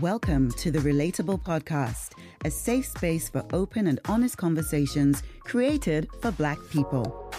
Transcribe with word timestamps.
Welcome 0.00 0.50
to 0.58 0.70
the 0.70 0.80
Relatable 0.80 1.42
Podcast, 1.44 2.12
a 2.44 2.50
safe 2.50 2.84
space 2.84 3.28
for 3.28 3.44
open 3.52 3.86
and 3.86 4.00
honest 4.06 4.36
conversations 4.36 5.22
created 5.44 6.08
for 6.20 6.30
Black 6.32 6.58
people. 6.70 7.32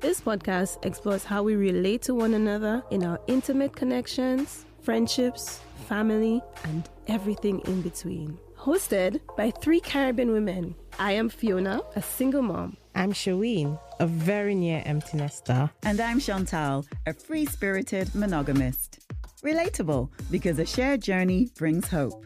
This 0.00 0.20
podcast 0.20 0.84
explores 0.84 1.24
how 1.24 1.42
we 1.42 1.54
relate 1.54 2.02
to 2.02 2.14
one 2.14 2.34
another 2.34 2.82
in 2.90 3.04
our 3.04 3.20
intimate 3.28 3.74
connections, 3.74 4.66
friendships, 4.82 5.60
family, 5.88 6.42
and 6.64 6.88
everything 7.06 7.60
in 7.60 7.80
between. 7.82 8.36
Hosted 8.58 9.20
by 9.36 9.50
three 9.50 9.80
Caribbean 9.80 10.32
women. 10.32 10.74
I 10.98 11.12
am 11.12 11.28
Fiona, 11.28 11.80
a 11.96 12.02
single 12.02 12.42
mom. 12.42 12.76
I'm 12.96 13.12
Sherween, 13.12 13.76
a 13.98 14.06
very 14.06 14.54
near 14.54 14.80
empty 14.86 15.16
nester. 15.16 15.68
And 15.82 16.00
I'm 16.00 16.20
Chantal, 16.20 16.86
a 17.06 17.12
free 17.12 17.44
spirited 17.44 18.14
monogamist. 18.14 19.00
Relatable 19.42 20.10
because 20.30 20.60
a 20.60 20.64
shared 20.64 21.02
journey 21.02 21.50
brings 21.58 21.88
hope. 21.88 22.24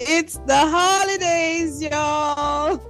It's 0.00 0.38
the 0.38 0.56
holidays, 0.56 1.80
y'all. 1.80 2.82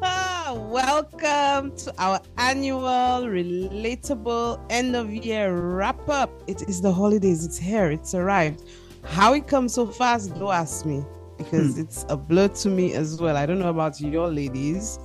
Welcome 0.70 1.76
to 1.76 1.94
our 1.98 2.22
annual 2.38 3.26
relatable 3.28 4.64
end 4.70 4.96
of 4.96 5.12
year 5.12 5.54
wrap 5.54 6.08
up. 6.08 6.30
It 6.46 6.62
is 6.70 6.80
the 6.80 6.92
holidays, 6.92 7.44
it's 7.44 7.58
here, 7.58 7.90
it's 7.90 8.14
arrived. 8.14 8.64
How 9.04 9.34
it 9.34 9.46
comes 9.46 9.74
so 9.74 9.86
fast, 9.86 10.34
don't 10.36 10.54
ask 10.54 10.86
me 10.86 11.04
because 11.42 11.74
hmm. 11.74 11.80
it's 11.80 12.04
a 12.08 12.16
blur 12.16 12.48
to 12.48 12.68
me 12.68 12.94
as 12.94 13.20
well. 13.20 13.36
I 13.36 13.46
don't 13.46 13.58
know 13.58 13.70
about 13.70 14.00
your 14.00 14.28
ladies, 14.28 14.98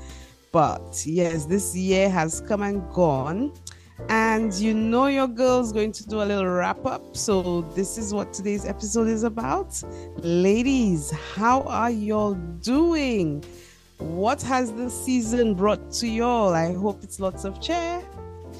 but 0.51 1.03
yes, 1.05 1.45
this 1.45 1.75
year 1.75 2.09
has 2.09 2.41
come 2.41 2.61
and 2.61 2.81
gone 2.93 3.53
and 4.09 4.53
you 4.53 4.73
know 4.73 5.07
your 5.07 5.27
girl's 5.27 5.71
going 5.71 5.91
to 5.93 6.05
do 6.07 6.21
a 6.21 6.25
little 6.25 6.47
wrap 6.47 6.85
up. 6.85 7.15
So, 7.15 7.61
this 7.75 7.97
is 7.97 8.13
what 8.13 8.33
today's 8.33 8.65
episode 8.65 9.07
is 9.07 9.23
about. 9.23 9.81
Ladies, 10.17 11.11
how 11.11 11.61
are 11.63 11.91
y'all 11.91 12.33
doing? 12.33 13.43
What 13.97 14.41
has 14.41 14.73
the 14.73 14.89
season 14.89 15.55
brought 15.55 15.91
to 15.93 16.07
y'all? 16.07 16.53
I 16.53 16.73
hope 16.73 17.03
it's 17.03 17.19
lots 17.19 17.45
of 17.45 17.61
cheer. 17.61 18.03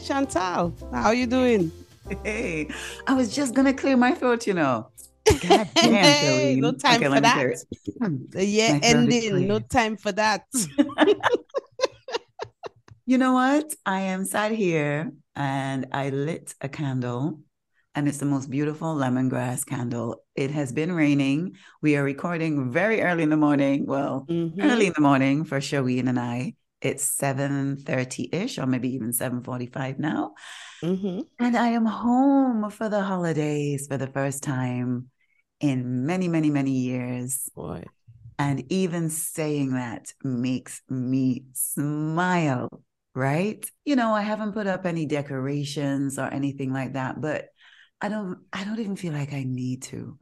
Chantal, 0.04 0.74
how 0.92 1.08
are 1.08 1.16
you 1.16 1.28
doing? 1.28 1.72
Hey, 2.24 2.70
I 3.08 3.16
was 3.16 3.34
just 3.34 3.56
gonna 3.56 3.74
clear 3.74 3.98
my 3.98 4.14
throat, 4.14 4.46
you 4.46 4.54
know. 4.54 4.88
God 5.26 5.70
damn, 5.76 5.94
hey, 5.94 6.56
no 6.60 6.72
time 6.72 7.04
okay, 7.04 7.16
for 7.16 7.22
that. 7.22 7.64
The 8.30 8.46
year 8.46 8.80
ending, 8.82 9.48
no 9.48 9.60
time 9.60 9.98
for 9.98 10.12
that. 10.12 10.46
you 13.06 13.18
know 13.18 13.34
what? 13.34 13.74
I 13.86 14.02
am 14.02 14.26
sat 14.26 14.52
here 14.52 15.12
and 15.36 15.88
I 15.92 16.10
lit 16.10 16.54
a 16.62 16.70
candle 16.70 17.40
and 17.96 18.08
it's 18.08 18.20
the 18.20 18.26
most 18.26 18.50
beautiful 18.50 18.96
lemongrass 18.96 19.66
candle. 19.66 20.24
It 20.36 20.52
has 20.52 20.72
been 20.72 20.92
raining. 20.92 21.56
We 21.82 21.96
are 21.96 22.04
recording 22.04 22.72
very 22.72 23.02
early 23.02 23.24
in 23.24 23.30
the 23.30 23.38
morning. 23.38 23.86
Well, 23.86 24.26
mm-hmm. 24.30 24.62
early 24.62 24.88
in 24.88 24.94
the 24.94 25.02
morning 25.02 25.46
for 25.46 25.60
Sherween 25.60 26.10
and 26.10 26.20
I. 26.20 26.56
It's 26.82 27.18
7.30ish 27.18 28.62
or 28.62 28.68
maybe 28.68 28.94
even 28.94 29.12
7.45 29.12 29.98
now. 29.98 30.34
Mm-hmm. 30.84 31.22
And 31.40 31.58
I 31.58 31.70
am 31.70 31.86
home 31.86 32.70
for 32.70 32.90
the 32.90 33.02
holidays 33.02 33.88
for 33.88 33.98
the 33.98 34.08
first 34.08 34.44
time 34.44 35.10
in 35.70 36.06
many, 36.06 36.28
many, 36.28 36.50
many 36.50 36.72
years. 36.72 37.50
Boy. 37.56 37.84
And 38.38 38.70
even 38.72 39.10
saying 39.10 39.74
that 39.74 40.14
makes 40.24 40.82
me 40.90 41.46
smile 41.54 42.84
right? 43.16 43.66
You 43.86 43.96
know, 43.96 44.14
I 44.14 44.22
haven't 44.22 44.52
put 44.52 44.68
up 44.68 44.86
any 44.86 45.06
decorations 45.06 46.20
or 46.20 46.28
anything 46.28 46.74
like 46.74 46.94
that, 46.94 47.22
but 47.22 47.48
I 48.02 48.10
don't 48.10 48.40
I 48.52 48.66
don't 48.66 48.80
even 48.80 48.98
feel 48.98 49.14
like 49.14 49.34
I 49.34 49.44
need 49.44 49.84
to. 49.84 50.20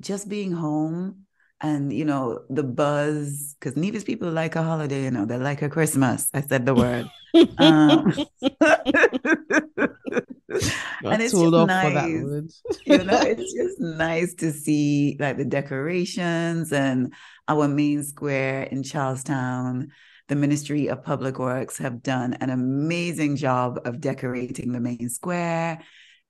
Just 0.00 0.28
being 0.28 0.52
home 0.52 1.26
and 1.60 1.92
you 1.92 2.04
know 2.04 2.40
the 2.48 2.62
buzz 2.62 3.56
because 3.58 3.76
Nevis 3.76 4.04
people 4.04 4.30
like 4.30 4.56
a 4.56 4.62
holiday 4.62 5.04
you 5.04 5.10
know 5.10 5.26
they 5.26 5.36
like 5.36 5.60
a 5.60 5.68
christmas 5.68 6.30
i 6.32 6.40
said 6.40 6.64
the 6.64 6.74
word 6.74 7.06
um, 7.58 8.10
and 11.04 11.22
it's 11.22 11.32
just 11.32 11.52
nice 11.66 12.62
you 12.84 12.98
know 12.98 13.20
it's 13.22 13.52
just 13.52 13.80
nice 13.80 14.34
to 14.34 14.50
see 14.50 15.16
like 15.20 15.36
the 15.36 15.44
decorations 15.44 16.72
and 16.72 17.14
our 17.48 17.68
main 17.68 18.02
square 18.02 18.64
in 18.64 18.82
charlestown 18.82 19.88
the 20.30 20.36
Ministry 20.36 20.86
of 20.88 21.02
Public 21.02 21.40
Works 21.40 21.78
have 21.78 22.04
done 22.04 22.34
an 22.34 22.50
amazing 22.50 23.34
job 23.34 23.80
of 23.84 24.00
decorating 24.00 24.70
the 24.70 24.78
main 24.78 25.08
square 25.08 25.80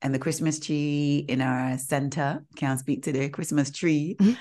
and 0.01 0.15
the 0.15 0.19
Christmas 0.19 0.59
tree 0.59 1.27
in 1.29 1.43
our 1.43 1.77
center. 1.77 2.43
Can't 2.57 2.81
speak 2.81 3.03
today, 3.03 3.29
Christmas 3.29 3.71
tree. 3.71 4.17
Mm-hmm. 4.19 4.33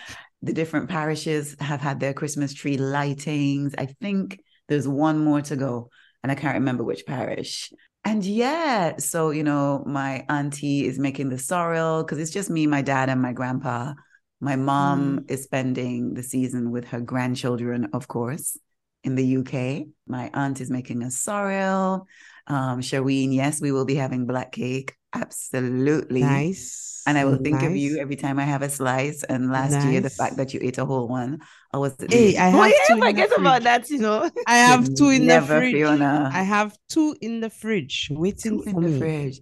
The 0.43 0.53
different 0.53 0.89
parishes 0.89 1.57
have 1.59 1.81
had 1.81 1.99
their 1.99 2.13
Christmas 2.13 2.53
tree 2.53 2.77
lightings. 2.77 3.75
I 3.77 3.87
think 3.87 4.39
there's 4.69 4.87
one 4.87 5.19
more 5.19 5.41
to 5.41 5.57
go, 5.57 5.89
and 6.23 6.31
I 6.31 6.35
can't 6.35 6.55
remember 6.55 6.85
which 6.85 7.05
parish. 7.05 7.73
And 8.05 8.23
yeah, 8.23 8.97
so 8.97 9.29
you 9.31 9.43
know, 9.43 9.83
my 9.85 10.25
auntie 10.29 10.85
is 10.85 10.97
making 10.97 11.29
the 11.29 11.37
sorrel 11.37 12.03
because 12.03 12.19
it's 12.19 12.31
just 12.31 12.49
me, 12.49 12.65
my 12.67 12.81
dad, 12.81 13.09
and 13.09 13.21
my 13.21 13.33
grandpa. 13.33 13.93
My 14.41 14.55
mom 14.55 15.19
mm. 15.19 15.31
is 15.31 15.43
spending 15.43 16.13
the 16.13 16.23
season 16.23 16.71
with 16.71 16.85
her 16.85 17.01
grandchildren, 17.01 17.89
of 17.93 18.07
course 18.07 18.57
in 19.03 19.15
the 19.15 19.37
UK. 19.37 19.87
My 20.07 20.29
aunt 20.33 20.61
is 20.61 20.69
making 20.69 21.03
a 21.03 21.11
sorrel. 21.11 22.07
Um, 22.47 22.81
yes, 22.81 23.61
we 23.61 23.71
will 23.71 23.85
be 23.85 23.95
having 23.95 24.25
black 24.25 24.51
cake. 24.51 24.95
Absolutely. 25.13 26.21
Nice. 26.21 27.03
And 27.07 27.17
I 27.17 27.25
will 27.25 27.37
think 27.37 27.61
nice. 27.61 27.69
of 27.69 27.75
you 27.75 27.97
every 27.97 28.15
time 28.15 28.37
I 28.37 28.43
have 28.43 28.61
a 28.61 28.69
slice. 28.69 29.23
And 29.23 29.51
last 29.51 29.71
nice. 29.71 29.85
year, 29.85 30.01
the 30.01 30.09
fact 30.09 30.37
that 30.37 30.53
you 30.53 30.59
ate 30.61 30.77
a 30.77 30.85
whole 30.85 31.07
one, 31.07 31.39
I 31.73 31.77
was. 31.77 31.95
Hey, 32.07 32.37
I 32.37 32.49
have. 32.49 32.59
Oh, 32.59 32.65
yeah, 32.65 33.05
forget 33.07 33.37
about 33.37 33.63
that. 33.63 33.89
You 33.89 33.99
know, 33.99 34.29
I 34.47 34.57
have 34.57 34.93
two 34.93 35.09
in 35.09 35.25
the 35.25 35.41
fridge. 35.41 35.73
Fiona. 35.73 36.29
I 36.31 36.43
have 36.43 36.77
two 36.87 37.15
in 37.21 37.39
the 37.39 37.49
fridge 37.49 38.09
waiting 38.11 38.63
two 38.63 38.69
in 38.69 38.81
the 38.81 38.99
fridge. 38.99 39.41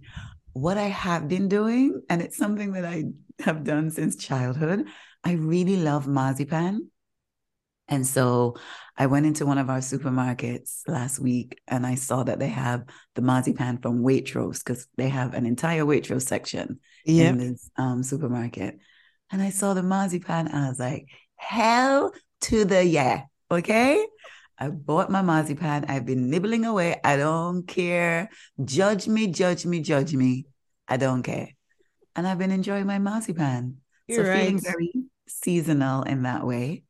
What 0.52 0.78
I 0.78 0.88
have 0.88 1.28
been 1.28 1.48
doing, 1.48 2.00
and 2.08 2.22
it's 2.22 2.36
something 2.36 2.72
that 2.72 2.84
I 2.84 3.04
have 3.40 3.64
done 3.64 3.90
since 3.90 4.16
childhood. 4.16 4.86
I 5.24 5.32
really 5.32 5.76
love 5.76 6.06
marzipan. 6.06 6.90
And 7.88 8.06
so 8.06 8.56
I 9.00 9.06
went 9.06 9.26
into 9.26 9.46
one 9.46 9.58
of 9.58 9.70
our 9.70 9.78
supermarkets 9.78 10.80
last 10.88 11.20
week 11.20 11.60
and 11.68 11.86
I 11.86 11.94
saw 11.94 12.24
that 12.24 12.40
they 12.40 12.48
have 12.48 12.84
the 13.14 13.22
marzipan 13.22 13.78
from 13.78 14.02
Waitrose 14.02 14.58
because 14.58 14.88
they 14.96 15.08
have 15.08 15.34
an 15.34 15.46
entire 15.46 15.84
Waitrose 15.84 16.22
section 16.22 16.80
yep. 17.04 17.30
in 17.30 17.38
this 17.38 17.70
um, 17.76 18.02
supermarket. 18.02 18.80
And 19.30 19.40
I 19.40 19.50
saw 19.50 19.72
the 19.72 19.84
marzipan 19.84 20.48
and 20.48 20.64
I 20.64 20.68
was 20.68 20.80
like, 20.80 21.06
hell 21.36 22.12
to 22.42 22.64
the 22.64 22.84
yeah. 22.84 23.22
Okay. 23.52 24.04
I 24.58 24.68
bought 24.68 25.10
my 25.10 25.22
marzipan. 25.22 25.84
I've 25.88 26.04
been 26.04 26.28
nibbling 26.28 26.64
away. 26.64 27.00
I 27.04 27.16
don't 27.16 27.68
care. 27.68 28.30
Judge 28.64 29.06
me, 29.06 29.28
judge 29.28 29.64
me, 29.64 29.80
judge 29.80 30.12
me. 30.12 30.46
I 30.88 30.96
don't 30.96 31.22
care. 31.22 31.50
And 32.16 32.26
I've 32.26 32.38
been 32.38 32.50
enjoying 32.50 32.86
my 32.86 32.98
marzipan. 32.98 33.76
You're 34.08 34.24
so 34.24 34.30
right. 34.30 34.40
feeling 34.40 34.60
very 34.60 34.92
seasonal 35.28 36.02
in 36.02 36.22
that 36.22 36.44
way. 36.44 36.82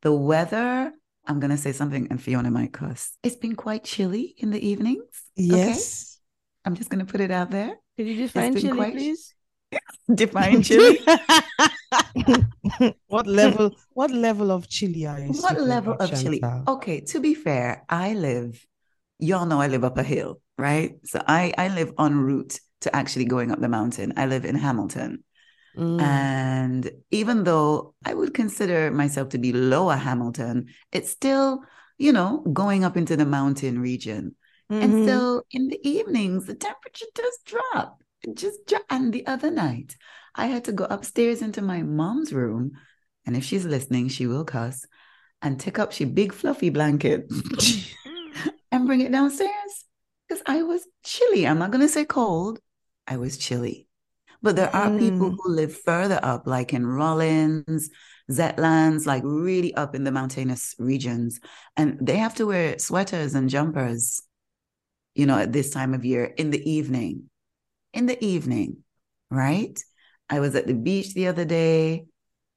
The 0.00 0.14
weather, 0.14 0.94
I'm 1.30 1.38
going 1.38 1.52
to 1.52 1.56
say 1.56 1.70
something 1.70 2.08
and 2.10 2.20
Fiona 2.20 2.50
might 2.50 2.72
cuss. 2.72 3.16
It's 3.22 3.36
been 3.36 3.54
quite 3.54 3.84
chilly 3.84 4.34
in 4.38 4.50
the 4.50 4.58
evenings. 4.58 5.04
Yes. 5.36 6.18
Okay? 6.18 6.22
I'm 6.64 6.74
just 6.74 6.90
going 6.90 7.06
to 7.06 7.10
put 7.10 7.20
it 7.20 7.30
out 7.30 7.52
there. 7.52 7.76
Could 7.96 8.08
you 8.08 8.16
define 8.16 8.56
chilly, 8.56 8.76
quite... 8.76 8.94
please? 8.94 9.32
define 10.14 10.64
chilly. 10.64 10.98
what 13.06 13.28
level 13.28 13.70
what 13.92 14.10
level 14.10 14.50
of 14.50 14.68
chili 14.68 15.06
are 15.06 15.20
you 15.20 15.32
what 15.32 15.60
level 15.60 15.94
of 16.00 16.10
chili 16.20 16.42
okay 16.66 17.00
to 17.00 17.20
be 17.20 17.34
fair 17.34 17.84
i 17.88 18.12
live 18.14 18.66
y'all 19.18 19.46
know 19.46 19.60
i 19.60 19.68
live 19.68 19.84
up 19.84 19.96
a 19.98 20.02
hill 20.02 20.40
right 20.58 20.98
so 21.04 21.22
i 21.26 21.52
i 21.58 21.68
live 21.68 21.92
en 21.98 22.18
route 22.18 22.58
to 22.80 22.94
actually 22.94 23.24
going 23.24 23.50
up 23.52 23.60
the 23.60 23.68
mountain 23.68 24.12
i 24.16 24.26
live 24.26 24.44
in 24.44 24.56
hamilton 24.56 25.22
mm. 25.76 26.00
and 26.00 26.90
even 27.10 27.44
though 27.44 27.94
i 28.04 28.14
would 28.14 28.34
consider 28.34 28.90
myself 28.90 29.28
to 29.28 29.38
be 29.38 29.52
lower 29.52 29.96
hamilton 29.96 30.66
it's 30.92 31.10
still 31.10 31.60
you 31.98 32.12
know 32.12 32.38
going 32.52 32.84
up 32.84 32.96
into 32.96 33.16
the 33.16 33.26
mountain 33.26 33.80
region 33.80 34.34
mm-hmm. 34.70 34.82
and 34.82 35.08
so 35.08 35.42
in 35.50 35.68
the 35.68 35.80
evenings 35.88 36.46
the 36.46 36.54
temperature 36.54 37.06
does 37.14 37.38
drop 37.44 38.02
it 38.22 38.36
just 38.36 38.66
dropped 38.66 38.90
and 38.90 39.12
the 39.12 39.26
other 39.26 39.50
night 39.50 39.96
I 40.34 40.46
had 40.46 40.64
to 40.64 40.72
go 40.72 40.84
upstairs 40.84 41.42
into 41.42 41.62
my 41.62 41.82
mom's 41.82 42.32
room. 42.32 42.72
And 43.26 43.36
if 43.36 43.44
she's 43.44 43.64
listening, 43.64 44.08
she 44.08 44.26
will 44.26 44.44
cuss 44.44 44.86
and 45.42 45.58
take 45.58 45.78
up 45.78 45.92
she 45.92 46.04
big 46.04 46.32
fluffy 46.32 46.70
blanket 46.70 47.30
and 48.72 48.86
bring 48.86 49.00
it 49.00 49.12
downstairs. 49.12 49.84
Because 50.28 50.42
I 50.46 50.62
was 50.62 50.86
chilly. 51.04 51.46
I'm 51.46 51.58
not 51.58 51.72
gonna 51.72 51.88
say 51.88 52.04
cold. 52.04 52.60
I 53.06 53.16
was 53.16 53.36
chilly. 53.36 53.88
But 54.42 54.56
there 54.56 54.74
are 54.74 54.88
mm. 54.88 54.98
people 54.98 55.30
who 55.30 55.52
live 55.52 55.76
further 55.76 56.18
up, 56.22 56.46
like 56.46 56.72
in 56.72 56.86
Rawlins, 56.86 57.90
Zetlands, 58.30 59.06
like 59.06 59.22
really 59.24 59.74
up 59.74 59.94
in 59.94 60.04
the 60.04 60.12
mountainous 60.12 60.74
regions. 60.78 61.40
And 61.76 61.98
they 62.00 62.16
have 62.16 62.34
to 62.36 62.46
wear 62.46 62.78
sweaters 62.78 63.34
and 63.34 63.50
jumpers, 63.50 64.22
you 65.14 65.26
know, 65.26 65.38
at 65.38 65.52
this 65.52 65.70
time 65.70 65.94
of 65.94 66.04
year 66.04 66.24
in 66.24 66.50
the 66.50 66.70
evening. 66.70 67.28
In 67.92 68.06
the 68.06 68.22
evening, 68.24 68.78
right? 69.30 69.78
I 70.28 70.40
was 70.40 70.54
at 70.54 70.66
the 70.66 70.74
beach 70.74 71.12
the 71.12 71.26
other 71.26 71.44
day. 71.44 72.06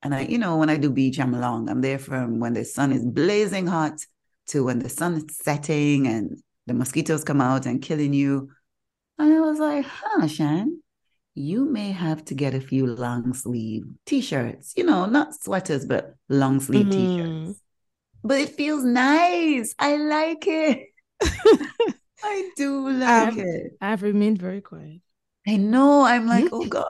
And 0.03 0.13
I, 0.13 0.21
you 0.21 0.37
know, 0.37 0.57
when 0.57 0.69
I 0.69 0.77
do 0.77 0.91
beach, 0.91 1.19
I'm 1.19 1.39
long. 1.39 1.69
I'm 1.69 1.81
there 1.81 1.97
from 1.97 2.39
when 2.39 2.53
the 2.53 2.65
sun 2.65 2.91
is 2.91 3.05
blazing 3.05 3.67
hot 3.67 3.99
to 4.47 4.63
when 4.63 4.79
the 4.79 4.89
sun 4.89 5.15
is 5.15 5.37
setting 5.37 6.07
and 6.07 6.41
the 6.67 6.73
mosquitoes 6.73 7.23
come 7.23 7.41
out 7.41 7.65
and 7.65 7.81
killing 7.81 8.13
you. 8.13 8.49
And 9.17 9.33
I 9.33 9.39
was 9.39 9.59
like, 9.59 9.85
huh, 9.85 10.27
Shan, 10.27 10.82
you 11.35 11.65
may 11.65 11.91
have 11.91 12.23
to 12.25 12.35
get 12.35 12.53
a 12.53 12.61
few 12.61 12.85
long 12.85 13.33
sleeve 13.33 13.85
t-shirts, 14.05 14.73
you 14.75 14.83
know, 14.83 15.05
not 15.05 15.33
sweaters, 15.33 15.85
but 15.85 16.15
long 16.29 16.59
sleeve 16.59 16.87
mm-hmm. 16.87 17.43
t-shirts. 17.45 17.59
But 18.23 18.39
it 18.39 18.49
feels 18.49 18.83
nice. 18.83 19.73
I 19.79 19.97
like 19.97 20.47
it. 20.47 20.87
I 22.23 22.49
do 22.55 22.89
like 22.89 23.33
I've, 23.33 23.37
it. 23.37 23.77
I've 23.81 24.03
remained 24.03 24.39
very 24.39 24.61
quiet. 24.61 25.01
I 25.47 25.57
know. 25.57 26.03
I'm 26.03 26.25
like, 26.25 26.45
oh 26.51 26.65
God. 26.69 26.87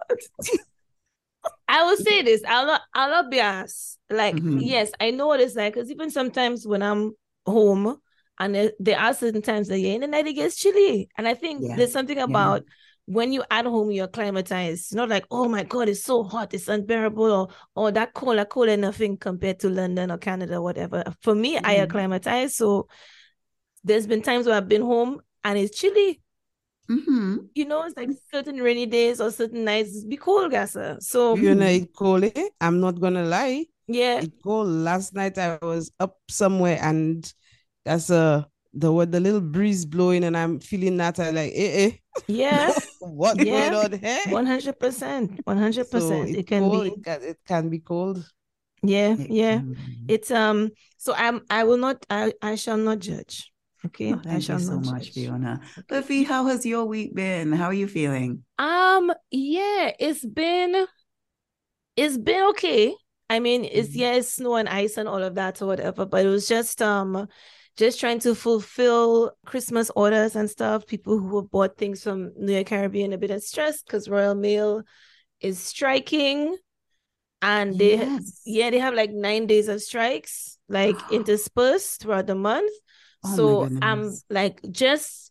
I 1.67 1.83
will 1.83 1.97
say 1.97 2.21
this. 2.21 2.43
I'll 2.47 2.67
not. 2.67 2.81
I'll 2.93 3.09
not 3.09 3.31
be 3.31 3.39
asked. 3.39 3.97
Like, 4.09 4.35
mm-hmm. 4.35 4.59
yes, 4.59 4.91
I 4.99 5.09
know 5.09 5.27
what 5.27 5.39
it's 5.39 5.55
like. 5.55 5.73
Because 5.73 5.89
even 5.89 6.11
sometimes 6.11 6.67
when 6.67 6.83
I'm 6.83 7.13
home, 7.45 7.97
and 8.39 8.53
there, 8.53 8.71
there, 8.79 8.99
are 8.99 9.13
certain 9.13 9.41
times 9.41 9.69
that 9.69 9.79
yeah, 9.79 9.93
in 9.93 10.01
the 10.01 10.07
night 10.07 10.27
it 10.27 10.33
gets 10.33 10.55
chilly, 10.55 11.09
and 11.17 11.27
I 11.27 11.33
think 11.33 11.61
yeah. 11.63 11.75
there's 11.75 11.93
something 11.93 12.19
about. 12.19 12.63
Yeah. 12.63 12.73
When 13.05 13.33
you 13.33 13.43
at 13.51 13.65
home, 13.65 13.91
you're 13.91 14.07
climatized. 14.07 14.71
It's 14.71 14.93
not 14.93 15.09
like, 15.09 15.25
oh 15.29 15.49
my 15.49 15.63
god, 15.63 15.89
it's 15.89 16.03
so 16.03 16.23
hot, 16.23 16.53
it's 16.53 16.67
unbearable, 16.67 17.31
or 17.31 17.47
or 17.75 17.91
that 17.91 18.13
cold, 18.13 18.37
that 18.37 18.49
cold, 18.49 18.79
nothing 18.79 19.17
compared 19.17 19.59
to 19.59 19.69
London 19.69 20.11
or 20.11 20.17
Canada, 20.17 20.55
or 20.55 20.61
whatever. 20.61 21.03
For 21.21 21.35
me, 21.35 21.57
mm-hmm. 21.57 21.65
I 21.65 21.73
acclimatize, 21.73 22.55
so 22.55 22.87
there's 23.83 24.07
been 24.07 24.21
times 24.21 24.45
where 24.45 24.55
I've 24.55 24.69
been 24.69 24.81
home 24.81 25.21
and 25.43 25.59
it's 25.59 25.77
chilly, 25.77 26.21
Mm-hmm. 26.89 27.37
You 27.55 27.65
know, 27.65 27.83
it's 27.83 27.95
like 27.95 28.09
certain 28.31 28.57
rainy 28.57 28.85
days 28.85 29.21
or 29.21 29.31
certain 29.31 29.63
nights 29.63 30.03
be 30.03 30.17
cold, 30.17 30.51
Gasa. 30.51 31.01
So 31.01 31.35
you 31.35 31.55
know 31.55 31.65
it 31.65 31.93
cold. 31.95 32.23
Eh? 32.23 32.49
I'm 32.59 32.79
not 32.79 32.99
gonna 32.99 33.23
lie. 33.23 33.65
Yeah, 33.87 34.19
it 34.21 34.33
cold. 34.43 34.67
Last 34.67 35.13
night 35.13 35.37
I 35.37 35.57
was 35.61 35.91
up 35.99 36.17
somewhere 36.29 36.77
and 36.81 37.31
that's 37.85 38.09
a 38.09 38.47
the 38.73 39.05
the 39.05 39.19
little 39.19 39.41
breeze 39.41 39.85
blowing 39.85 40.23
and 40.23 40.35
I'm 40.35 40.59
feeling 40.59 40.97
that 40.97 41.19
I 41.19 41.29
like 41.29 41.53
eh 41.55 41.85
eh. 41.85 41.91
Yeah. 42.27 42.73
what 43.07 43.43
yeah. 43.43 43.69
going 43.69 43.93
on 43.93 43.99
here? 43.99 44.19
One 44.29 44.45
hundred 44.45 44.79
percent. 44.79 45.41
One 45.43 45.57
hundred 45.57 45.89
percent. 45.89 46.29
It 46.29 46.47
can 46.47 46.61
cold. 46.61 46.83
be. 46.83 46.89
It 46.89 47.03
can, 47.03 47.21
it 47.21 47.39
can 47.45 47.69
be 47.69 47.79
cold. 47.79 48.29
Yeah, 48.81 49.15
yeah. 49.17 49.61
It's 50.07 50.31
um. 50.31 50.71
So 50.97 51.13
I'm. 51.13 51.41
I 51.49 51.63
will 51.63 51.77
not. 51.77 52.05
I. 52.09 52.33
I 52.41 52.55
shall 52.55 52.77
not 52.77 52.99
judge. 52.99 53.51
Okay. 53.85 54.13
Oh, 54.13 54.21
thank 54.23 54.47
you 54.47 54.59
so 54.59 54.79
much, 54.79 55.11
Fiona. 55.11 55.59
Buffy, 55.89 56.23
how 56.23 56.45
has 56.45 56.65
your 56.65 56.85
week 56.85 57.13
been? 57.13 57.51
How 57.51 57.65
are 57.65 57.73
you 57.73 57.87
feeling? 57.87 58.43
Um, 58.57 59.11
yeah, 59.29 59.91
it's 59.99 60.25
been 60.25 60.87
it's 61.97 62.17
been 62.17 62.49
okay. 62.51 62.95
I 63.29 63.39
mean, 63.39 63.65
it's 63.65 63.89
mm-hmm. 63.89 63.99
yeah, 63.99 64.13
it's 64.13 64.35
snow 64.35 64.55
and 64.55 64.69
ice 64.69 64.97
and 64.97 65.09
all 65.09 65.21
of 65.21 65.35
that 65.35 65.61
or 65.61 65.65
whatever, 65.65 66.05
but 66.05 66.25
it 66.25 66.29
was 66.29 66.47
just 66.47 66.81
um 66.81 67.27
just 67.77 67.99
trying 67.99 68.19
to 68.19 68.35
fulfill 68.35 69.31
Christmas 69.45 69.89
orders 69.95 70.35
and 70.35 70.49
stuff. 70.49 70.85
People 70.85 71.17
who 71.17 71.41
have 71.41 71.49
bought 71.49 71.77
things 71.77 72.03
from 72.03 72.31
New 72.37 72.53
York 72.53 72.67
Caribbean 72.67 73.13
a 73.13 73.17
bit 73.17 73.31
of 73.31 73.43
stress 73.43 73.81
because 73.81 74.09
Royal 74.09 74.35
Mail 74.35 74.83
is 75.39 75.59
striking. 75.59 76.55
And 77.41 77.77
they 77.77 77.97
yes. 77.97 78.41
yeah, 78.45 78.69
they 78.69 78.79
have 78.79 78.93
like 78.93 79.11
nine 79.11 79.47
days 79.47 79.67
of 79.67 79.81
strikes, 79.81 80.57
like 80.69 80.95
interspersed 81.11 82.01
throughout 82.01 82.27
the 82.27 82.35
month. 82.35 82.71
Oh 83.25 83.35
so 83.35 83.69
I'm 83.81 84.11
like 84.29 84.61
just 84.71 85.22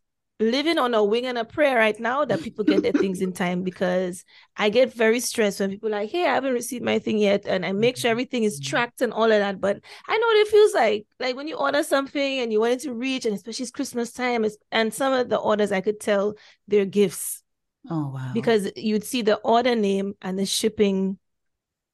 living 0.43 0.79
on 0.79 0.95
a 0.95 1.05
wing 1.05 1.27
and 1.27 1.39
a 1.39 1.45
prayer 1.45 1.77
right 1.77 1.99
now 1.99 2.25
that 2.25 2.43
people 2.43 2.65
get 2.65 2.83
their 2.83 2.93
things 2.93 3.21
in 3.21 3.33
time 3.33 3.63
because 3.63 4.25
I 4.57 4.69
get 4.71 4.93
very 4.93 5.21
stressed 5.21 5.61
when 5.61 5.71
people 5.71 5.91
like, 5.91 6.11
hey, 6.11 6.27
I 6.27 6.35
haven't 6.35 6.53
received 6.53 6.85
my 6.85 6.99
thing 6.99 7.19
yet. 7.19 7.47
And 7.47 7.65
I 7.65 7.73
make 7.73 7.97
sure 7.97 8.09
mm-hmm. 8.09 8.13
everything 8.13 8.45
is 8.45 8.61
tracked 8.61 9.01
and 9.01 9.13
all 9.13 9.25
of 9.25 9.31
that. 9.31 9.61
But 9.61 9.81
I 10.07 10.17
know 10.17 10.27
what 10.27 10.37
it 10.37 10.49
feels 10.49 10.75
like. 10.75 11.07
Like 11.19 11.37
when 11.37 11.49
you 11.49 11.57
order 11.57 11.83
something 11.83 12.41
and 12.41 12.53
you 12.53 12.61
want 12.61 12.75
it 12.75 12.81
to 12.81 12.93
reach, 12.93 13.25
and 13.27 13.35
especially 13.35 13.65
it's 13.65 13.73
Christmas 13.73 14.13
time, 14.13 14.45
and 14.71 14.93
some 14.93 15.13
of 15.13 15.29
the 15.29 15.39
orders 15.39 15.73
I 15.73 15.81
could 15.81 16.01
tell 16.01 16.35
they're 16.69 16.85
gifts. 16.85 17.43
Oh 17.91 18.11
wow. 18.15 18.31
Because 18.35 18.71
you'd 18.77 19.05
see 19.05 19.23
the 19.23 19.37
order 19.37 19.75
name 19.75 20.15
and 20.23 20.39
the 20.39 20.47
shipping, 20.47 21.19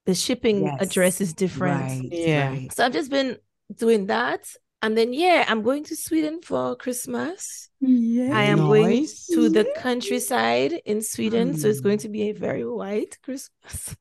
the 0.07 0.15
shipping 0.15 0.65
yes. 0.65 0.77
address 0.81 1.21
is 1.21 1.33
different. 1.33 1.81
Right, 1.81 2.09
yeah. 2.11 2.49
Right. 2.49 2.73
So 2.73 2.85
I've 2.85 2.93
just 2.93 3.11
been 3.11 3.39
doing 3.75 4.07
that 4.07 4.47
and 4.83 4.97
then 4.97 5.13
yeah, 5.13 5.45
I'm 5.49 5.63
going 5.63 5.85
to 5.85 5.97
Sweden 5.97 6.41
for 6.43 6.77
Christmas. 6.77 7.69
Yeah, 7.81 8.37
I 8.37 8.45
am 8.45 8.59
nice. 8.59 8.69
going 8.69 9.07
to 9.33 9.49
the 9.49 9.73
countryside 9.77 10.81
in 10.85 11.03
Sweden, 11.03 11.55
mm. 11.55 11.59
so 11.59 11.69
it's 11.69 11.81
going 11.81 11.99
to 11.99 12.09
be 12.09 12.31
a 12.31 12.33
very 12.33 12.67
white 12.67 13.19
Christmas. 13.23 13.97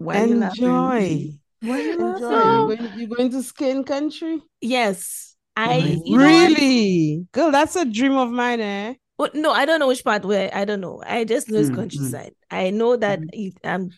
Enjoy. 0.00 1.30
Why 1.60 1.80
you 1.80 1.92
Enjoy. 1.92 2.30
You're, 2.30 2.76
going, 2.76 2.98
you're 2.98 3.08
going 3.08 3.30
to 3.30 3.42
Skane 3.42 3.84
country? 3.84 4.42
Yes. 4.60 5.34
I 5.56 5.98
really, 6.10 7.26
girl, 7.32 7.50
that's 7.50 7.76
a 7.76 7.84
dream 7.84 8.16
of 8.16 8.30
mine, 8.30 8.60
eh? 8.60 8.94
Well, 9.18 9.30
no, 9.34 9.52
I 9.52 9.64
don't 9.64 9.78
know 9.78 9.86
which 9.86 10.04
part 10.04 10.24
where 10.24 10.50
I 10.52 10.64
don't 10.64 10.80
know. 10.80 11.02
I 11.06 11.24
just 11.24 11.48
know 11.48 11.60
it's 11.60 11.70
mm, 11.70 11.76
countryside. 11.76 12.34
I 12.50 12.70
know 12.70 12.96
that 12.96 13.20
mm. 13.20 13.54
I'm 13.62 13.90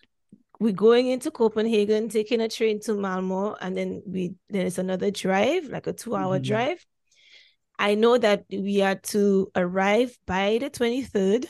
we're 0.59 0.73
going 0.73 1.09
into 1.09 1.31
Copenhagen, 1.31 2.09
taking 2.09 2.41
a 2.41 2.49
train 2.49 2.81
to 2.81 2.95
Malmo, 2.95 3.55
and 3.61 3.77
then 3.77 4.03
we 4.07 4.35
there's 4.49 4.79
another 4.79 5.11
drive, 5.11 5.65
like 5.65 5.87
a 5.87 5.93
two-hour 5.93 6.37
mm-hmm. 6.37 6.45
drive. 6.45 6.85
I 7.79 7.95
know 7.95 8.17
that 8.17 8.45
we 8.51 8.81
are 8.83 8.95
to 8.95 9.51
arrive 9.55 10.17
by 10.27 10.59
the 10.59 10.71
23rd 10.71 11.47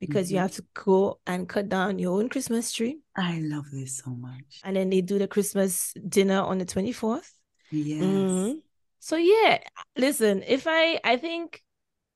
because 0.00 0.26
mm-hmm. 0.26 0.34
you 0.34 0.40
have 0.40 0.52
to 0.52 0.64
go 0.72 1.20
and 1.26 1.48
cut 1.48 1.68
down 1.68 1.98
your 1.98 2.18
own 2.18 2.28
Christmas 2.28 2.72
tree. 2.72 3.00
I 3.16 3.40
love 3.42 3.66
this 3.70 3.98
so 3.98 4.10
much. 4.10 4.60
And 4.64 4.76
then 4.76 4.88
they 4.88 5.02
do 5.02 5.18
the 5.18 5.28
Christmas 5.28 5.92
dinner 6.08 6.40
on 6.40 6.58
the 6.58 6.64
24th. 6.64 7.30
Yes. 7.70 8.02
Mm-hmm. 8.02 8.58
So 9.00 9.16
yeah, 9.16 9.58
listen, 9.96 10.42
if 10.46 10.66
I 10.66 11.00
I 11.04 11.16
think 11.16 11.62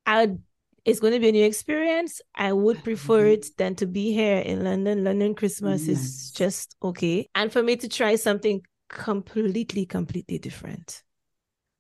I'd 0.07 0.39
it's 0.85 1.01
going 1.01 1.13
to 1.13 1.21
be 1.21 1.29
a 1.29 1.33
new 1.33 1.45
experience. 1.45 2.21
I 2.35 2.53
would 2.53 2.83
prefer 2.83 3.25
mm-hmm. 3.25 3.35
it 3.35 3.57
than 3.57 3.75
to 3.77 3.87
be 3.87 4.13
here 4.13 4.39
in 4.39 4.65
London. 4.65 5.05
London 5.05 5.35
Christmas 5.35 5.87
yes. 5.87 5.99
is 5.99 6.31
just 6.33 6.77
okay. 6.83 7.29
And 7.35 7.53
for 7.53 7.63
me 7.63 7.77
to 7.77 7.89
try 7.89 8.17
something 8.17 8.63
completely, 8.89 9.87
completely 9.87 10.39
different. 10.39 11.03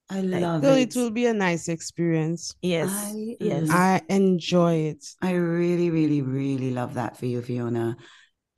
I 0.08 0.20
love 0.20 0.62
so 0.62 0.74
it. 0.74 0.94
it 0.94 0.98
will 0.98 1.10
be 1.10 1.26
a 1.26 1.34
nice 1.34 1.68
experience. 1.68 2.54
Yes. 2.60 2.90
I, 2.92 3.36
yes. 3.40 3.70
I 3.70 4.02
enjoy 4.08 4.74
it. 4.74 5.04
I 5.22 5.32
really, 5.32 5.90
really, 5.90 6.22
really 6.22 6.70
love 6.70 6.94
that 6.94 7.16
for 7.16 7.26
you, 7.26 7.40
Fiona. 7.40 7.96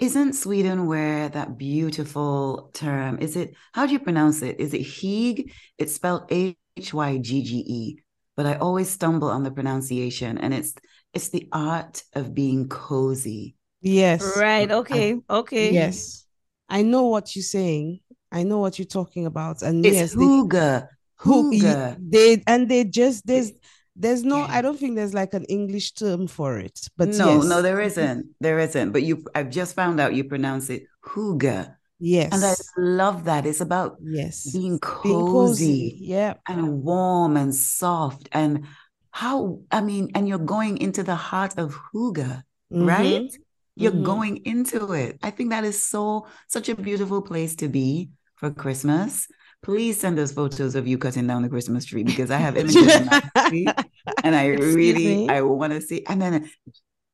Isn't 0.01 0.33
Sweden 0.33 0.87
where 0.87 1.29
that 1.29 1.57
beautiful 1.57 2.71
term 2.75 3.19
is 3.21 3.37
it? 3.37 3.55
How 3.73 3.87
do 3.87 3.93
you 3.93 4.01
pronounce 4.01 4.43
it? 4.43 4.59
Is 4.59 4.75
it 4.75 4.83
Hygge? 4.83 5.53
It's 5.79 5.95
spelled 5.95 6.25
H 6.31 6.93
Y 6.93 7.19
G 7.19 7.43
G 7.45 7.65
E 7.67 8.04
but 8.37 8.47
I 8.47 8.57
always 8.57 8.89
stumble 8.89 9.29
on 9.29 9.43
the 9.43 9.51
pronunciation, 9.51 10.39
and 10.39 10.53
it's 10.53 10.75
it's 11.13 11.29
the 11.29 11.49
art 11.53 12.03
of 12.15 12.35
being 12.35 12.69
cozy. 12.69 13.57
Yes. 13.81 14.37
Right. 14.37 14.71
Okay. 14.71 15.21
I, 15.29 15.35
okay. 15.35 15.73
Yes. 15.73 16.25
I 16.69 16.83
know 16.83 17.07
what 17.07 17.37
you're 17.37 17.43
saying. 17.43 18.01
I 18.33 18.43
know 18.43 18.59
what 18.59 18.79
you're 18.79 18.87
talking 18.87 19.27
about. 19.27 19.63
And 19.63 19.85
it's 19.87 19.95
yes, 19.95 20.15
hygge. 20.15 20.89
Hygge. 21.21 21.97
They, 22.11 22.37
they 22.37 22.43
and 22.47 22.69
they 22.69 22.85
just 22.85 23.27
there's 23.27 23.53
there's 23.95 24.25
no 24.25 24.41
I 24.43 24.61
don't 24.61 24.79
think 24.79 24.97
there's 24.97 25.15
like 25.15 25.35
an 25.35 25.45
English 25.45 25.93
term 25.93 26.27
for 26.27 26.59
it. 26.59 26.81
But 26.97 27.11
no, 27.11 27.37
yes. 27.37 27.45
no, 27.45 27.63
there 27.63 27.81
isn't. 27.81 28.27
There 28.41 28.59
isn't. 28.59 28.91
But 28.91 29.03
you 29.03 29.25
I've 29.35 29.51
just 29.51 29.77
found 29.77 30.01
out 30.01 30.15
you 30.15 30.25
pronounce 30.25 30.71
it 30.71 30.85
hygge. 31.05 31.73
Yes. 31.99 32.33
And 32.33 32.45
I 32.45 32.55
love 32.77 33.25
that. 33.25 33.47
It's 33.47 33.61
about 33.61 33.97
yes 34.03 34.53
being 34.53 34.79
cozy, 34.79 35.09
being 35.09 35.27
cozy. 35.27 35.99
Yeah. 36.01 36.35
And 36.49 36.83
warm 36.83 37.37
and 37.37 37.55
soft. 37.55 38.29
And 38.33 38.67
how 39.11 39.61
I 39.71 39.81
mean, 39.81 40.11
and 40.15 40.29
you're 40.29 40.39
going 40.39 40.79
into 40.79 41.03
the 41.03 41.15
heart 41.15 41.55
of 41.57 41.79
hygge, 41.95 42.43
mm-hmm. 42.73 42.85
right? 42.85 43.33
You're 43.77 43.93
mm-hmm. 43.93 44.05
going 44.05 44.37
into 44.45 44.93
it. 44.93 45.19
I 45.23 45.31
think 45.31 45.51
that 45.51 45.65
is 45.65 45.87
so 45.87 46.27
such 46.49 46.69
a 46.69 46.75
beautiful 46.75 47.23
place 47.23 47.57
to 47.57 47.69
be 47.69 48.11
for 48.37 48.51
Christmas. 48.51 49.29
Please 49.63 49.99
send 49.99 50.19
us 50.19 50.33
photos 50.33 50.75
of 50.75 50.87
you 50.87 50.99
cutting 50.99 51.27
down 51.27 51.43
the 51.43 51.49
Christmas 51.49 51.85
tree 51.85 52.03
because 52.03 52.31
I 52.31 52.37
have 52.37 52.57
images 52.57 52.95
in 52.95 53.07
my 53.07 53.23
and 54.23 54.37
I 54.37 54.49
really? 54.49 55.29
I 55.29 55.41
want 55.41 55.73
to 55.73 55.81
see. 55.81 56.05
And 56.07 56.21
then, 56.21 56.51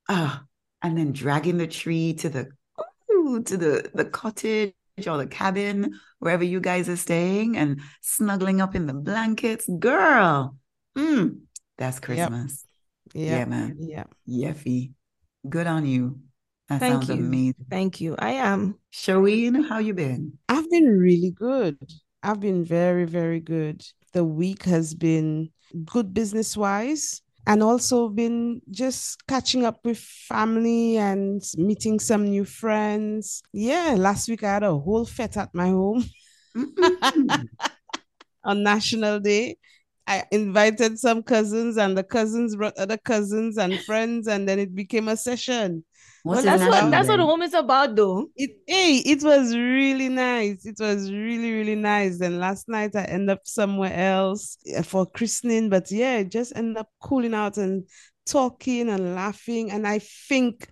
ah, 0.08 0.40
uh, 0.40 0.44
and 0.82 0.98
then 0.98 1.12
dragging 1.12 1.58
the 1.58 1.68
tree 1.68 2.14
to 2.14 2.28
the 2.28 2.48
to 3.38 3.56
the 3.56 3.90
the 3.94 4.04
cottage 4.04 4.74
or 5.06 5.16
the 5.16 5.26
cabin 5.26 5.98
wherever 6.18 6.44
you 6.44 6.60
guys 6.60 6.88
are 6.88 6.96
staying 6.96 7.56
and 7.56 7.80
snuggling 8.02 8.60
up 8.60 8.74
in 8.74 8.86
the 8.86 8.94
blankets, 8.94 9.68
girl. 9.78 10.56
Mm, 10.96 11.40
that's 11.78 12.00
Christmas. 12.00 12.66
Yep. 13.14 13.24
Yep. 13.24 13.38
Yeah, 13.38 13.44
man. 13.46 13.76
Yeah. 13.80 14.04
Yeffy. 14.28 14.92
Good 15.48 15.66
on 15.66 15.86
you. 15.86 16.20
That 16.68 16.80
Thank 16.80 17.04
sounds 17.04 17.08
you. 17.08 17.14
amazing. 17.14 17.66
Thank 17.70 18.00
you. 18.00 18.14
I 18.18 18.32
am. 18.32 18.78
Sherween, 18.92 19.68
how 19.68 19.78
you 19.78 19.94
been? 19.94 20.38
I've 20.48 20.70
been 20.70 20.86
really 20.86 21.30
good. 21.30 21.78
I've 22.22 22.40
been 22.40 22.64
very, 22.64 23.06
very 23.06 23.40
good. 23.40 23.84
The 24.12 24.24
week 24.24 24.64
has 24.64 24.94
been 24.94 25.50
good 25.84 26.12
business 26.12 26.56
wise 26.56 27.22
and 27.50 27.64
also 27.64 28.08
been 28.08 28.62
just 28.70 29.26
catching 29.26 29.64
up 29.64 29.84
with 29.84 29.98
family 29.98 30.96
and 30.98 31.42
meeting 31.56 31.98
some 31.98 32.28
new 32.30 32.44
friends. 32.44 33.42
Yeah, 33.52 33.96
last 33.98 34.28
week 34.28 34.44
I 34.44 34.52
had 34.54 34.62
a 34.62 34.78
whole 34.78 35.04
fete 35.04 35.36
at 35.36 35.52
my 35.52 35.66
home 35.66 36.04
mm-hmm. 36.56 37.42
on 38.44 38.62
National 38.62 39.18
Day. 39.18 39.56
I 40.10 40.24
invited 40.32 40.98
some 40.98 41.22
cousins, 41.22 41.76
and 41.76 41.96
the 41.96 42.02
cousins 42.02 42.56
brought 42.56 42.76
other 42.76 42.96
cousins 42.96 43.56
and 43.58 43.78
friends, 43.82 44.26
and 44.26 44.48
then 44.48 44.58
it 44.58 44.74
became 44.74 45.06
a 45.06 45.16
session. 45.16 45.84
Well, 46.24 46.42
that's 46.42 46.64
what 46.64 46.90
that's 46.90 47.06
what 47.06 47.18
the 47.18 47.24
home 47.24 47.42
is 47.42 47.54
about, 47.54 47.94
though. 47.94 48.26
It 48.34 48.50
hey, 48.66 48.96
it 48.96 49.22
was 49.22 49.54
really 49.54 50.08
nice. 50.08 50.66
It 50.66 50.78
was 50.80 51.12
really 51.12 51.52
really 51.52 51.76
nice. 51.76 52.20
And 52.20 52.40
last 52.40 52.68
night 52.68 52.96
I 52.96 53.04
ended 53.04 53.30
up 53.30 53.46
somewhere 53.46 53.94
else 53.94 54.58
eh, 54.66 54.82
for 54.82 55.06
christening, 55.06 55.70
but 55.70 55.92
yeah, 55.92 56.24
just 56.24 56.54
ended 56.56 56.78
up 56.78 56.88
cooling 57.00 57.32
out 57.32 57.56
and 57.56 57.84
talking 58.26 58.88
and 58.88 59.14
laughing. 59.14 59.70
And 59.70 59.86
I 59.86 60.00
think 60.00 60.68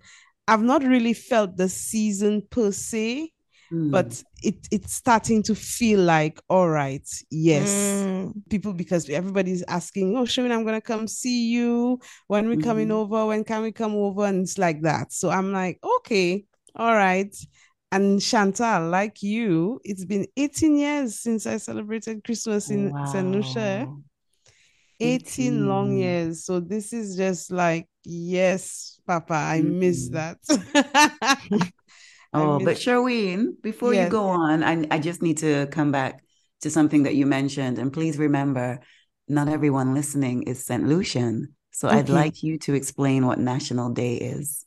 I've 0.49 0.61
not 0.61 0.83
really 0.83 1.13
felt 1.13 1.55
the 1.55 1.69
season 1.69 2.43
per 2.49 2.71
se 2.71 3.31
Mm. 3.71 3.91
But 3.91 4.23
it 4.41 4.67
it's 4.71 4.93
starting 4.93 5.43
to 5.43 5.55
feel 5.55 5.99
like 5.99 6.41
all 6.49 6.69
right, 6.69 7.07
yes. 7.29 7.69
Mm. 7.69 8.33
People 8.49 8.73
because 8.73 9.09
everybody's 9.09 9.63
asking, 9.67 10.17
Oh, 10.17 10.23
Sherween, 10.23 10.51
I'm 10.51 10.65
gonna 10.65 10.81
come 10.81 11.07
see 11.07 11.49
you. 11.49 11.99
When 12.27 12.49
we 12.49 12.55
mm-hmm. 12.55 12.63
coming 12.63 12.91
over? 12.91 13.27
When 13.27 13.43
can 13.43 13.61
we 13.61 13.71
come 13.71 13.95
over? 13.95 14.25
And 14.25 14.41
it's 14.43 14.57
like 14.57 14.81
that. 14.81 15.13
So 15.13 15.29
I'm 15.29 15.51
like, 15.51 15.79
okay, 15.97 16.45
all 16.75 16.93
right. 16.93 17.35
And 17.91 18.21
Chantal, 18.21 18.89
like 18.89 19.21
you, 19.23 19.79
it's 19.83 20.05
been 20.05 20.27
18 20.37 20.77
years 20.77 21.19
since 21.19 21.47
I 21.47 21.57
celebrated 21.57 22.23
Christmas 22.23 22.69
in 22.69 22.91
wow. 22.91 23.21
Lucia. 23.21 23.87
18, 25.01 25.55
18 25.59 25.67
long 25.67 25.97
years. 25.97 26.45
So 26.45 26.59
this 26.59 26.93
is 26.93 27.15
just 27.15 27.51
like, 27.51 27.87
yes, 28.03 28.99
Papa, 29.07 29.33
I 29.33 29.61
mm-hmm. 29.61 29.79
miss 29.79 30.09
that. 30.09 30.37
Oh, 32.33 32.59
but 32.59 32.77
Sherween, 32.77 33.61
before 33.61 33.93
yes. 33.93 34.05
you 34.05 34.11
go 34.11 34.23
on, 34.25 34.63
I, 34.63 34.85
I 34.91 34.99
just 34.99 35.21
need 35.21 35.37
to 35.39 35.67
come 35.67 35.91
back 35.91 36.23
to 36.61 36.69
something 36.69 37.03
that 37.03 37.15
you 37.15 37.25
mentioned. 37.25 37.79
And 37.79 37.91
please 37.91 38.17
remember, 38.17 38.79
not 39.27 39.47
everyone 39.47 39.93
listening 39.93 40.43
is 40.43 40.63
St. 40.65 40.87
Lucian. 40.87 41.55
So 41.71 41.87
okay. 41.87 41.97
I'd 41.97 42.09
like 42.09 42.43
you 42.43 42.57
to 42.59 42.73
explain 42.73 43.25
what 43.25 43.39
National 43.39 43.89
Day 43.89 44.15
is. 44.15 44.65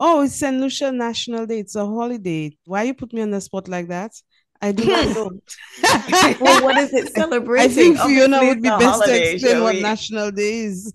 Oh, 0.00 0.22
it's 0.22 0.34
St. 0.34 0.56
Lucia 0.56 0.90
National 0.90 1.46
Day. 1.46 1.60
It's 1.60 1.76
a 1.76 1.86
holiday. 1.86 2.56
Why 2.64 2.84
you 2.84 2.94
put 2.94 3.12
me 3.12 3.22
on 3.22 3.30
the 3.30 3.40
spot 3.40 3.68
like 3.68 3.88
that? 3.88 4.12
I 4.60 4.72
do 4.72 4.84
not 4.84 5.08
know. 5.14 5.30
well, 6.40 6.64
what 6.64 6.78
is 6.78 6.92
it 6.94 7.14
celebrating? 7.14 7.70
I 7.70 7.74
think 7.74 7.98
Fiona 7.98 8.36
Obviously, 8.36 8.48
would 8.48 8.62
be 8.62 8.68
best 8.70 8.84
holiday, 8.84 9.20
to 9.20 9.32
explain 9.34 9.62
what 9.62 9.76
National 9.76 10.30
Day 10.30 10.58
is. 10.60 10.92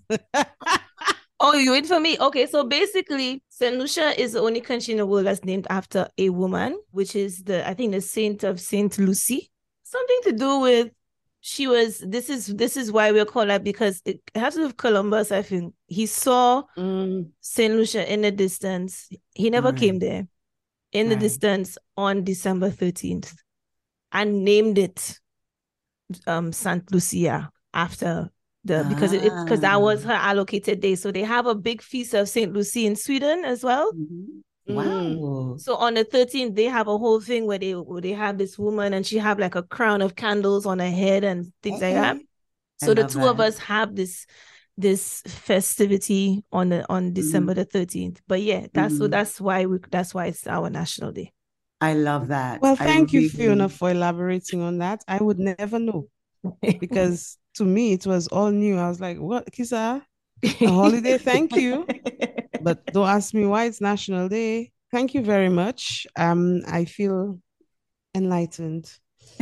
Oh, 1.42 1.54
you 1.54 1.72
wait 1.72 1.86
for 1.86 1.98
me? 1.98 2.18
Okay, 2.20 2.46
so 2.46 2.64
basically, 2.64 3.42
St. 3.48 3.76
Lucia 3.78 4.20
is 4.20 4.34
the 4.34 4.40
only 4.40 4.60
country 4.60 4.92
in 4.92 4.98
the 4.98 5.06
world 5.06 5.24
that's 5.24 5.42
named 5.42 5.66
after 5.70 6.06
a 6.18 6.28
woman, 6.28 6.78
which 6.90 7.16
is 7.16 7.44
the, 7.44 7.66
I 7.66 7.72
think, 7.72 7.92
the 7.92 8.02
saint 8.02 8.44
of 8.44 8.60
Saint 8.60 8.98
Lucy. 8.98 9.50
Something 9.82 10.18
to 10.24 10.32
do 10.32 10.58
with 10.60 10.90
she 11.42 11.66
was 11.66 12.00
this 12.00 12.28
is 12.28 12.48
this 12.48 12.76
is 12.76 12.92
why 12.92 13.10
we're 13.12 13.24
called 13.24 13.48
that 13.48 13.64
because 13.64 14.02
it 14.04 14.20
has 14.34 14.54
to 14.54 14.60
do 14.60 14.66
with 14.66 14.76
Columbus, 14.76 15.32
I 15.32 15.40
think. 15.40 15.74
He 15.86 16.04
saw 16.04 16.64
mm. 16.76 17.30
Saint 17.40 17.74
Lucia 17.74 18.12
in 18.12 18.20
the 18.20 18.30
distance. 18.30 19.08
He 19.34 19.48
never 19.48 19.70
right. 19.70 19.78
came 19.78 19.98
there 19.98 20.28
in 20.92 21.08
right. 21.08 21.14
the 21.14 21.20
distance 21.20 21.78
on 21.96 22.24
December 22.24 22.70
13th 22.70 23.34
and 24.12 24.44
named 24.44 24.76
it 24.76 25.18
um 26.26 26.52
Saint 26.52 26.92
Lucia 26.92 27.50
after 27.72 28.30
the 28.64 28.84
because 28.88 29.12
it 29.12 29.32
because 29.44 29.60
that 29.60 29.80
was 29.80 30.04
ah. 30.04 30.08
her 30.08 30.14
allocated 30.14 30.80
day. 30.80 30.94
So 30.94 31.10
they 31.10 31.22
have 31.22 31.46
a 31.46 31.54
big 31.54 31.82
feast 31.82 32.14
of 32.14 32.28
Saint 32.28 32.52
Lucy 32.52 32.86
in 32.86 32.96
Sweden 32.96 33.44
as 33.44 33.64
well. 33.64 33.92
Mm-hmm. 33.92 34.40
Wow. 34.74 34.84
Mm. 34.84 35.60
So 35.60 35.74
on 35.76 35.94
the 35.94 36.04
13th, 36.04 36.54
they 36.54 36.64
have 36.64 36.86
a 36.86 36.96
whole 36.96 37.20
thing 37.20 37.46
where 37.46 37.58
they 37.58 37.72
where 37.72 38.00
they 38.00 38.12
have 38.12 38.38
this 38.38 38.58
woman 38.58 38.94
and 38.94 39.06
she 39.06 39.18
have 39.18 39.38
like 39.38 39.54
a 39.54 39.62
crown 39.62 40.02
of 40.02 40.16
candles 40.16 40.66
on 40.66 40.78
her 40.78 40.90
head 40.90 41.24
and 41.24 41.52
things 41.62 41.78
okay. 41.78 41.94
like 41.94 42.02
that. 42.02 42.24
So 42.84 42.92
I 42.92 42.94
the 42.94 43.08
two 43.08 43.20
that. 43.20 43.28
of 43.28 43.40
us 43.40 43.58
have 43.58 43.96
this 43.96 44.26
this 44.76 45.22
festivity 45.26 46.44
on 46.52 46.70
the 46.70 46.88
on 46.90 47.04
mm-hmm. 47.04 47.14
December 47.14 47.54
mm-hmm. 47.54 47.78
the 47.78 47.86
13th. 47.86 48.18
But 48.26 48.42
yeah, 48.42 48.66
that's 48.72 48.94
mm-hmm. 48.94 49.02
so 49.02 49.08
that's 49.08 49.40
why 49.40 49.66
we 49.66 49.78
that's 49.90 50.14
why 50.14 50.26
it's 50.26 50.46
our 50.46 50.70
national 50.70 51.12
day. 51.12 51.32
I 51.80 51.94
love 51.94 52.28
that. 52.28 52.60
Well, 52.60 52.76
thank 52.76 53.10
I 53.10 53.12
you, 53.12 53.20
really... 53.20 53.28
Fiona, 53.30 53.68
for 53.68 53.90
elaborating 53.90 54.60
on 54.60 54.78
that. 54.78 55.02
I 55.08 55.18
would 55.18 55.38
never 55.38 55.78
know 55.78 56.08
because 56.78 57.38
to 57.60 57.66
me 57.66 57.92
it 57.92 58.06
was 58.06 58.26
all 58.28 58.50
new. 58.50 58.78
I 58.78 58.88
was 58.88 59.00
like, 59.00 59.18
"What, 59.18 59.52
Kisa? 59.52 60.02
A 60.42 60.48
holiday? 60.66 61.18
Thank 61.18 61.54
you." 61.54 61.86
But 62.62 62.84
don't 62.92 63.08
ask 63.08 63.32
me 63.32 63.46
why 63.46 63.64
it's 63.64 63.80
National 63.80 64.28
Day. 64.28 64.70
Thank 64.90 65.14
you 65.14 65.22
very 65.22 65.48
much. 65.48 66.06
Um, 66.14 66.60
I 66.66 66.84
feel 66.84 67.38
enlightened. 68.14 68.92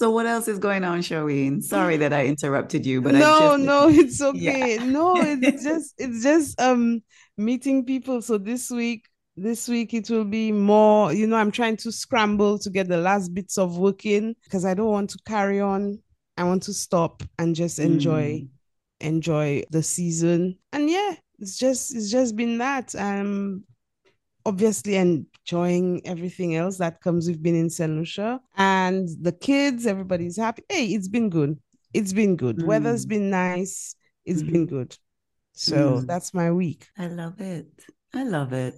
so 0.00 0.10
what 0.10 0.26
else 0.26 0.48
is 0.48 0.58
going 0.58 0.82
on, 0.82 1.02
Sherween? 1.02 1.62
Sorry 1.62 1.98
that 1.98 2.12
I 2.12 2.26
interrupted 2.26 2.84
you, 2.84 3.00
but 3.00 3.14
no, 3.14 3.38
just... 3.38 3.62
no, 3.62 3.88
it's 3.88 4.20
okay. 4.20 4.74
Yeah. 4.74 4.84
no, 4.86 5.14
it's 5.18 5.62
just 5.62 5.94
it's 5.98 6.20
just 6.24 6.60
um 6.60 7.00
meeting 7.36 7.84
people. 7.84 8.20
So 8.20 8.38
this 8.38 8.72
week 8.72 9.04
this 9.42 9.68
week 9.68 9.94
it 9.94 10.10
will 10.10 10.24
be 10.24 10.52
more 10.52 11.12
you 11.12 11.26
know 11.26 11.36
i'm 11.36 11.50
trying 11.50 11.76
to 11.76 11.90
scramble 11.92 12.58
to 12.58 12.70
get 12.70 12.88
the 12.88 12.96
last 12.96 13.34
bits 13.34 13.58
of 13.58 13.78
working 13.78 14.34
because 14.44 14.64
i 14.64 14.74
don't 14.74 14.90
want 14.90 15.10
to 15.10 15.18
carry 15.26 15.60
on. 15.60 15.98
I 16.38 16.44
want 16.44 16.62
to 16.64 16.72
stop 16.72 17.24
and 17.38 17.54
just 17.54 17.80
enjoy 17.80 18.22
mm. 18.22 18.48
enjoy 19.00 19.64
the 19.70 19.82
season. 19.82 20.56
And 20.72 20.88
yeah 20.88 21.16
it's 21.40 21.58
just 21.58 21.94
it's 21.94 22.10
just 22.10 22.36
been 22.36 22.58
that. 22.58 22.94
Um 22.94 23.64
obviously 24.46 24.96
enjoying 24.96 26.00
everything 26.06 26.54
else 26.54 26.78
that 26.78 27.00
comes 27.00 27.28
with 27.28 27.42
being 27.42 27.58
in 27.58 27.68
St. 27.68 27.92
Lucia. 27.92 28.40
And 28.56 29.08
the 29.20 29.32
kids 29.32 29.84
everybody's 29.84 30.36
happy. 30.36 30.62
Hey 30.68 30.86
it's 30.86 31.08
been 31.08 31.28
good. 31.28 31.58
It's 31.92 32.12
been 32.12 32.36
good. 32.36 32.58
Mm. 32.58 32.66
weather's 32.66 33.04
been 33.04 33.30
nice. 33.30 33.96
It's 34.24 34.42
mm-hmm. 34.42 34.52
been 34.52 34.66
good. 34.66 34.96
So 35.54 35.76
mm. 35.76 36.06
that's 36.06 36.32
my 36.32 36.52
week. 36.52 36.86
I 36.96 37.08
love 37.08 37.40
it. 37.40 37.66
I 38.14 38.22
love 38.22 38.52
it 38.52 38.76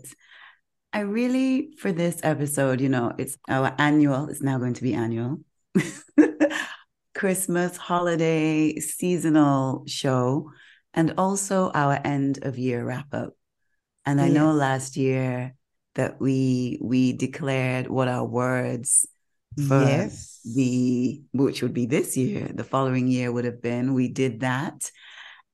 I 0.93 1.01
really, 1.01 1.75
for 1.79 1.93
this 1.93 2.21
episode, 2.23 2.81
you 2.81 2.89
know, 2.89 3.13
it's 3.17 3.39
our 3.49 3.75
annual, 3.79 4.29
it's 4.29 4.43
now 4.43 4.59
going 4.59 4.75
to 4.75 4.83
be 4.83 4.95
annual 4.95 5.41
Christmas, 7.15 7.77
holiday, 7.77 8.77
seasonal 8.81 9.85
show, 9.87 10.51
and 10.95 11.15
also 11.19 11.71
our 11.73 12.01
end 12.05 12.41
of 12.43 12.59
year 12.59 12.85
wrap 12.85 13.13
up. 13.13 13.35
And 14.07 14.21
I 14.21 14.29
know 14.29 14.53
last 14.53 14.97
year 14.97 15.55
that 15.95 16.21
we 16.21 16.79
we 16.83 17.13
declared 17.13 17.89
what 17.89 18.09
our 18.09 18.25
words 18.25 19.07
for 19.69 19.83
yes. 19.83 20.41
the 20.45 21.21
which 21.33 21.63
would 21.63 21.75
be 21.75 21.87
this 21.87 22.17
year, 22.17 22.51
the 22.53 22.65
following 22.65 23.09
year 23.09 23.31
would 23.31 23.45
have 23.45 23.61
been. 23.61 23.95
We 23.95 24.09
did 24.09 24.41
that. 24.41 24.91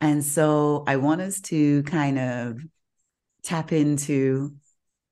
And 0.00 0.24
so 0.24 0.84
I 0.86 0.96
want 0.96 1.20
us 1.22 1.40
to 1.42 1.82
kind 1.84 2.18
of 2.18 2.60
tap 3.42 3.72
into 3.72 4.54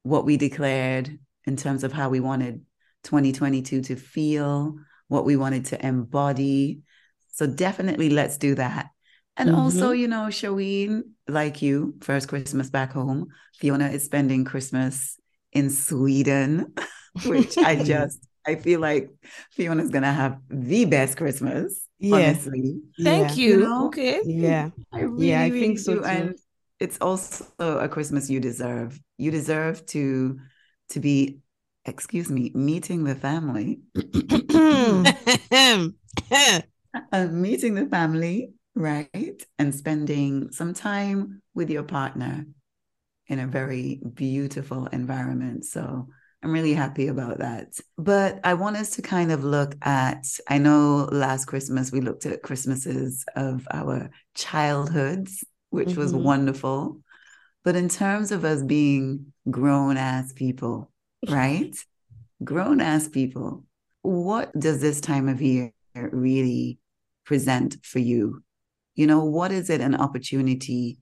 what 0.04 0.24
we 0.24 0.36
declared 0.36 1.18
in 1.46 1.56
terms 1.56 1.82
of 1.82 1.92
how 1.92 2.08
we 2.08 2.20
wanted 2.20 2.62
2022 3.02 3.82
to 3.82 3.96
feel, 3.96 4.76
what 5.08 5.24
we 5.24 5.36
wanted 5.36 5.66
to 5.66 5.86
embody. 5.86 6.80
So 7.32 7.46
definitely 7.46 8.10
let's 8.10 8.38
do 8.38 8.54
that. 8.54 8.90
And 9.36 9.48
mm-hmm. 9.48 9.58
also, 9.58 9.90
you 9.90 10.06
know, 10.06 10.26
Sherween, 10.26 11.02
like 11.26 11.60
you, 11.60 11.94
first 12.00 12.28
Christmas 12.28 12.70
back 12.70 12.92
home. 12.92 13.26
Fiona 13.56 13.88
is 13.88 14.04
spending 14.04 14.44
Christmas 14.44 15.18
in 15.52 15.70
Sweden, 15.70 16.72
which 17.26 17.58
I 17.58 17.76
just 17.84 18.24
I 18.46 18.56
feel 18.56 18.80
like 18.80 19.10
Fiona's 19.52 19.90
gonna 19.90 20.12
have 20.12 20.38
the 20.48 20.84
best 20.84 21.16
Christmas. 21.16 21.86
Yes. 21.98 22.46
Honestly. 22.46 22.80
Thank 23.02 23.36
you. 23.36 23.50
you 23.50 23.60
know? 23.60 23.86
Okay. 23.86 24.20
Yeah. 24.24 24.70
I 24.92 25.00
really, 25.00 25.30
yeah, 25.30 25.40
I 25.40 25.46
really 25.48 25.60
think 25.60 25.78
so 25.78 25.94
too. 25.96 26.04
And 26.04 26.38
it's 26.80 26.98
also 27.00 27.46
a 27.58 27.88
Christmas 27.88 28.28
you 28.30 28.40
deserve. 28.40 29.00
You 29.18 29.30
deserve 29.30 29.86
to 29.86 30.38
to 30.90 31.00
be, 31.00 31.38
excuse 31.84 32.30
me, 32.30 32.50
meeting 32.54 33.04
the 33.04 33.14
family. 33.14 33.80
uh, 37.12 37.26
meeting 37.26 37.74
the 37.74 37.86
family, 37.90 38.50
right? 38.74 39.42
And 39.58 39.74
spending 39.74 40.52
some 40.52 40.74
time 40.74 41.42
with 41.54 41.70
your 41.70 41.84
partner 41.84 42.46
in 43.28 43.38
a 43.38 43.46
very 43.46 44.00
beautiful 44.14 44.86
environment. 44.88 45.64
So 45.64 46.08
I'm 46.42 46.52
really 46.52 46.74
happy 46.74 47.06
about 47.06 47.38
that. 47.38 47.68
But 47.96 48.40
I 48.44 48.54
want 48.54 48.76
us 48.76 48.90
to 48.90 49.02
kind 49.02 49.32
of 49.32 49.44
look 49.44 49.74
at, 49.80 50.26
I 50.48 50.58
know 50.58 51.08
last 51.10 51.46
Christmas 51.46 51.90
we 51.90 52.02
looked 52.02 52.26
at 52.26 52.42
Christmases 52.42 53.24
of 53.34 53.66
our 53.72 54.10
childhoods, 54.34 55.42
which 55.74 55.90
mm-hmm. 55.90 56.00
was 56.00 56.14
wonderful. 56.14 57.00
But 57.64 57.76
in 57.76 57.88
terms 57.88 58.30
of 58.30 58.44
us 58.44 58.62
being 58.62 59.32
grown 59.50 59.96
ass 59.96 60.32
people, 60.32 60.90
right? 61.28 61.74
grown 62.42 62.80
ass 62.80 63.08
people, 63.08 63.64
what 64.02 64.56
does 64.58 64.80
this 64.80 65.00
time 65.00 65.28
of 65.28 65.40
year 65.40 65.72
really 65.94 66.78
present 67.24 67.76
for 67.82 67.98
you? 67.98 68.42
You 68.94 69.06
know, 69.06 69.24
what 69.24 69.50
is 69.50 69.70
it 69.70 69.80
an 69.80 69.94
opportunity 69.94 70.98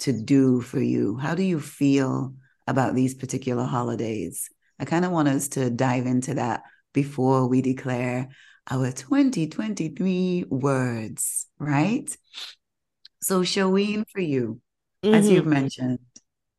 to 0.00 0.12
do 0.12 0.60
for 0.60 0.80
you? 0.80 1.16
How 1.16 1.34
do 1.34 1.42
you 1.42 1.60
feel 1.60 2.34
about 2.66 2.94
these 2.94 3.14
particular 3.14 3.64
holidays? 3.64 4.48
I 4.78 4.84
kind 4.84 5.04
of 5.04 5.10
want 5.10 5.28
us 5.28 5.48
to 5.48 5.70
dive 5.70 6.06
into 6.06 6.34
that 6.34 6.62
before 6.92 7.46
we 7.48 7.60
declare 7.60 8.28
our 8.70 8.90
2023 8.92 10.46
words, 10.48 11.46
right? 11.58 12.16
So, 13.24 13.40
Sherween, 13.40 14.04
for 14.10 14.20
you, 14.20 14.60
mm-hmm. 15.02 15.14
as 15.14 15.30
you've 15.30 15.46
mentioned, 15.46 15.98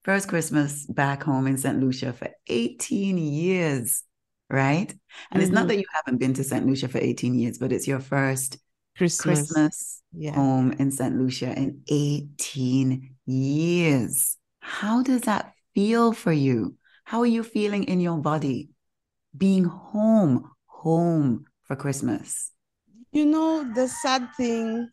first 0.03 0.27
Christmas 0.27 0.87
back 0.87 1.21
home 1.21 1.45
in 1.45 1.59
St. 1.59 1.79
Lucia 1.79 2.11
for 2.11 2.27
18 2.47 3.19
years, 3.19 4.01
right? 4.49 4.89
And 4.89 4.89
mm-hmm. 4.89 5.41
it's 5.41 5.51
not 5.51 5.59
mm-hmm. 5.59 5.67
that 5.67 5.77
you 5.77 5.85
haven't 5.93 6.17
been 6.17 6.33
to 6.33 6.43
St. 6.43 6.65
Lucia 6.65 6.87
for 6.87 6.97
18 6.97 7.35
years, 7.35 7.59
but 7.59 7.71
it's 7.71 7.87
your 7.87 7.99
first 7.99 8.57
Christmas, 8.97 9.51
Christmas 9.51 10.01
yeah. 10.11 10.33
home 10.33 10.71
in 10.79 10.89
St. 10.89 11.15
Lucia 11.15 11.53
in 11.55 11.83
18 11.87 13.15
years. 13.27 14.35
How 14.59 15.03
does 15.03 15.21
that 15.21 15.53
feel 15.75 16.13
for 16.13 16.31
you? 16.31 16.77
How 17.03 17.19
are 17.19 17.27
you 17.27 17.43
feeling 17.43 17.83
in 17.83 17.99
your 17.99 18.17
body? 18.17 18.71
Being 19.37 19.65
home, 19.65 20.49
home 20.65 21.45
for 21.65 21.75
Christmas. 21.75 22.51
You 23.11 23.27
know, 23.27 23.71
the 23.71 23.87
sad 23.87 24.29
thing, 24.35 24.89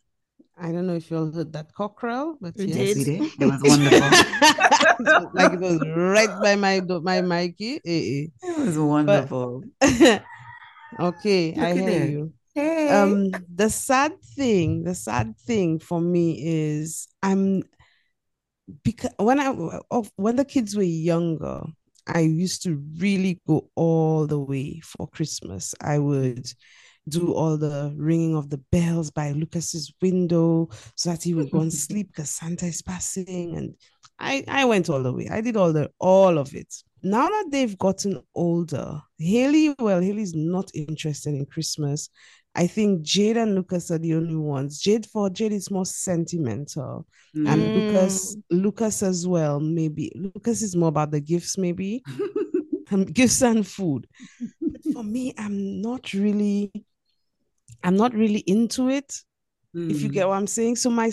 I 0.57 0.71
don't 0.71 0.85
know 0.85 0.95
if 0.95 1.09
you 1.09 1.17
all 1.17 1.31
heard 1.31 1.51
that 1.53 1.73
cockerel, 1.73 2.37
but 2.39 2.55
we 2.57 2.65
yes, 2.65 2.95
did. 2.95 2.97
we 2.97 3.03
did. 3.03 3.41
It 3.41 3.45
was 3.45 3.61
wonderful. 3.63 5.29
like 5.33 5.53
it 5.53 5.59
was 5.59 5.79
right 5.95 6.29
by 6.41 6.55
my 6.55 6.79
my 7.01 7.21
Mikey. 7.21 7.75
Eh, 7.75 7.79
eh. 7.85 8.27
It 8.43 8.57
was 8.59 8.77
wonderful. 8.77 9.63
But, 9.79 10.23
okay, 10.99 11.53
Look 11.55 11.65
I 11.65 11.73
hear 11.73 12.03
it. 12.03 12.09
you. 12.11 12.33
Hey. 12.53 12.89
Um, 12.89 13.31
the 13.53 13.69
sad 13.69 14.21
thing, 14.21 14.83
the 14.83 14.93
sad 14.93 15.35
thing 15.39 15.79
for 15.79 15.99
me 15.99 16.39
is 16.43 17.07
I'm 17.23 17.63
because 18.83 19.11
when 19.17 19.39
I 19.39 19.49
when 20.15 20.35
the 20.35 20.45
kids 20.45 20.75
were 20.75 20.83
younger, 20.83 21.63
I 22.07 22.19
used 22.19 22.61
to 22.63 22.81
really 22.99 23.41
go 23.47 23.69
all 23.75 24.27
the 24.27 24.39
way 24.39 24.81
for 24.83 25.07
Christmas. 25.07 25.73
I 25.81 25.97
would 25.97 26.45
do 27.09 27.33
all 27.33 27.57
the 27.57 27.93
ringing 27.97 28.35
of 28.35 28.49
the 28.49 28.59
bells 28.71 29.11
by 29.11 29.31
Lucas's 29.31 29.93
window 30.01 30.69
so 30.95 31.11
that 31.11 31.23
he 31.23 31.33
would 31.33 31.51
go 31.51 31.59
and 31.59 31.73
sleep 31.85 32.07
because 32.07 32.29
Santa 32.29 32.65
is 32.65 32.81
passing. 32.81 33.57
And 33.57 33.75
I, 34.19 34.43
I 34.47 34.65
went 34.65 34.89
all 34.89 35.03
the 35.03 35.13
way. 35.13 35.27
I 35.31 35.41
did 35.41 35.57
all 35.57 35.73
the 35.73 35.91
all 35.99 36.37
of 36.37 36.53
it. 36.53 36.73
Now 37.03 37.27
that 37.27 37.47
they've 37.51 37.77
gotten 37.77 38.21
older, 38.33 39.01
Haley, 39.19 39.75
well, 39.77 39.99
Haley's 39.99 40.33
not 40.33 40.71
interested 40.73 41.33
in 41.33 41.45
Christmas. 41.45 42.09
I 42.55 42.67
think 42.67 43.01
Jade 43.01 43.37
and 43.37 43.55
Lucas 43.55 43.89
are 43.91 43.97
the 43.97 44.13
only 44.13 44.35
ones. 44.35 44.79
Jade 44.79 45.05
for 45.07 45.29
Jade 45.29 45.53
is 45.53 45.71
more 45.71 45.85
sentimental, 45.85 47.07
mm. 47.35 47.49
and 47.49 47.75
Lucas 47.75 48.37
Lucas 48.51 49.01
as 49.01 49.27
well. 49.27 49.59
Maybe 49.59 50.11
Lucas 50.15 50.61
is 50.61 50.75
more 50.75 50.89
about 50.89 51.11
the 51.11 51.19
gifts, 51.19 51.57
maybe 51.57 52.03
um, 52.91 53.05
gifts 53.13 53.41
and 53.41 53.65
food. 53.65 54.07
But 54.61 54.81
for 54.93 55.03
me, 55.03 55.33
I'm 55.37 55.81
not 55.81 56.13
really, 56.13 56.71
I'm 57.83 57.97
not 57.97 58.13
really 58.13 58.39
into 58.39 58.89
it. 58.89 59.13
Mm. 59.75 59.89
If 59.89 60.01
you 60.01 60.09
get 60.09 60.25
mm. 60.25 60.29
what 60.29 60.37
I'm 60.37 60.47
saying. 60.47 60.75
So 60.77 60.89
my 60.89 61.11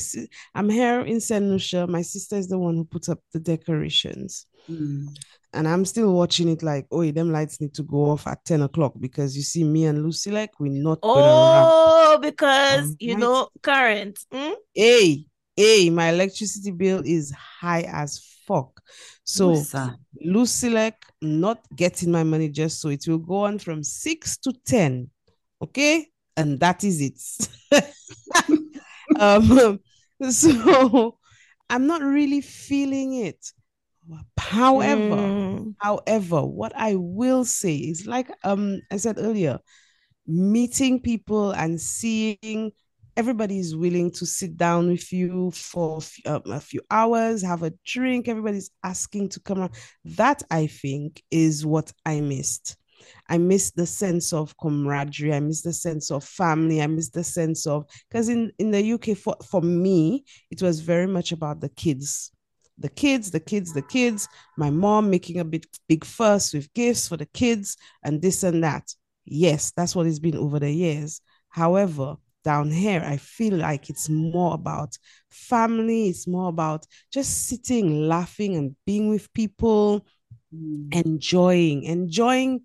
I'm 0.54 0.68
here 0.68 1.00
in 1.00 1.20
Lucia. 1.50 1.86
My 1.86 2.02
sister 2.02 2.36
is 2.36 2.48
the 2.48 2.58
one 2.58 2.76
who 2.76 2.84
puts 2.84 3.08
up 3.08 3.20
the 3.32 3.40
decorations. 3.40 4.46
Mm 4.68 5.08
and 5.52 5.66
I'm 5.66 5.84
still 5.84 6.12
watching 6.12 6.48
it 6.48 6.62
like, 6.62 6.86
oh, 6.90 7.08
them 7.10 7.32
lights 7.32 7.60
need 7.60 7.74
to 7.74 7.82
go 7.82 8.10
off 8.10 8.26
at 8.26 8.44
10 8.44 8.62
o'clock 8.62 8.94
because 8.98 9.36
you 9.36 9.42
see 9.42 9.64
me 9.64 9.86
and 9.86 10.04
Lucelec 10.04 10.48
we're 10.58 10.72
not 10.72 10.98
oh 11.02 12.18
because 12.20 12.94
you 12.98 13.16
know 13.16 13.48
current 13.62 14.18
mm? 14.32 14.54
hey 14.74 15.24
hey 15.56 15.90
my 15.90 16.10
electricity 16.10 16.70
bill 16.70 17.02
is 17.04 17.32
high 17.32 17.84
as 17.88 18.24
fuck 18.46 18.80
so 19.24 19.54
Lucelec 20.26 20.94
not 21.20 21.60
getting 21.74 22.10
my 22.10 22.22
money 22.22 22.48
just 22.48 22.80
so 22.80 22.88
it 22.88 23.04
will 23.06 23.18
go 23.18 23.44
on 23.44 23.58
from 23.58 23.82
6 23.82 24.36
to 24.38 24.52
10 24.66 25.10
okay 25.62 26.06
and 26.40 26.60
that 26.60 26.84
is 26.84 27.00
it 27.00 27.88
um 29.20 29.80
so 30.30 31.16
I'm 31.68 31.86
not 31.86 32.02
really 32.02 32.40
feeling 32.40 33.14
it 33.14 33.52
However, 34.38 35.16
mm. 35.16 35.74
however, 35.78 36.42
what 36.44 36.72
I 36.74 36.96
will 36.96 37.44
say 37.44 37.76
is 37.76 38.06
like 38.06 38.30
um 38.44 38.80
I 38.90 38.96
said 38.96 39.18
earlier, 39.18 39.58
meeting 40.26 41.00
people 41.00 41.52
and 41.52 41.80
seeing 41.80 42.72
everybody 43.16 43.58
is 43.58 43.76
willing 43.76 44.10
to 44.12 44.26
sit 44.26 44.56
down 44.56 44.88
with 44.88 45.12
you 45.12 45.50
for 45.52 46.00
um, 46.26 46.42
a 46.46 46.60
few 46.60 46.80
hours, 46.90 47.42
have 47.42 47.62
a 47.62 47.72
drink. 47.84 48.28
Everybody's 48.28 48.70
asking 48.82 49.28
to 49.30 49.40
come 49.40 49.60
on. 49.60 49.70
That 50.04 50.42
I 50.50 50.66
think 50.66 51.22
is 51.30 51.64
what 51.64 51.92
I 52.04 52.20
missed. 52.20 52.76
I 53.30 53.38
miss 53.38 53.70
the 53.70 53.86
sense 53.86 54.32
of 54.32 54.54
camaraderie. 54.58 55.32
I 55.32 55.40
miss 55.40 55.62
the 55.62 55.72
sense 55.72 56.10
of 56.10 56.24
family. 56.24 56.82
I 56.82 56.86
miss 56.88 57.08
the 57.08 57.24
sense 57.24 57.66
of 57.66 57.86
because 58.08 58.28
in 58.28 58.52
in 58.58 58.70
the 58.70 58.92
UK 58.92 59.16
for 59.16 59.36
for 59.48 59.62
me 59.62 60.24
it 60.50 60.60
was 60.60 60.80
very 60.80 61.06
much 61.06 61.32
about 61.32 61.60
the 61.60 61.70
kids 61.70 62.32
the 62.80 62.88
kids, 62.88 63.30
the 63.30 63.40
kids, 63.40 63.72
the 63.72 63.82
kids, 63.82 64.26
my 64.56 64.70
mom 64.70 65.10
making 65.10 65.38
a 65.38 65.44
big, 65.44 65.66
big 65.86 66.04
fuss 66.04 66.54
with 66.54 66.72
gifts 66.72 67.06
for 67.06 67.18
the 67.18 67.26
kids 67.26 67.76
and 68.02 68.20
this 68.22 68.42
and 68.42 68.64
that. 68.64 68.94
Yes, 69.26 69.70
that's 69.76 69.94
what 69.94 70.06
it's 70.06 70.18
been 70.18 70.36
over 70.36 70.58
the 70.58 70.70
years. 70.70 71.20
However, 71.50 72.16
down 72.42 72.70
here, 72.70 73.02
I 73.04 73.18
feel 73.18 73.54
like 73.54 73.90
it's 73.90 74.08
more 74.08 74.54
about 74.54 74.96
family, 75.30 76.08
it's 76.08 76.26
more 76.26 76.48
about 76.48 76.86
just 77.12 77.48
sitting, 77.48 78.08
laughing, 78.08 78.56
and 78.56 78.74
being 78.86 79.10
with 79.10 79.30
people, 79.34 80.06
mm. 80.54 80.94
enjoying, 80.94 81.82
enjoying 81.84 82.62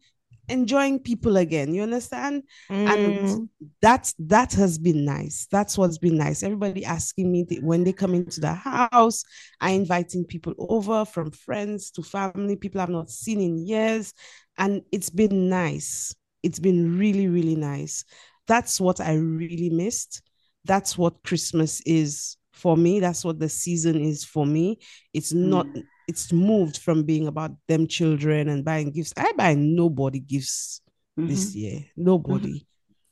enjoying 0.49 0.99
people 0.99 1.38
again 1.38 1.73
you 1.73 1.81
understand? 1.84 2.43
Mm. 2.69 2.93
and 2.93 3.49
that 3.81 4.13
that 4.19 4.53
has 4.53 4.77
been 4.77 5.05
nice. 5.05 5.47
That's 5.51 5.77
what's 5.77 5.97
been 5.97 6.17
nice. 6.17 6.43
Everybody 6.43 6.86
asking 6.86 7.31
me 7.31 7.45
when 7.62 7.84
they 7.84 7.93
come 7.93 8.13
into 8.13 8.39
the 8.39 8.53
house 8.53 9.23
i 9.62 9.71
inviting 9.71 10.25
people 10.25 10.53
over 10.58 11.05
from 11.05 11.31
friends 11.31 11.91
to 11.91 12.01
family 12.03 12.55
people 12.55 12.81
i've 12.81 12.89
not 12.89 13.10
seen 13.10 13.41
in 13.41 13.58
years. 13.58 14.13
And 14.58 14.81
it's 14.91 15.10
been 15.10 15.49
nice. 15.49 16.15
It's 16.43 16.60
been 16.60 16.97
really 16.97 17.27
really 17.27 17.55
nice. 17.55 18.05
That's 18.47 18.79
what 18.79 18.99
i 18.99 19.15
really 19.15 19.69
missed. 19.69 20.21
That's 20.63 20.97
what 20.97 21.23
christmas 21.23 21.81
is 21.86 22.38
for 22.53 22.77
me. 22.77 22.99
That's 22.99 23.25
what 23.25 23.39
the 23.39 23.49
season 23.49 23.99
is 24.01 24.23
for 24.23 24.45
me. 24.45 24.79
It's 25.13 25.34
not 25.34 25.67
mm 25.67 25.84
it's 26.08 26.32
moved 26.32 26.78
from 26.78 27.04
being 27.04 27.28
about 27.28 27.52
them 27.68 27.88
children 27.88 28.50
and 28.50 28.63
buying 28.63 28.91
gifts. 28.91 29.13
I 29.18 29.32
buy 29.34 29.56
nobody 29.56 30.20
gifts 30.20 30.82
mm-hmm. 31.18 31.30
this 31.30 31.56
year. 31.56 31.86
Nobody. 31.96 32.60
Mm-hmm. 32.60 32.65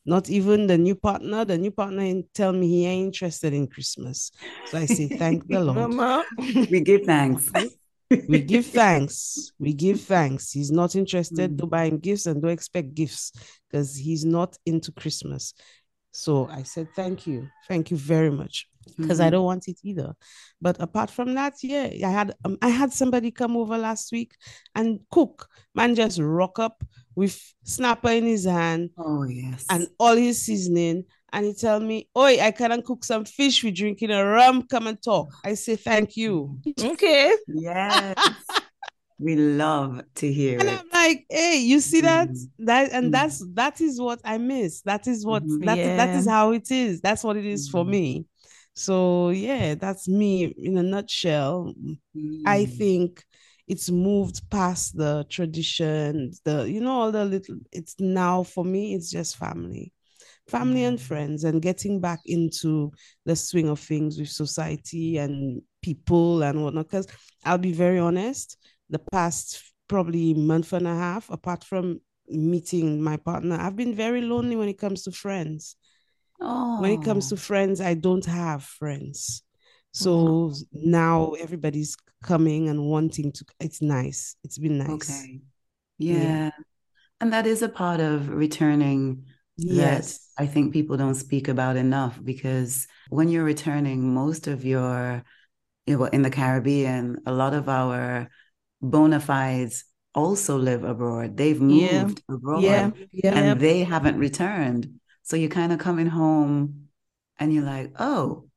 Not 0.05 0.29
even 0.29 0.67
the 0.67 0.77
new 0.77 0.95
partner. 0.95 1.45
The 1.45 1.57
new 1.57 1.71
partner 1.71 2.21
tell 2.33 2.51
me 2.51 2.67
he 2.67 2.85
ain't 2.85 3.07
interested 3.07 3.53
in 3.53 3.67
Christmas. 3.67 4.31
So 4.65 4.77
I 4.77 4.85
say, 4.85 5.07
thank 5.07 5.47
the 5.47 5.59
Lord. 5.63 5.77
Mama, 5.77 6.25
we 6.37 6.81
give 6.81 7.03
thanks. 7.05 7.49
we 8.27 8.41
give 8.41 8.65
thanks. 8.65 9.53
We 9.59 9.73
give 9.73 10.01
thanks. 10.01 10.51
He's 10.51 10.71
not 10.71 10.95
interested. 10.95 11.51
Mm. 11.51 11.57
Don't 11.57 11.69
buy 11.69 11.85
him 11.85 11.99
gifts 11.99 12.25
and 12.25 12.41
don't 12.41 12.51
expect 12.51 12.93
gifts 12.93 13.31
because 13.69 13.95
he's 13.95 14.25
not 14.25 14.57
into 14.65 14.91
Christmas. 14.91 15.53
So 16.11 16.47
I 16.47 16.63
said, 16.63 16.89
thank 16.95 17.25
you. 17.25 17.49
Thank 17.67 17.89
you 17.89 17.97
very 17.97 18.29
much. 18.29 18.67
Because 18.97 19.19
mm-hmm. 19.19 19.27
I 19.27 19.29
don't 19.29 19.45
want 19.45 19.67
it 19.67 19.79
either. 19.83 20.13
But 20.61 20.79
apart 20.79 21.09
from 21.09 21.33
that, 21.35 21.55
yeah, 21.63 21.89
I 22.07 22.11
had 22.11 22.35
um, 22.45 22.57
I 22.61 22.69
had 22.69 22.93
somebody 22.93 23.31
come 23.31 23.57
over 23.57 23.77
last 23.77 24.11
week 24.11 24.35
and 24.75 24.99
cook. 25.11 25.47
Man 25.75 25.95
just 25.95 26.19
rock 26.19 26.59
up 26.59 26.83
with 27.15 27.39
snapper 27.63 28.09
in 28.09 28.25
his 28.25 28.45
hand. 28.45 28.91
Oh 28.97 29.23
yes. 29.23 29.65
And 29.69 29.87
all 29.99 30.15
his 30.15 30.41
seasoning. 30.41 31.05
And 31.31 31.47
he 31.47 31.53
tell 31.55 31.79
me, 31.79 32.07
Oi, 32.15 32.39
I 32.39 32.51
can 32.51 32.81
cook 32.83 33.03
some 33.03 33.25
fish. 33.25 33.63
We 33.63 33.71
drinking 33.71 34.11
a 34.11 34.23
rum. 34.23 34.67
Come 34.67 34.85
and 34.85 35.01
talk. 35.01 35.33
I 35.43 35.55
say 35.55 35.75
thank 35.75 36.15
you. 36.15 36.59
Okay. 36.79 37.35
Yes. 37.47 38.15
we 39.19 39.35
love 39.35 40.03
to 40.15 40.31
hear 40.31 40.59
and 40.59 40.69
it. 40.69 40.79
I'm 40.79 40.89
like, 40.93 41.25
hey, 41.29 41.57
you 41.57 41.79
see 41.79 42.01
that? 42.01 42.29
Mm-hmm. 42.29 42.65
That 42.65 42.91
and 42.91 43.05
mm-hmm. 43.05 43.11
that's 43.11 43.45
that 43.53 43.81
is 43.81 43.99
what 43.99 44.19
I 44.23 44.37
miss. 44.37 44.81
That 44.81 45.07
is 45.07 45.25
what 45.25 45.43
mm-hmm. 45.43 45.65
that, 45.65 45.77
yeah. 45.77 45.97
that 45.97 46.09
is 46.15 46.27
how 46.27 46.51
it 46.51 46.69
is. 46.69 47.01
That's 47.01 47.23
what 47.23 47.37
it 47.37 47.45
is 47.45 47.69
for 47.69 47.83
mm-hmm. 47.83 47.91
me. 47.91 48.25
So 48.75 49.29
yeah, 49.29 49.75
that's 49.75 50.07
me 50.07 50.45
in 50.45 50.77
a 50.77 50.83
nutshell. 50.83 51.73
I 52.45 52.65
mm. 52.65 52.77
think 52.77 53.23
it's 53.67 53.89
moved 53.89 54.49
past 54.49 54.97
the 54.97 55.25
tradition, 55.29 56.31
the 56.43 56.69
you 56.69 56.81
know, 56.81 56.91
all 56.91 57.11
the 57.11 57.25
little 57.25 57.57
it's 57.71 57.95
now 57.99 58.43
for 58.43 58.65
me, 58.65 58.95
it's 58.95 59.11
just 59.11 59.37
family. 59.37 59.93
Family 60.49 60.83
and 60.83 60.99
friends 60.99 61.45
and 61.45 61.61
getting 61.61 62.01
back 62.01 62.19
into 62.25 62.91
the 63.25 63.35
swing 63.35 63.69
of 63.69 63.79
things 63.79 64.19
with 64.19 64.27
society 64.27 65.17
and 65.17 65.61
people 65.81 66.43
and 66.43 66.61
whatnot. 66.61 66.89
Because 66.89 67.07
I'll 67.45 67.57
be 67.57 67.71
very 67.71 67.99
honest, 67.99 68.57
the 68.89 68.99
past 68.99 69.61
probably 69.87 70.33
month 70.33 70.73
and 70.73 70.85
a 70.85 70.93
half, 70.93 71.29
apart 71.29 71.63
from 71.63 72.01
meeting 72.27 73.01
my 73.01 73.15
partner, 73.15 73.57
I've 73.57 73.77
been 73.77 73.95
very 73.95 74.21
lonely 74.21 74.57
when 74.57 74.67
it 74.67 74.77
comes 74.77 75.03
to 75.03 75.11
friends. 75.11 75.77
Oh. 76.43 76.81
When 76.81 76.91
it 76.91 77.03
comes 77.03 77.31
oh. 77.31 77.35
to 77.35 77.41
friends, 77.41 77.81
I 77.81 77.93
don't 77.93 78.25
have 78.25 78.63
friends. 78.63 79.43
So 79.91 80.11
oh. 80.11 80.53
now 80.71 81.31
everybody's 81.39 81.95
coming 82.23 82.69
and 82.69 82.83
wanting 82.83 83.31
to. 83.31 83.45
It's 83.59 83.81
nice. 83.81 84.35
It's 84.43 84.57
been 84.57 84.77
nice. 84.77 84.89
Okay. 84.89 85.41
Yeah. 85.97 86.17
yeah. 86.17 86.49
And 87.21 87.31
that 87.31 87.47
is 87.47 87.61
a 87.61 87.69
part 87.69 87.99
of 87.99 88.29
returning 88.29 89.23
yes. 89.57 90.29
I 90.37 90.45
think 90.45 90.73
people 90.73 90.97
don't 90.97 91.15
speak 91.15 91.47
about 91.47 91.75
enough 91.75 92.19
because 92.23 92.87
when 93.09 93.29
you're 93.29 93.43
returning, 93.43 94.13
most 94.13 94.47
of 94.47 94.65
your, 94.65 95.23
you 95.85 95.97
know, 95.97 96.05
in 96.05 96.21
the 96.21 96.29
Caribbean, 96.29 97.17
a 97.25 97.31
lot 97.31 97.53
of 97.53 97.69
our 97.69 98.29
bona 98.81 99.19
fides 99.19 99.85
also 100.15 100.57
live 100.57 100.83
abroad. 100.83 101.37
They've 101.37 101.59
moved 101.59 102.21
yeah. 102.27 102.35
abroad. 102.35 102.63
Yeah. 102.63 102.91
and 103.23 103.59
they 103.59 103.83
haven't 103.83 104.17
returned. 104.17 104.99
So 105.23 105.35
you're 105.35 105.49
kind 105.49 105.73
of 105.73 105.79
coming 105.79 106.07
home 106.07 106.89
and 107.39 107.53
you're 107.53 107.63
like, 107.63 107.93
oh, 107.99 108.49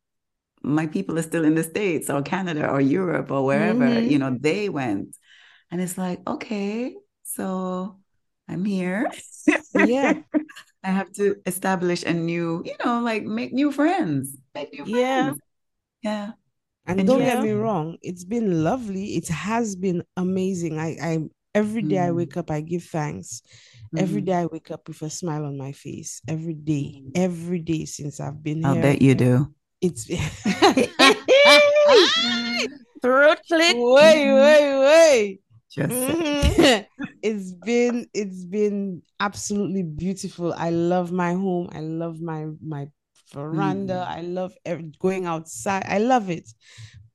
my 0.63 0.87
people 0.87 1.19
are 1.19 1.23
still 1.23 1.45
in 1.45 1.55
the 1.55 1.63
States 1.63 2.11
or 2.11 2.23
Canada 2.23 2.69
or 2.69 2.81
Europe 2.81 3.31
or 3.31 3.45
wherever, 3.45 3.87
mm-hmm. 3.87 4.11
you 4.11 4.19
know, 4.19 4.37
they 4.39 4.69
went. 4.69 5.17
And 5.71 5.81
it's 5.81 5.97
like, 5.97 6.27
okay, 6.29 6.95
so 7.23 7.99
I'm 8.49 8.65
here. 8.65 9.11
Yeah. 9.75 10.15
I 10.85 10.91
have 10.91 11.13
to 11.15 11.37
establish 11.47 12.05
a 12.05 12.13
new, 12.13 12.63
you 12.65 12.75
know, 12.85 13.01
like 13.01 13.25
make 13.25 13.53
new 13.53 13.73
friends. 13.73 14.37
Make 14.55 14.73
new 14.73 14.85
friends. 14.87 14.97
Yeah. 14.97 15.33
Yeah. 16.03 16.33
And, 16.87 17.01
and 17.01 17.09
don't 17.09 17.21
yeah. 17.21 17.35
get 17.35 17.43
me 17.43 17.51
wrong, 17.51 17.99
it's 18.03 18.25
been 18.25 18.63
lovely. 18.63 19.17
It 19.17 19.29
has 19.29 19.75
been 19.75 20.05
amazing. 20.17 20.79
I, 20.79 20.97
I 21.03 21.19
every 21.57 21.83
day 21.83 21.97
mm. 21.97 22.07
I 22.07 22.13
wake 22.13 22.37
up, 22.37 22.51
I 22.51 22.61
give 22.61 22.85
thanks. 22.85 23.43
Mm. 23.95 24.03
Every 24.03 24.21
day 24.21 24.35
I 24.35 24.47
wake 24.47 24.71
up 24.71 24.87
with 24.87 25.01
a 25.03 25.11
smile 25.11 25.47
on 25.47 25.57
my 25.57 25.73
face. 25.73 26.21
Every 26.29 26.55
day, 26.55 27.03
mm. 27.03 27.11
every 27.15 27.61
day 27.61 27.87
since 27.87 28.21
I've 28.21 28.43
been 28.43 28.65
I'll 28.65 28.75
here. 28.75 28.83
I 28.83 28.87
bet 28.93 29.03
you 29.03 29.15
do. 29.15 29.55
It's 29.81 30.07
throat 33.03 33.39
click. 33.49 33.77
Wait, 33.79 34.35
wait, 34.35 34.81
wait. 34.81 35.41
Just 35.71 35.91
mm-hmm. 35.91 36.83
it's 37.23 37.53
been 37.53 38.07
it's 38.15 38.45
been 38.45 39.03
absolutely 39.21 39.83
beautiful. 39.83 40.55
I 40.55 40.71
love 40.71 41.13
my 41.13 41.33
home. 41.33 41.69
I 41.73 41.81
love 41.81 42.21
my 42.21 42.47
my 42.63 42.89
veranda. 43.33 44.07
Mm. 44.09 44.17
I 44.17 44.21
love 44.23 44.55
going 44.99 45.27
outside. 45.27 45.85
I 45.89 45.99
love 45.99 46.31
it. 46.31 46.49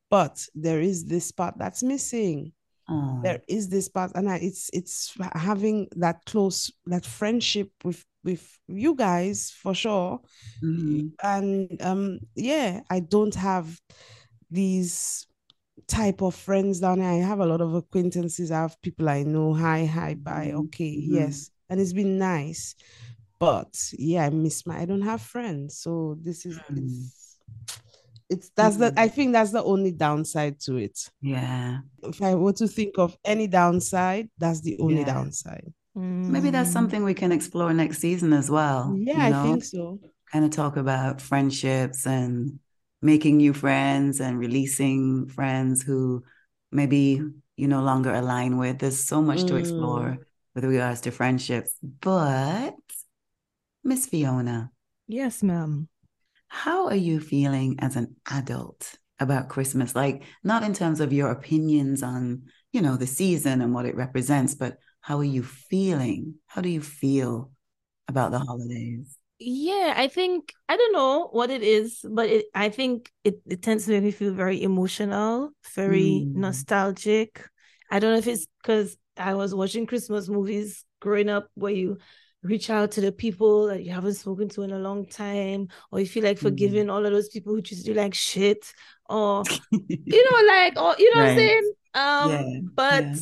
But 0.09 0.45
there 0.53 0.81
is 0.81 1.05
this 1.05 1.31
part 1.31 1.57
that's 1.57 1.83
missing. 1.83 2.51
Oh. 2.91 3.19
There 3.23 3.41
is 3.47 3.69
this 3.69 3.87
part, 3.87 4.11
and 4.15 4.29
I, 4.29 4.37
it's 4.37 4.69
it's 4.73 5.15
having 5.33 5.87
that 5.95 6.25
close 6.25 6.71
that 6.87 7.05
friendship 7.05 7.71
with 7.83 8.03
with 8.23 8.59
you 8.67 8.95
guys 8.95 9.49
for 9.49 9.73
sure. 9.73 10.19
Mm-hmm. 10.61 11.07
And 11.23 11.81
um, 11.81 12.19
yeah, 12.35 12.81
I 12.89 12.99
don't 12.99 13.35
have 13.35 13.79
these 14.49 15.25
type 15.87 16.21
of 16.21 16.35
friends 16.35 16.81
down 16.81 16.99
here. 16.99 17.09
I 17.09 17.25
have 17.25 17.39
a 17.39 17.45
lot 17.45 17.61
of 17.61 17.73
acquaintances. 17.73 18.51
I 18.51 18.61
have 18.61 18.81
people 18.81 19.09
I 19.09 19.23
know. 19.23 19.53
Hi, 19.53 19.85
hi, 19.85 20.15
bye. 20.15 20.47
Mm-hmm. 20.47 20.57
Okay, 20.57 20.97
mm-hmm. 20.97 21.15
yes, 21.15 21.49
and 21.69 21.79
it's 21.79 21.93
been 21.93 22.17
nice 22.19 22.75
but 23.41 23.75
yeah 23.97 24.25
i 24.25 24.29
miss 24.29 24.67
my 24.67 24.81
i 24.81 24.85
don't 24.85 25.01
have 25.01 25.19
friends 25.19 25.75
so 25.79 26.15
this 26.21 26.45
is 26.45 26.59
mm. 26.71 27.09
It's, 28.31 28.47
it's 28.47 28.51
that's 28.55 28.75
mm. 28.77 28.79
the 28.79 28.99
i 28.99 29.07
think 29.07 29.33
that's 29.33 29.51
the 29.51 29.63
only 29.63 29.91
downside 29.91 30.59
to 30.59 30.77
it 30.77 31.09
yeah 31.21 31.79
if 32.03 32.21
i 32.21 32.33
were 32.35 32.53
to 32.53 32.67
think 32.67 32.97
of 32.97 33.17
any 33.25 33.47
downside 33.47 34.29
that's 34.37 34.61
the 34.61 34.77
only 34.79 34.99
yeah. 34.99 35.05
downside 35.05 35.73
maybe 35.93 36.49
that's 36.49 36.69
mm. 36.69 36.73
something 36.73 37.03
we 37.03 37.13
can 37.13 37.31
explore 37.31 37.73
next 37.73 37.99
season 37.99 38.31
as 38.31 38.49
well 38.49 38.95
yeah 38.97 39.25
you 39.25 39.33
know? 39.33 39.39
i 39.39 39.43
think 39.43 39.63
so 39.63 39.99
kind 40.31 40.45
of 40.45 40.51
talk 40.51 40.77
about 40.77 41.19
friendships 41.19 42.05
and 42.05 42.59
making 43.01 43.37
new 43.37 43.53
friends 43.53 44.21
and 44.21 44.39
releasing 44.39 45.27
friends 45.27 45.83
who 45.83 46.23
maybe 46.71 47.21
you 47.57 47.67
no 47.67 47.81
longer 47.81 48.13
align 48.13 48.57
with 48.57 48.79
there's 48.79 49.03
so 49.03 49.21
much 49.21 49.39
mm. 49.39 49.47
to 49.47 49.55
explore 49.57 50.17
mm. 50.17 50.19
with 50.55 50.63
regards 50.63 51.01
to 51.01 51.11
friendships 51.11 51.75
but 51.99 52.73
Miss 53.83 54.05
Fiona. 54.05 54.71
Yes, 55.07 55.41
ma'am. 55.41 55.87
How 56.53 56.87
are 56.87 56.95
you 56.95 57.21
feeling 57.21 57.77
as 57.79 57.95
an 57.95 58.17
adult 58.29 58.95
about 59.21 59.47
Christmas? 59.47 59.95
Like, 59.95 60.23
not 60.43 60.63
in 60.63 60.73
terms 60.73 60.99
of 60.99 61.13
your 61.13 61.31
opinions 61.31 62.03
on, 62.03 62.43
you 62.73 62.81
know, 62.81 62.97
the 62.97 63.07
season 63.07 63.61
and 63.61 63.73
what 63.73 63.85
it 63.85 63.95
represents, 63.95 64.53
but 64.53 64.77
how 64.99 65.17
are 65.19 65.23
you 65.23 65.43
feeling? 65.43 66.35
How 66.47 66.59
do 66.59 66.67
you 66.67 66.81
feel 66.81 67.51
about 68.09 68.31
the 68.31 68.39
holidays? 68.39 69.17
Yeah, 69.39 69.93
I 69.95 70.09
think 70.09 70.53
I 70.67 70.75
don't 70.75 70.91
know 70.91 71.29
what 71.31 71.51
it 71.51 71.63
is, 71.63 72.05
but 72.07 72.27
it, 72.27 72.45
I 72.53 72.67
think 72.67 73.09
it, 73.23 73.39
it 73.49 73.61
tends 73.61 73.85
to 73.85 73.91
make 73.91 74.03
me 74.03 74.11
feel 74.11 74.33
very 74.33 74.61
emotional, 74.61 75.51
very 75.73 76.25
mm. 76.27 76.35
nostalgic. 76.35 77.47
I 77.89 77.99
don't 77.99 78.11
know 78.11 78.19
if 78.19 78.27
it's 78.27 78.45
because 78.61 78.97
I 79.15 79.35
was 79.35 79.55
watching 79.55 79.85
Christmas 79.85 80.27
movies 80.27 80.83
growing 80.99 81.29
up 81.29 81.47
where 81.55 81.71
you 81.71 81.99
reach 82.43 82.69
out 82.69 82.91
to 82.91 83.01
the 83.01 83.11
people 83.11 83.67
that 83.67 83.83
you 83.83 83.91
haven't 83.91 84.15
spoken 84.15 84.49
to 84.49 84.63
in 84.63 84.71
a 84.71 84.79
long 84.79 85.05
time, 85.05 85.67
or 85.91 85.99
you 85.99 86.05
feel 86.05 86.23
like 86.23 86.37
mm-hmm. 86.37 86.47
forgiving 86.47 86.87
mm 86.87 86.91
all 86.91 87.05
of 87.05 87.11
those 87.11 87.29
people 87.29 87.53
who 87.53 87.61
treat 87.61 87.85
you 87.85 87.93
like 87.93 88.13
shit, 88.13 88.73
or 89.09 89.43
you 89.71 90.31
know, 90.31 90.47
like, 90.47 90.79
or 90.79 90.95
you 90.97 91.13
know 91.13 91.21
right. 91.21 91.27
what 91.27 91.31
I'm 91.31 91.37
saying? 91.37 91.73
Um, 91.93 92.31
yeah. 92.31 92.59
but 92.73 93.03
yeah. 93.03 93.15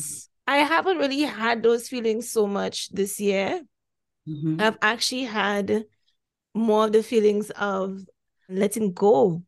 I 0.46 0.56
haven't 0.58 0.98
really 0.98 1.20
had 1.22 1.62
those 1.62 1.88
feelings 1.88 2.30
so 2.30 2.46
much 2.46 2.88
this 2.90 3.20
year. 3.20 3.60
Mm-hmm. 4.28 4.60
I've 4.60 4.78
actually 4.82 5.24
had 5.24 5.84
more 6.54 6.84
of 6.84 6.92
the 6.92 7.02
feelings 7.02 7.50
of 7.50 8.00
letting 8.48 8.92
go 8.92 9.42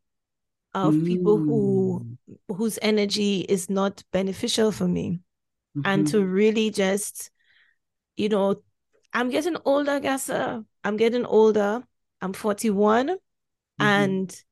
of 0.75 0.95
mm. 0.95 1.07
people 1.07 1.37
who 1.37 2.17
mm. 2.31 2.57
whose 2.57 2.79
energy 2.81 3.41
is 3.41 3.69
not 3.69 4.03
beneficial 4.13 4.73
for 4.73 4.87
me 4.87 5.21
mm-hmm. 5.77 5.83
and 5.85 6.07
to 6.07 6.25
really 6.25 6.71
just 6.71 7.31
you 8.17 8.29
know 8.29 8.63
I'm 9.12 9.31
getting 9.31 9.57
older, 9.64 10.01
Gassa. 10.01 10.64
I'm 10.85 10.96
getting 10.96 11.25
older. 11.25 11.83
I'm 12.20 12.33
41. 12.33 13.09
Mm-hmm. 13.09 13.18
And, 13.79 14.42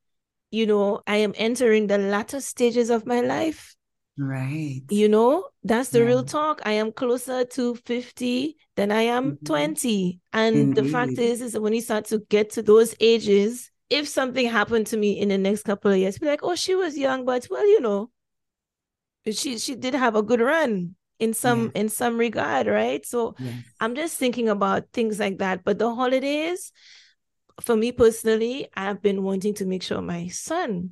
you 0.51 0.66
know, 0.66 1.03
I 1.07 1.16
am 1.16 1.33
entering 1.37 1.87
the 1.87 1.99
latter 1.99 2.40
stages 2.40 2.90
of 2.90 3.07
my 3.07 3.20
life. 3.20 3.75
Right. 4.18 4.83
You 4.90 5.09
know, 5.09 5.49
that's 5.64 5.90
the 5.90 6.05
real 6.05 6.25
talk. 6.25 6.61
I 6.64 6.73
am 6.73 6.92
closer 6.92 7.44
to 7.44 7.75
50 7.75 8.57
than 8.77 8.92
I 8.92 9.03
am 9.03 9.33
mm-hmm. 9.33 9.44
20. 9.46 10.20
And 10.33 10.57
Indeed. 10.57 10.85
the 10.85 10.88
fact 10.90 11.18
is, 11.18 11.40
is 11.40 11.53
that 11.53 11.62
when 11.62 11.73
you 11.73 11.81
start 11.81 12.05
to 12.07 12.18
get 12.29 12.51
to 12.51 12.62
those 12.62 12.94
ages, 13.01 13.70
if 13.88 14.09
something 14.09 14.46
happened 14.46 14.88
to 14.88 14.96
me 14.96 15.18
in 15.18 15.31
the 15.31 15.38
next 15.38 15.62
couple 15.62 15.90
of 15.90 15.96
years, 15.96 16.18
be 16.18 16.27
like, 16.27 16.42
oh, 16.42 16.55
she 16.55 16.75
was 16.75 16.99
young, 16.99 17.25
but 17.25 17.49
well, 17.51 17.66
you 17.66 17.81
know, 17.81 18.11
she 19.31 19.59
she 19.59 19.75
did 19.75 19.94
have 19.94 20.16
a 20.16 20.23
good 20.23 20.40
run 20.40 20.94
in 21.21 21.35
some 21.35 21.71
yeah. 21.75 21.83
in 21.83 21.89
some 21.89 22.19
regard 22.19 22.67
right 22.67 23.07
so 23.07 23.35
i'm 23.81 23.95
just 23.95 24.17
thinking 24.17 24.49
about 24.49 24.85
things 24.93 25.21
like 25.21 25.39
that 25.39 25.63
but 25.65 25.79
the 25.79 25.95
holidays 25.95 26.73
for 27.61 27.77
me 27.77 27.93
personally 27.93 28.69
i've 28.75 29.03
been 29.03 29.23
wanting 29.23 29.55
to 29.55 29.67
make 29.67 29.83
sure 29.83 30.01
my 30.01 30.27
son 30.29 30.91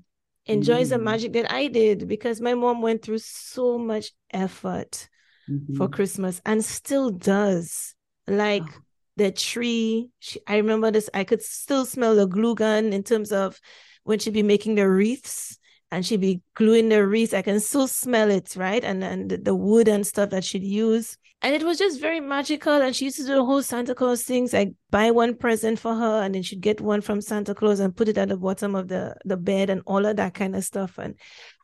enjoys 0.48 0.88
mm. 0.88 0.90
the 0.90 0.98
magic 0.98 1.32
that 1.34 1.52
I 1.52 1.68
did 1.68 2.08
because 2.08 2.40
my 2.40 2.54
mom 2.54 2.82
went 2.82 3.02
through 3.02 3.18
so 3.18 3.78
much 3.78 4.12
effort 4.32 5.08
mm-hmm. 5.48 5.76
for 5.76 5.88
Christmas 5.88 6.40
and 6.44 6.64
still 6.64 7.10
does. 7.10 7.94
Like 8.26 8.64
oh. 8.64 8.80
the 9.16 9.30
tree, 9.30 10.10
she, 10.18 10.40
I 10.46 10.56
remember 10.56 10.90
this, 10.90 11.08
I 11.14 11.24
could 11.24 11.42
still 11.42 11.84
smell 11.84 12.16
the 12.16 12.26
glue 12.26 12.54
gun 12.54 12.92
in 12.92 13.02
terms 13.02 13.30
of 13.30 13.60
when 14.04 14.18
she'd 14.18 14.32
be 14.34 14.42
making 14.42 14.74
the 14.74 14.88
wreaths 14.88 15.58
and 15.90 16.04
she'd 16.04 16.20
be 16.20 16.42
gluing 16.54 16.88
the 16.88 17.06
wreaths. 17.06 17.34
I 17.34 17.42
can 17.42 17.60
still 17.60 17.86
smell 17.86 18.30
it, 18.30 18.54
right? 18.56 18.84
And 18.84 19.02
and 19.02 19.30
the 19.30 19.54
wood 19.54 19.88
and 19.88 20.06
stuff 20.06 20.30
that 20.30 20.44
she'd 20.44 20.64
use. 20.64 21.16
And 21.40 21.54
it 21.54 21.62
was 21.62 21.78
just 21.78 22.00
very 22.00 22.18
magical. 22.18 22.72
And 22.72 22.94
she 22.94 23.06
used 23.06 23.18
to 23.18 23.22
do 23.22 23.36
the 23.36 23.44
whole 23.44 23.62
Santa 23.62 23.94
Claus 23.94 24.22
things, 24.24 24.52
like 24.52 24.72
buy 24.90 25.12
one 25.12 25.36
present 25.36 25.78
for 25.78 25.94
her, 25.94 26.22
and 26.22 26.34
then 26.34 26.42
she'd 26.42 26.60
get 26.60 26.80
one 26.80 27.00
from 27.00 27.20
Santa 27.20 27.54
Claus 27.54 27.78
and 27.78 27.96
put 27.96 28.08
it 28.08 28.18
at 28.18 28.28
the 28.28 28.36
bottom 28.36 28.74
of 28.74 28.88
the, 28.88 29.14
the 29.24 29.36
bed 29.36 29.70
and 29.70 29.80
all 29.86 30.04
of 30.04 30.16
that 30.16 30.34
kind 30.34 30.56
of 30.56 30.64
stuff. 30.64 30.98
And 30.98 31.14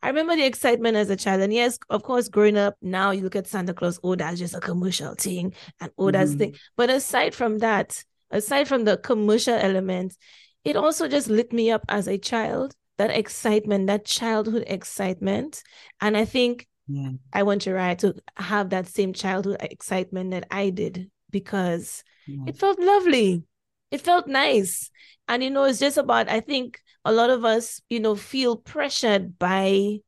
I 0.01 0.07
remember 0.07 0.35
the 0.35 0.45
excitement 0.45 0.95
as 0.95 1.09
a 1.09 1.17
child. 1.17 1.41
And 1.41 1.53
yes, 1.53 1.77
of 1.89 2.03
course, 2.03 2.29
growing 2.29 2.57
up, 2.57 2.75
now 2.81 3.11
you 3.11 3.21
look 3.21 3.35
at 3.35 3.47
Santa 3.47 3.73
Claus, 3.73 3.99
oh, 4.01 4.15
that's 4.15 4.39
just 4.39 4.55
a 4.55 4.61
commercial 4.61 5.13
thing, 5.13 5.53
and 5.81 5.91
oh, 5.97 6.09
that's 6.09 6.31
mm-hmm. 6.31 6.39
thing. 6.39 6.55
But 6.77 6.89
aside 6.89 7.35
from 7.35 7.57
that, 7.57 8.01
aside 8.31 8.69
from 8.69 8.85
the 8.85 8.95
commercial 8.95 9.55
element, 9.55 10.15
it 10.63 10.77
also 10.77 11.09
just 11.09 11.27
lit 11.27 11.51
me 11.51 11.69
up 11.69 11.83
as 11.89 12.07
a 12.07 12.17
child 12.17 12.73
that 12.97 13.11
excitement, 13.11 13.87
that 13.87 14.05
childhood 14.05 14.63
excitement. 14.67 15.63
And 16.01 16.15
I 16.15 16.25
think 16.25 16.67
yeah. 16.87 17.11
I 17.33 17.43
want 17.43 17.65
Uriah 17.65 17.95
to 17.97 18.15
have 18.37 18.69
that 18.69 18.87
same 18.87 19.13
childhood 19.13 19.57
excitement 19.61 20.31
that 20.31 20.47
I 20.51 20.69
did 20.69 21.09
because 21.31 22.03
yeah. 22.27 22.43
it 22.47 22.57
felt 22.57 22.79
lovely. 22.79 23.43
It 23.91 24.01
felt 24.01 24.27
nice. 24.27 24.89
And, 25.27 25.43
you 25.43 25.49
know, 25.49 25.63
it's 25.63 25.79
just 25.79 25.97
about, 25.97 26.29
I 26.29 26.39
think 26.39 26.79
a 27.03 27.11
lot 27.11 27.29
of 27.29 27.45
us, 27.45 27.81
you 27.89 27.99
know, 27.99 28.15
feel 28.15 28.55
pressured 28.57 29.37
by 29.39 29.99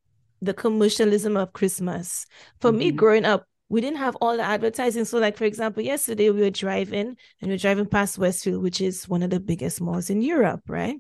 the 0.41 0.54
commercialism 0.54 1.38
of 1.38 1.54
Christmas. 1.54 2.26
For 2.60 2.69
mm-hmm. 2.69 2.80
me, 2.80 2.91
growing 2.91 3.26
up, 3.26 3.45
we 3.69 3.82
didn't 3.82 3.97
have 3.97 4.15
all 4.17 4.38
the 4.38 4.43
advertising. 4.43 5.06
So, 5.06 5.17
like 5.17 5.36
for 5.36 5.45
example, 5.45 5.84
yesterday 5.84 6.30
we 6.30 6.41
were 6.41 6.50
driving 6.50 7.17
and 7.41 7.50
we 7.50 7.56
are 7.56 7.58
driving 7.58 7.86
past 7.86 8.17
Westfield, 8.17 8.63
which 8.63 8.80
is 8.82 9.10
one 9.10 9.23
of 9.23 9.30
the 9.30 9.39
biggest 9.39 9.82
malls 9.82 10.10
in 10.10 10.21
Europe, 10.21 10.62
right? 10.67 10.95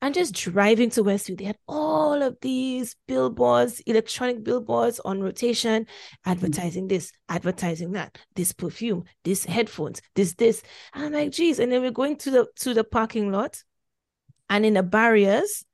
And 0.00 0.14
just 0.14 0.34
driving 0.34 0.90
to 0.90 1.02
Westfield, 1.02 1.40
they 1.40 1.46
had 1.46 1.58
all 1.66 2.22
of 2.22 2.36
these 2.40 2.94
billboards, 3.08 3.80
electronic 3.80 4.44
billboards 4.44 5.00
on 5.00 5.20
rotation, 5.20 5.86
advertising 6.24 6.86
this, 6.86 7.10
advertising 7.28 7.92
that, 7.92 8.16
this 8.36 8.52
perfume, 8.52 9.04
this 9.24 9.44
headphones, 9.44 10.00
this, 10.14 10.34
this. 10.34 10.62
And 10.94 11.06
I'm 11.06 11.12
like, 11.12 11.32
geez. 11.32 11.58
And 11.58 11.72
then 11.72 11.82
we're 11.82 11.90
going 11.90 12.16
to 12.18 12.30
the 12.30 12.46
to 12.60 12.74
the 12.74 12.84
parking 12.84 13.32
lot, 13.32 13.62
and 14.48 14.64
in 14.64 14.74
the 14.74 14.84
barriers, 14.84 15.64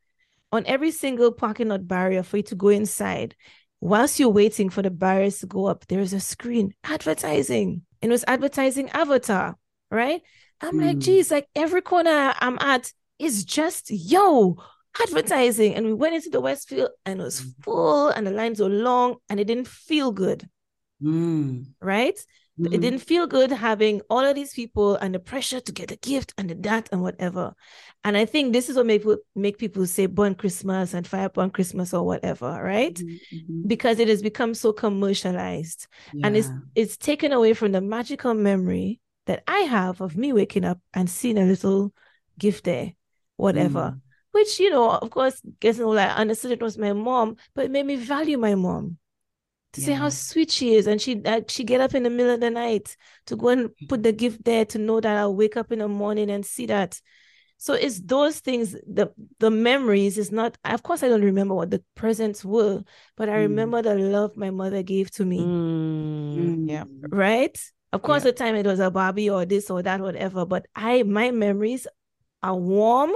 on 0.52 0.64
every 0.66 0.90
single 0.90 1.32
parking 1.32 1.68
lot 1.68 1.87
barrier 1.87 2.22
for 2.22 2.38
you 2.38 2.42
to 2.44 2.54
go 2.54 2.68
inside, 2.68 3.37
whilst 3.80 4.18
you're 4.18 4.30
waiting 4.30 4.70
for 4.70 4.80
the 4.80 4.90
barriers 4.90 5.40
to 5.40 5.46
go 5.46 5.66
up, 5.66 5.87
there 5.88 6.00
is 6.00 6.14
a 6.14 6.20
screen 6.20 6.72
advertising. 6.84 7.82
And 8.00 8.10
it 8.10 8.14
was 8.14 8.24
advertising 8.26 8.88
Avatar, 8.90 9.56
right? 9.90 10.22
I'm 10.60 10.76
mm. 10.76 10.87
like, 10.87 10.98
geez, 10.98 11.30
like 11.30 11.46
every 11.54 11.82
corner 11.82 12.32
I'm 12.38 12.56
at, 12.60 12.92
it's 13.24 13.44
just 13.44 13.90
yo 13.90 14.56
advertising. 15.02 15.74
And 15.74 15.87
we 15.87 15.94
went 15.94 16.14
into 16.14 16.30
the 16.30 16.40
Westfield 16.40 16.90
and 17.04 17.20
it 17.20 17.24
was 17.24 17.40
mm. 17.40 17.64
full 17.64 18.08
and 18.08 18.26
the 18.26 18.30
lines 18.30 18.60
were 18.60 18.68
long 18.68 19.16
and 19.28 19.40
it 19.40 19.46
didn't 19.46 19.68
feel 19.68 20.12
good. 20.12 20.48
Mm. 21.02 21.66
Right? 21.80 22.18
Mm-hmm. 22.60 22.72
It 22.72 22.80
didn't 22.80 23.00
feel 23.00 23.26
good 23.26 23.50
having 23.50 24.00
all 24.08 24.20
of 24.20 24.37
these 24.37 24.54
people 24.54 24.94
and 24.96 25.12
the 25.12 25.18
pressure 25.18 25.58
to 25.58 25.72
get 25.72 25.90
a 25.90 25.96
gift 25.96 26.32
and 26.38 26.48
the 26.48 26.54
that 26.54 26.88
and 26.92 27.02
whatever. 27.02 27.52
And 28.04 28.16
I 28.16 28.26
think 28.26 28.52
this 28.52 28.68
is 28.68 28.76
what 28.76 28.87
make 28.87 29.00
people 29.00 29.16
make 29.34 29.58
people 29.58 29.87
say 29.87 30.06
burn 30.06 30.37
Christmas 30.37 30.94
and 30.94 31.04
fire 31.04 31.28
burn 31.28 31.50
Christmas 31.50 31.92
or 31.92 32.06
whatever, 32.06 32.46
right? 32.62 32.94
Mm-hmm. 32.94 33.37
mm-hmm. 33.37 33.66
Because 33.66 33.98
it 33.98 34.06
has 34.06 34.22
become 34.22 34.54
so 34.54 34.72
commercialized 34.72 35.88
yeah. 36.12 36.26
and 36.26 36.37
it's 36.37 36.48
it's 36.76 36.96
taken 36.96 37.32
away 37.32 37.54
from 37.54 37.72
the 37.72 37.80
magical 37.80 38.34
memory 38.34 39.00
that 39.26 39.42
I 39.48 39.60
have 39.60 40.00
of 40.00 40.16
me 40.16 40.32
waking 40.32 40.64
up 40.64 40.78
and 40.92 41.10
seeing 41.10 41.38
a 41.38 41.44
little 41.44 41.92
gift 42.38 42.64
there 42.64 42.92
whatever. 43.36 43.94
Mm. 43.96 44.00
Which, 44.32 44.58
you 44.58 44.70
know, 44.70 44.90
of 44.90 45.10
course, 45.10 45.40
getting 45.60 45.84
all 45.84 45.98
I 45.98 46.06
understood 46.06 46.50
it 46.50 46.62
was 46.62 46.76
my 46.76 46.92
mom, 46.92 47.36
but 47.54 47.66
it 47.66 47.70
made 47.70 47.86
me 47.86 47.96
value 47.96 48.36
my 48.36 48.54
mom 48.56 48.98
to 49.74 49.80
yeah. 49.80 49.86
see 49.86 49.92
how 49.92 50.08
sweet 50.08 50.50
she 50.50 50.74
is. 50.74 50.86
And 50.86 51.00
she 51.00 51.22
uh, 51.24 51.42
she 51.48 51.62
get 51.64 51.80
up 51.80 51.94
in 51.94 52.02
the 52.02 52.10
middle 52.10 52.34
of 52.34 52.40
the 52.40 52.50
night 52.50 52.96
to 53.26 53.36
go 53.36 53.48
and 53.48 53.70
put 53.88 54.02
the 54.02 54.12
gift 54.12 54.44
there 54.44 54.64
to 54.66 54.78
know 54.78 55.00
that 55.00 55.16
I'll 55.16 55.34
wake 55.34 55.56
up 55.56 55.70
in 55.70 55.80
the 55.80 55.88
morning 55.88 56.30
and 56.30 56.44
see 56.44 56.66
that. 56.66 57.00
So 57.58 57.74
it's 57.74 58.00
those 58.00 58.40
things, 58.40 58.72
the 58.72 59.12
the 59.38 59.50
memories 59.50 60.18
is 60.18 60.32
not 60.32 60.58
of 60.64 60.82
course 60.82 61.02
I 61.02 61.08
don't 61.08 61.22
remember 61.22 61.54
what 61.54 61.70
the 61.70 61.82
presents 61.94 62.44
were, 62.44 62.82
but 63.16 63.28
I 63.28 63.34
mm. 63.34 63.42
remember 63.42 63.82
the 63.82 63.94
love 63.94 64.36
my 64.36 64.50
mother 64.50 64.82
gave 64.82 65.10
to 65.12 65.24
me. 65.24 65.38
Mm. 65.40 66.68
Yeah. 66.68 66.84
Right? 67.08 67.56
Of 67.92 68.02
course, 68.02 68.24
yeah. 68.24 68.32
the 68.32 68.36
time 68.36 68.56
it 68.56 68.66
was 68.66 68.80
a 68.80 68.90
Barbie 68.90 69.30
or 69.30 69.44
this 69.44 69.70
or 69.70 69.80
that, 69.82 70.00
whatever. 70.00 70.44
But 70.44 70.66
I 70.74 71.04
my 71.04 71.30
memories 71.30 71.86
are 72.44 72.54
warm 72.54 73.11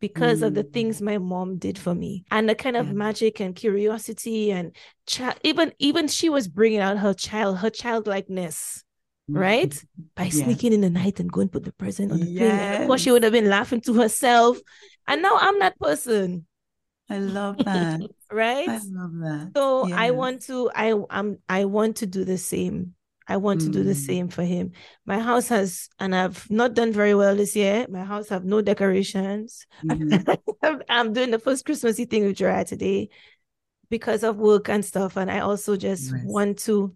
because 0.00 0.40
mm. 0.40 0.46
of 0.46 0.54
the 0.54 0.64
mm. 0.64 0.72
things 0.72 1.02
my 1.02 1.18
mom 1.18 1.58
did 1.58 1.78
for 1.78 1.94
me 1.94 2.24
and 2.30 2.48
the 2.48 2.54
kind 2.54 2.76
of 2.76 2.86
yeah. 2.88 2.92
magic 2.94 3.40
and 3.40 3.54
curiosity 3.54 4.50
and 4.50 4.74
even 5.42 5.72
even 5.78 6.08
she 6.08 6.28
was 6.30 6.48
bringing 6.48 6.80
out 6.80 6.98
her 6.98 7.12
child 7.12 7.58
her 7.58 7.68
childlikeness 7.68 8.82
mm. 9.30 9.38
right 9.38 9.84
by 10.16 10.24
yeah. 10.24 10.44
sneaking 10.44 10.72
in 10.72 10.80
the 10.80 10.90
night 10.90 11.20
and 11.20 11.30
going 11.30 11.48
put 11.48 11.62
the 11.62 11.72
present 11.74 12.10
on 12.10 12.20
the 12.20 12.26
yes. 12.26 12.72
thing 12.72 12.82
of 12.82 12.88
course 12.88 13.02
she 13.02 13.10
would 13.10 13.22
have 13.22 13.32
been 13.32 13.50
laughing 13.50 13.82
to 13.82 13.92
herself 13.94 14.58
and 15.06 15.20
now 15.20 15.36
i'm 15.38 15.58
that 15.58 15.78
person 15.78 16.46
i 17.10 17.18
love 17.18 17.58
that 17.64 18.00
right 18.32 18.68
i 18.68 18.80
love 18.88 19.12
that 19.20 19.50
so 19.54 19.86
yes. 19.86 19.98
i 19.98 20.10
want 20.10 20.40
to 20.40 20.70
i 20.74 20.86
am 21.10 21.36
i 21.50 21.66
want 21.66 21.96
to 21.96 22.06
do 22.06 22.24
the 22.24 22.38
same 22.38 22.94
I 23.26 23.38
want 23.38 23.60
mm. 23.60 23.64
to 23.66 23.70
do 23.70 23.82
the 23.84 23.92
mm. 23.92 24.06
same 24.06 24.28
for 24.28 24.42
him. 24.42 24.72
My 25.06 25.18
house 25.18 25.48
has, 25.48 25.88
and 25.98 26.14
I've 26.14 26.48
not 26.50 26.74
done 26.74 26.92
very 26.92 27.14
well 27.14 27.34
this 27.34 27.56
year. 27.56 27.86
My 27.88 28.04
house 28.04 28.28
have 28.28 28.44
no 28.44 28.60
decorations. 28.60 29.66
Mm-hmm. 29.84 30.74
I'm 30.88 31.12
doing 31.12 31.30
the 31.30 31.38
first 31.38 31.64
Christmassy 31.64 32.04
thing 32.04 32.24
with 32.26 32.36
Gerard 32.36 32.66
today 32.66 33.08
because 33.90 34.24
of 34.24 34.36
work 34.36 34.68
and 34.68 34.84
stuff. 34.84 35.16
And 35.16 35.30
I 35.30 35.40
also 35.40 35.76
just 35.76 36.12
nice. 36.12 36.22
want 36.24 36.58
to 36.60 36.94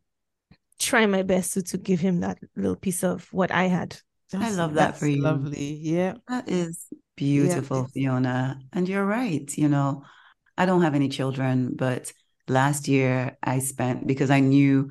try 0.78 1.06
my 1.06 1.22
best 1.22 1.54
to, 1.54 1.62
to 1.62 1.78
give 1.78 2.00
him 2.00 2.20
that 2.20 2.38
little 2.56 2.76
piece 2.76 3.02
of 3.02 3.26
what 3.32 3.50
I 3.50 3.64
had. 3.64 3.96
That's, 4.30 4.52
I 4.52 4.56
love 4.56 4.74
that 4.74 4.98
for 4.98 5.06
you. 5.06 5.22
Lovely. 5.22 5.78
Yeah. 5.82 6.14
That 6.28 6.48
is 6.48 6.86
beautiful, 7.16 7.88
yeah. 7.94 8.10
Fiona. 8.10 8.60
And 8.72 8.88
you're 8.88 9.04
right. 9.04 9.50
You 9.56 9.68
know, 9.68 10.04
I 10.56 10.66
don't 10.66 10.82
have 10.82 10.94
any 10.94 11.08
children, 11.08 11.74
but 11.74 12.12
last 12.48 12.88
year 12.88 13.36
I 13.42 13.60
spent 13.60 14.06
because 14.06 14.30
I 14.30 14.40
knew 14.40 14.90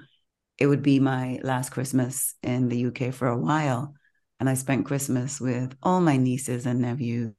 it 0.57 0.67
would 0.67 0.81
be 0.81 0.99
my 0.99 1.39
last 1.43 1.69
Christmas 1.69 2.35
in 2.41 2.69
the 2.69 2.87
UK 2.87 3.13
for 3.13 3.27
a 3.27 3.37
while. 3.37 3.93
And 4.39 4.49
I 4.49 4.55
spent 4.55 4.85
Christmas 4.85 5.39
with 5.39 5.75
all 5.81 5.99
my 5.99 6.17
nieces 6.17 6.65
and 6.65 6.81
nephews. 6.81 7.33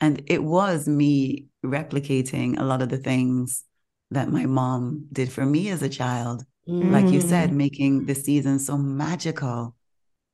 And 0.00 0.22
it 0.26 0.42
was 0.42 0.88
me 0.88 1.46
replicating 1.64 2.58
a 2.58 2.64
lot 2.64 2.82
of 2.82 2.88
the 2.88 2.98
things 2.98 3.64
that 4.10 4.30
my 4.30 4.46
mom 4.46 5.06
did 5.12 5.30
for 5.30 5.44
me 5.44 5.68
as 5.68 5.82
a 5.82 5.88
child. 5.88 6.44
Mm. 6.68 6.90
Like 6.90 7.12
you 7.12 7.20
said, 7.20 7.50
mm. 7.50 7.54
making 7.54 8.06
the 8.06 8.14
season 8.14 8.58
so 8.58 8.76
magical 8.76 9.74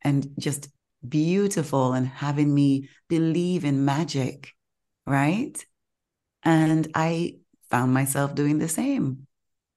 and 0.02 0.28
just 0.38 0.68
beautiful 1.06 1.92
and 1.92 2.06
having 2.06 2.54
me 2.54 2.88
believe 3.08 3.64
in 3.64 3.84
magic. 3.84 4.52
Right. 5.04 5.64
And 6.42 6.88
I 6.94 7.38
found 7.70 7.92
myself 7.92 8.34
doing 8.34 8.58
the 8.58 8.68
same 8.68 9.26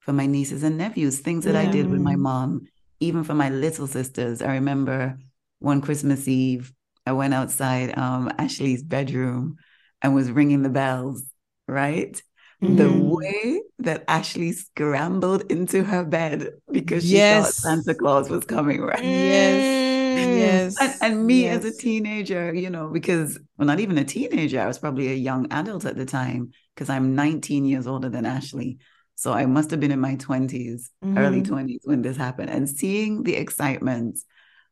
for 0.00 0.12
my 0.12 0.26
nieces 0.26 0.62
and 0.62 0.76
nephews, 0.76 1.20
things 1.20 1.44
that 1.44 1.54
yeah. 1.54 1.68
I 1.68 1.70
did 1.70 1.88
with 1.88 2.00
my 2.00 2.16
mom, 2.16 2.66
even 2.98 3.24
for 3.24 3.34
my 3.34 3.50
little 3.50 3.86
sisters. 3.86 4.42
I 4.42 4.54
remember 4.54 5.18
one 5.58 5.80
Christmas 5.80 6.26
Eve, 6.26 6.72
I 7.06 7.12
went 7.12 7.34
outside 7.34 7.96
um, 7.96 8.30
Ashley's 8.38 8.82
bedroom 8.82 9.56
and 10.02 10.14
was 10.14 10.30
ringing 10.30 10.62
the 10.62 10.68
bells, 10.68 11.24
right? 11.66 12.20
Mm-hmm. 12.62 12.76
The 12.76 12.92
way 12.92 13.62
that 13.78 14.04
Ashley 14.06 14.52
scrambled 14.52 15.50
into 15.50 15.82
her 15.82 16.04
bed 16.04 16.50
because 16.70 17.04
she 17.04 17.14
yes. 17.14 17.44
thought 17.44 17.54
Santa 17.54 17.94
Claus 17.94 18.28
was 18.28 18.44
coming, 18.44 18.82
right? 18.82 19.02
Yes. 19.02 19.80
Yes. 20.28 20.76
And, 20.80 20.94
and 21.12 21.26
me 21.26 21.44
yes. 21.44 21.64
as 21.64 21.74
a 21.74 21.76
teenager, 21.78 22.52
you 22.52 22.68
know, 22.68 22.88
because, 22.88 23.38
well, 23.56 23.66
not 23.66 23.80
even 23.80 23.96
a 23.96 24.04
teenager, 24.04 24.60
I 24.60 24.66
was 24.66 24.78
probably 24.78 25.08
a 25.08 25.14
young 25.14 25.50
adult 25.50 25.86
at 25.86 25.96
the 25.96 26.04
time 26.04 26.52
because 26.74 26.90
I'm 26.90 27.14
19 27.14 27.64
years 27.64 27.86
older 27.86 28.10
than 28.10 28.26
Ashley. 28.26 28.78
So 29.20 29.34
I 29.34 29.44
must 29.44 29.70
have 29.70 29.80
been 29.80 29.90
in 29.90 30.00
my 30.00 30.16
20s, 30.16 30.88
mm-hmm. 31.04 31.18
early 31.18 31.42
20s 31.42 31.80
when 31.84 32.00
this 32.00 32.16
happened. 32.16 32.48
And 32.48 32.66
seeing 32.66 33.22
the 33.22 33.34
excitement 33.36 34.18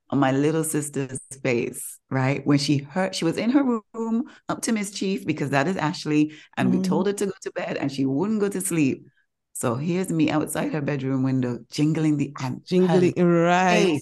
on 0.09 0.21
my 0.21 0.33
little 0.33 0.65
sister's 0.65 1.21
face, 1.43 1.99
right? 2.09 2.47
When 2.47 2.57
she 2.57 2.79
heard, 2.79 3.15
she 3.15 3.27
was 3.27 3.37
in 3.37 3.51
her 3.51 3.63
room 3.93 4.25
up 4.49 4.63
to 4.63 4.73
mischief 4.73 5.27
because 5.27 5.51
that 5.51 5.69
is 5.69 5.77
Ashley. 5.77 6.33
And 6.57 6.71
mm-hmm. 6.71 6.79
we 6.79 6.89
told 6.89 7.09
her 7.09 7.13
to 7.13 7.27
go 7.27 7.33
to 7.43 7.51
bed 7.51 7.77
and 7.77 7.93
she 7.93 8.07
wouldn't 8.07 8.41
go 8.41 8.49
to 8.49 8.61
sleep. 8.63 9.05
So 9.53 9.75
here's 9.75 10.09
me 10.09 10.31
outside 10.31 10.73
her 10.73 10.81
bedroom 10.81 11.25
window, 11.25 11.59
jingling 11.71 12.17
the 12.17 12.33
and 12.41 12.65
jingling 12.65 13.13
right. 13.17 14.01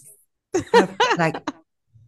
like, 1.18 1.42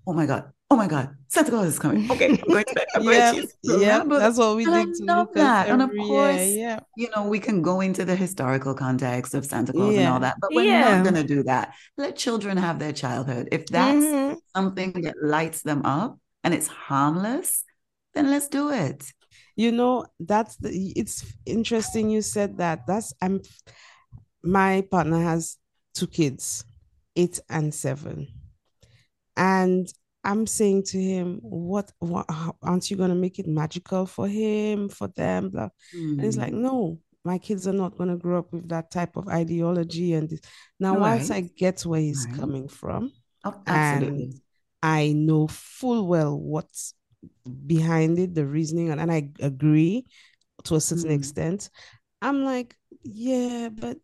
oh 0.07 0.13
my 0.13 0.27
God, 0.27 0.53
oh 0.71 0.77
my 0.77 0.87
God, 0.87 1.17
Santa 1.29 1.51
Claus 1.51 1.67
is 1.69 1.79
coming. 1.79 2.11
Okay, 2.11 2.27
I'm 2.27 2.37
going 2.53 2.65
to 2.65 2.75
bed. 2.75 2.87
I'm 2.95 3.03
yeah, 3.05 3.33
yeah, 3.63 4.05
that's 4.05 4.37
what 4.39 4.57
we 4.57 4.65
and 4.65 4.95
did 4.95 5.11
I 5.11 5.15
love 5.15 5.29
that. 5.35 5.69
And 5.69 5.83
of 5.83 5.91
course, 5.91 6.41
year, 6.41 6.59
yeah. 6.59 6.81
you 6.97 7.09
know, 7.15 7.25
we 7.27 7.39
can 7.41 7.63
go 7.63 7.81
into 7.81 8.05
the 8.05 8.17
historical 8.17 8.75
context 8.75 9.35
of 9.35 9.47
Santa 9.47 9.73
Claus 9.73 9.97
and 9.97 10.07
all 10.09 10.21
that, 10.21 10.37
but 10.41 10.51
we're 10.55 10.67
Yeah. 10.67 10.81
not 10.97 11.03
going 11.05 11.15
to 11.15 11.25
do 11.25 11.43
that. 11.45 11.75
Let 11.97 12.17
children 12.17 12.57
have 12.57 12.79
their 12.79 12.93
childhood. 12.93 13.49
If 13.53 13.67
that's 13.67 14.05
Mhm. 14.05 14.37
something 14.55 14.93
that 15.03 15.15
lights 15.23 15.63
them 15.63 15.85
up 15.85 16.19
and 16.45 16.53
it's 16.53 16.67
harmless, 16.67 17.65
then 18.15 18.31
let's 18.31 18.49
do 18.49 18.71
it. 18.71 19.05
You 19.57 19.73
know, 19.73 20.07
that's 20.21 20.57
the 20.57 20.93
it's 20.97 21.25
interesting 21.47 22.11
you 22.11 22.23
said 22.23 22.59
that. 22.59 22.87
That's 22.87 23.13
I'm 23.21 23.41
my 24.43 24.83
partner 24.91 25.21
has 25.21 25.57
two 25.95 26.07
kids, 26.07 26.65
eight 27.17 27.41
and 27.49 27.75
seven. 27.75 28.29
And 29.37 29.93
I'm 30.25 30.47
saying 30.47 30.85
to 30.89 31.01
him, 31.01 31.39
what, 31.43 31.93
what 32.01 32.27
aren't 32.63 32.91
you 32.91 32.97
gonna 32.97 33.15
make 33.15 33.39
it 33.39 33.47
magical 33.47 34.07
for 34.07 34.29
him, 34.29 34.89
for 34.89 35.09
them? 35.09 35.51
Blah. 35.51 35.69
And 35.93 36.21
he's 36.25 36.37
Mm. 36.37 36.41
like, 36.41 36.53
no, 36.53 36.99
my 37.25 37.39
kids 37.39 37.67
are 37.67 37.73
not 37.73 37.97
gonna 37.97 38.17
grow 38.17 38.39
up 38.41 38.53
with 38.53 38.69
that 38.69 38.91
type 38.91 39.17
of 39.17 39.29
ideology. 39.29 40.15
And 40.15 40.29
this. 40.29 40.41
now, 40.81 40.99
once 40.99 41.31
I 41.31 41.41
get 41.43 41.83
where 41.87 42.01
he's 42.01 42.27
Right. 42.27 42.39
coming 42.41 42.69
from, 42.69 43.13
Oh, 43.45 43.55
absolutely. 43.67 44.41
I 44.83 45.13
know 45.13 45.47
full 45.49 46.07
well 46.07 46.39
what's 46.39 46.95
behind 47.67 48.19
it, 48.19 48.35
the 48.35 48.47
reasoning, 48.47 48.91
and, 48.91 49.01
and 49.01 49.11
I 49.11 49.31
agree 49.41 50.07
to 50.65 50.75
a 50.77 50.81
certain 50.81 51.11
Mm. 51.11 51.15
extent. 51.15 51.71
I'm 52.21 52.45
like, 52.45 52.77
yeah, 53.03 53.69
but 53.69 53.99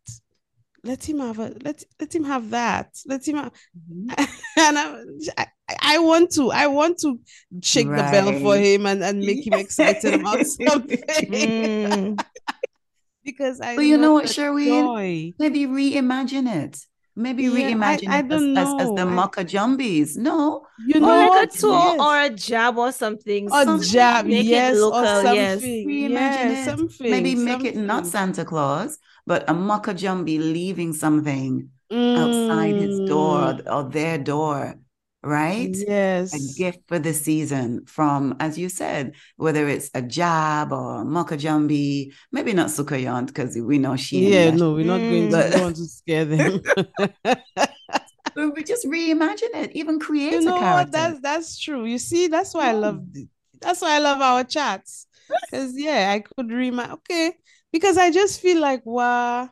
let 0.83 1.07
him 1.07 1.19
have 1.19 1.39
a 1.39 1.53
let 1.63 1.83
let 1.99 2.13
him 2.15 2.23
have 2.23 2.49
that. 2.51 2.97
Let 3.05 3.27
him 3.27 3.37
have, 3.37 3.51
Mhm. 3.91 4.07
and 4.57 4.77
I, 4.77 5.03
I 5.37 5.47
I 5.81 5.97
want 5.99 6.31
to 6.33 6.51
I 6.51 6.67
want 6.67 6.99
to 6.99 7.19
shake 7.61 7.87
the 7.87 7.95
bell 7.95 8.31
for 8.39 8.55
him 8.55 8.85
and, 8.85 9.03
and 9.03 9.19
make 9.19 9.45
him 9.47 9.53
excited 9.53 10.13
about 10.13 10.45
something 10.47 10.97
Mm. 10.99 12.19
because 13.23 13.59
I 13.61 13.75
But 13.75 13.85
you 13.85 13.97
know 13.97 14.13
what, 14.13 14.25
Sherween? 14.25 15.33
Maybe 15.39 15.65
reimagine 15.65 16.47
it. 16.65 16.79
Maybe 17.17 17.43
Yeah, 17.43 17.71
reimagine 17.71 18.09
I 18.09 18.19
it 18.19 18.31
as, 18.31 18.41
as, 18.41 18.81
as 18.81 18.89
the. 18.89 19.01
I- 19.01 19.05
Moko 19.05 19.41
Jumbies. 19.45 20.17
No, 20.17 20.67
You 20.85 20.95
Or 20.97 20.99
know 20.99 21.29
like 21.31 21.49
a 21.49 21.51
tour 21.57 21.71
Yes. 21.71 21.99
or 22.01 22.21
a 22.21 22.29
jab 22.29 22.77
or 22.77 22.91
something. 22.91 23.47
a 23.47 23.63
something. 23.63 23.89
jab, 23.89 24.25
Make 24.25 24.39
it 24.45 24.49
yes, 24.49 24.77
local, 24.77 24.99
or 24.99 25.05
something. 25.05 25.35
yes. 25.35 25.61
reimagine 25.61 26.11
Yeah, 26.11 26.51
it. 26.61 26.65
something. 26.65 27.09
Maybe 27.11 27.33
make 27.35 27.63
it 27.63 27.75
not. 27.77 28.05
Santa 28.05 28.43
Claus, 28.45 28.97
but 29.25 29.49
a 29.49 29.53
Moko 29.53 29.93
Jumbie 29.95 30.39
leaving 30.39 30.91
something 30.93 31.69
outside 31.91 32.75
his 32.75 32.99
door 33.09 33.53
Mm, 33.53 33.73
or 33.73 33.89
their 33.89 34.17
door, 34.17 34.75
right? 35.25 35.75
Yes. 35.87 36.33
A 36.33 36.39
gift 36.39 36.79
for 36.87 36.99
the 36.99 37.13
season 37.13 37.85
from, 37.85 38.35
as 38.39 38.57
you 38.57 38.69
said, 38.69 39.15
whether 39.37 39.67
it's 39.69 39.89
a 39.93 40.01
jab 40.01 40.73
or 40.73 41.01
a 41.01 41.05
Moko 41.05 41.35
maybe 42.31 42.53
not 42.53 42.67
Soucouyant 42.67 43.27
because 43.27 43.57
we 43.57 43.77
know 43.77 43.95
she 43.95 44.27
Yeah, 44.27 44.43
that 44.43 44.59
no, 44.59 44.73
we're 44.73 44.85
not 44.85 45.07
going 45.07 45.29
to, 45.29 45.49
we 45.53 45.59
want 45.59 45.75
to 45.77 45.85
scare 45.85 46.25
them. 46.25 46.61
We 48.35 48.63
just 48.63 48.85
reimagine 48.85 49.55
it, 49.55 49.71
even 49.75 49.99
create 49.99 50.33
You 50.33 50.41
a 50.45 50.51
know 50.51 50.65
what? 50.65 50.91
That's 50.91 51.19
that's 51.21 51.59
true. 51.59 51.85
You 51.85 51.97
see, 51.97 52.27
that's 52.27 52.53
why 52.53 52.69
I 52.69 52.73
love 52.73 53.01
that's 53.61 53.81
why 53.81 53.95
I 53.95 53.99
love 53.99 54.21
our 54.21 54.43
chats. 54.43 55.07
Because 55.51 55.73
yeah, 55.77 56.11
I 56.11 56.19
could 56.21 56.47
reimagine. 56.49 56.91
okay. 56.93 57.33
Because 57.71 57.97
I 57.97 58.11
just 58.11 58.41
feel 58.41 58.59
like 58.59 58.85
wow, 58.85 59.49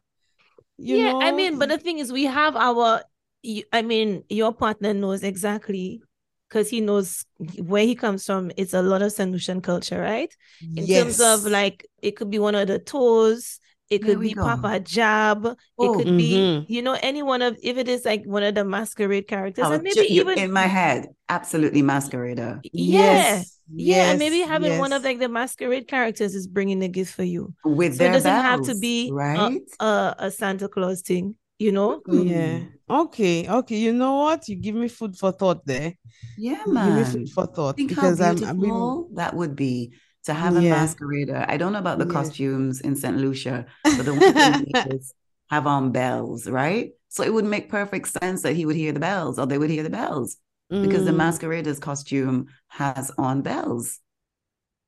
you 0.77 0.97
yeah, 0.97 1.01
know, 1.01 1.19
I 1.21 1.31
mean, 1.31 1.59
but 1.59 1.69
the 1.69 1.77
thing 1.77 1.99
is, 1.99 2.11
we 2.11 2.25
have 2.25 2.55
our. 2.55 3.03
Y- 3.43 3.63
I 3.71 3.81
mean, 3.81 4.23
your 4.29 4.53
partner 4.53 4.93
knows 4.93 5.23
exactly 5.23 6.01
because 6.49 6.69
he 6.69 6.81
knows 6.81 7.25
where 7.57 7.83
he 7.85 7.95
comes 7.95 8.25
from. 8.25 8.51
It's 8.57 8.73
a 8.73 8.81
lot 8.81 9.01
of 9.01 9.11
St. 9.11 9.31
Lucian 9.31 9.61
culture, 9.61 9.99
right? 9.99 10.33
In 10.75 10.87
terms 10.87 11.19
of 11.19 11.45
like, 11.45 11.87
it 12.01 12.11
could 12.15 12.29
be 12.29 12.39
one 12.39 12.55
of 12.55 12.67
the 12.67 12.79
toes. 12.79 13.59
It 13.89 13.99
could 14.03 14.19
we 14.19 14.29
be 14.29 14.35
go. 14.35 14.43
Papa 14.43 14.79
Jab. 14.79 15.45
It 15.79 15.89
Oh, 15.89 15.93
could 15.93 16.15
be, 16.15 16.49
Mhm. 16.49 16.67
you 16.67 16.81
know, 16.81 16.97
any 17.01 17.21
one 17.23 17.41
of 17.41 17.57
if 17.61 17.77
it 17.77 17.87
is 17.87 18.05
like 18.05 18.23
one 18.25 18.43
of 18.43 18.55
the 18.55 18.65
masquerade 18.65 19.27
characters, 19.27 19.65
I 19.65 19.69
was 19.69 19.79
and 19.79 19.83
maybe 19.83 20.03
ju- 20.03 20.05
even 20.05 20.37
in 20.37 20.51
my 20.51 20.67
head, 20.67 21.07
absolutely 21.29 21.81
masquerader. 21.81 22.63
yeah, 22.73 23.43
Yes, 23.43 23.59
yeah, 23.75 24.09
and 24.09 24.19
maybe 24.19 24.39
yes, 24.39 24.41
having 24.41 24.77
one 24.77 24.93
of 24.93 25.03
like 25.03 25.19
the 25.19 25.29
masquerade 25.29 25.87
characters 25.87 26.35
is 26.35 26.47
bringing 26.47 26.83
a 26.83 26.87
gift 26.87 27.13
for 27.13 27.23
you. 27.23 27.53
with 27.63 27.97
So 27.97 28.03
it 28.03 28.11
doesn't 28.11 28.37
have 28.37 28.61
to 28.63 28.75
bells, 28.75 28.75
be 28.75 29.15
a, 29.35 29.49
right? 29.49 29.61
a 29.79 30.15
a 30.19 30.31
Santa 30.31 30.67
Claus 30.69 31.01
thing, 31.01 31.35
you 31.59 31.71
know. 31.71 32.03
Yeah. 32.09 32.61
Hmm. 32.61 32.67
Okay. 32.89 33.47
Okay. 33.49 33.77
You 33.77 33.93
know 33.93 34.17
what? 34.17 34.47
You 34.47 34.55
give 34.55 34.75
me 34.75 34.87
food 34.87 35.17
for 35.17 35.31
thought 35.31 35.65
there. 35.65 35.93
Yeah, 36.35 36.65
You 36.69 36.79
give 36.81 36.95
me 36.95 37.03
man. 37.03 37.05
food 37.05 37.29
for 37.29 37.47
thought 37.47 37.77
Think 37.77 37.93
how 37.93 38.11
because 38.11 38.21
I'm 38.21 38.43
I've 38.43 38.55
beautiful 38.55 39.09
that 39.15 39.35
would 39.35 39.55
be 39.55 39.93
to 40.25 40.33
have 40.33 40.55
a 40.57 40.61
Yeah. 40.61 40.63
masquerader. 40.63 41.45
I 41.47 41.57
don't 41.57 41.73
know 41.73 41.79
about 41.79 41.99
the 41.99 42.05
Yeah. 42.05 42.07
costumes 42.07 42.81
in 42.81 42.95
St. 42.95 43.17
Lucia, 43.17 43.65
but 43.95 44.05
the 44.05 44.13
ones 44.15 44.43
in 44.43 44.57
Vegas 44.59 45.13
have 45.49 45.67
on 45.67 45.91
bells, 45.91 46.47
right? 46.47 46.91
So 47.09 47.23
it 47.23 47.33
would 47.33 47.45
make 47.45 47.69
perfect 47.69 48.07
sense 48.09 48.41
that 48.43 48.55
he 48.55 48.65
would 48.65 48.75
hear 48.75 48.91
the 48.93 48.99
bells 48.99 49.39
or 49.39 49.45
they 49.45 49.57
would 49.59 49.69
hear 49.69 49.83
the 49.83 49.89
bells 49.89 50.37
because 50.81 51.05
the 51.05 51.11
Mm, 51.11 51.13
masquerader's 51.13 51.79
costume 51.79 52.47
has 52.69 53.11
on 53.17 53.41
bells, 53.43 53.99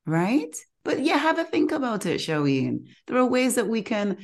right? 0.06 0.56
But 0.84 1.02
yeah, 1.02 1.18
have 1.18 1.40
a 1.40 1.44
think 1.44 1.72
about 1.72 2.06
it, 2.06 2.20
Sherween. 2.22 2.88
There 3.08 3.18
are 3.18 3.26
ways 3.26 3.56
that 3.56 3.68
we 3.68 3.82
can 3.82 4.18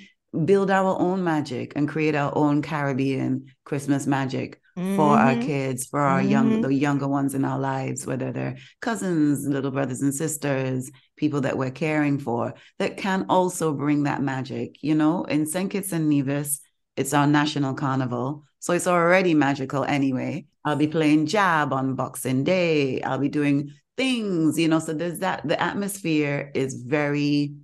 build 0.46 0.72
our 0.72 0.98
own 1.00 1.24
magic 1.24 1.74
and 1.76 1.90
create 1.90 2.16
our 2.16 2.32
own 2.36 2.62
Caribbean 2.62 3.46
Christmas 3.66 4.08
magic 4.08 4.60
for 4.96 5.18
our 5.18 5.36
Mhm. 5.36 5.42
kids, 5.42 5.86
for 5.86 6.00
our 6.00 6.22
young 6.22 6.50
Mhm. 6.50 6.62
the 6.62 6.74
younger 6.74 7.08
ones 7.08 7.36
in 7.36 7.44
our 7.44 7.60
lives, 7.60 8.08
whether 8.08 8.32
they're 8.32 8.56
cousins, 8.82 9.46
little 9.46 9.72
brothers 9.72 10.02
and 10.02 10.16
sisters, 10.16 10.90
people 11.18 11.42
that 11.42 11.58
we're 11.58 11.72
caring 11.72 12.18
for, 12.18 12.54
that 12.80 12.96
can 12.96 13.26
also 13.28 13.74
bring 13.74 14.04
that 14.04 14.24
magic. 14.24 14.82
You 14.82 14.96
know, 14.96 15.26
in 15.26 15.46
St. 15.46 15.70
Kitts 15.70 15.92
and 15.92 16.08
Nevis, 16.10 16.62
it's 16.96 17.14
our 17.14 17.28
national 17.28 17.74
carnival. 17.74 18.44
So 18.60 18.74
it's 18.74 18.88
already 18.88 19.34
magical 19.34 19.84
anyway. 19.84 20.46
I'll 20.64 20.78
be 20.78 20.88
playing 20.88 21.26
jab 21.26 21.74
on 21.74 21.96
Boxing 21.96 22.44
Day. 22.46 23.02
I'll 23.02 23.18
be 23.18 23.30
doing 23.30 23.72
things, 23.98 24.58
you 24.58 24.70
know. 24.70 24.80
So 24.80 24.94
there's 24.94 25.20
that 25.20 25.46
the 25.46 25.62
atmosphere 25.62 26.50
is 26.56 26.82
very 26.82 27.56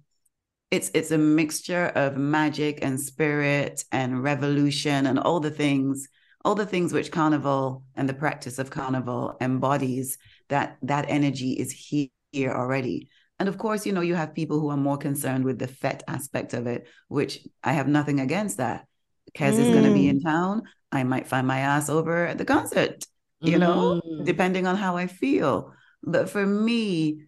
it's 0.71 0.91
it's 0.93 1.11
a 1.11 1.17
mixture 1.17 1.85
of 1.95 2.17
magic 2.17 2.79
and 2.81 2.99
spirit 2.99 3.83
and 3.91 4.23
revolution 4.23 5.05
and 5.07 5.19
all 5.19 5.39
the 5.39 5.51
things 5.51 6.07
all 6.43 6.55
the 6.55 6.65
things 6.65 6.93
which 6.93 7.11
carnival 7.11 7.83
and 7.95 8.07
the 8.07 8.13
practice 8.13 8.59
of 8.59 8.69
carnival 8.69 9.35
embodies 9.41 10.17
that 10.49 10.77
that 10.81 11.05
energy 11.09 11.51
is 11.51 11.71
he- 11.71 12.11
here 12.31 12.51
already. 12.51 13.09
And 13.39 13.49
of 13.49 13.57
course 13.57 13.85
you 13.85 13.91
know 13.91 14.01
you 14.01 14.15
have 14.15 14.33
people 14.33 14.59
who 14.59 14.69
are 14.69 14.77
more 14.77 14.97
concerned 14.97 15.45
with 15.45 15.59
the 15.59 15.67
fet 15.67 16.03
aspect 16.07 16.53
of 16.53 16.67
it 16.67 16.87
which 17.07 17.39
i 17.63 17.73
have 17.73 17.87
nothing 17.87 18.19
against 18.19 18.57
that. 18.57 18.85
Kes 19.35 19.59
is 19.59 19.69
going 19.69 19.83
to 19.83 19.93
be 19.93 20.07
in 20.07 20.21
town. 20.21 20.63
I 20.91 21.03
might 21.03 21.27
find 21.27 21.45
my 21.45 21.59
ass 21.59 21.89
over 21.89 22.25
at 22.25 22.37
the 22.37 22.45
concert 22.45 23.05
you 23.41 23.59
know 23.59 24.01
mm. 24.03 24.25
depending 24.25 24.65
on 24.67 24.75
how 24.75 24.97
i 24.97 25.07
feel. 25.07 25.73
But 26.03 26.29
for 26.29 26.45
me 26.45 27.26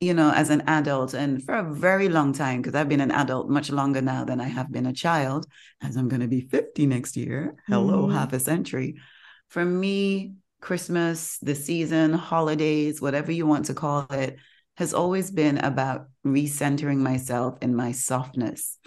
you 0.00 0.14
know, 0.14 0.32
as 0.32 0.48
an 0.48 0.62
adult 0.66 1.12
and 1.12 1.44
for 1.44 1.54
a 1.54 1.74
very 1.74 2.08
long 2.08 2.32
time, 2.32 2.62
because 2.62 2.74
I've 2.74 2.88
been 2.88 3.02
an 3.02 3.10
adult 3.10 3.50
much 3.50 3.70
longer 3.70 4.00
now 4.00 4.24
than 4.24 4.40
I 4.40 4.48
have 4.48 4.72
been 4.72 4.86
a 4.86 4.94
child, 4.94 5.46
as 5.82 5.96
I'm 5.96 6.08
going 6.08 6.22
to 6.22 6.28
be 6.28 6.40
50 6.40 6.86
next 6.86 7.16
year. 7.16 7.54
Hello, 7.68 8.06
Mhm. 8.06 8.12
half 8.14 8.32
a 8.32 8.40
century. 8.40 8.96
For 9.48 9.64
me, 9.64 10.36
Christmas, 10.60 11.38
the 11.38 11.54
season, 11.54 12.14
holidays, 12.14 13.00
whatever 13.00 13.30
you 13.30 13.46
want 13.46 13.66
to 13.66 13.74
call 13.74 14.06
it, 14.10 14.38
has 14.76 14.94
always 14.94 15.30
been 15.30 15.58
about 15.58 16.08
recentering 16.24 16.98
myself 16.98 17.58
in 17.60 17.74
my 17.76 17.92
softness. 17.92 18.78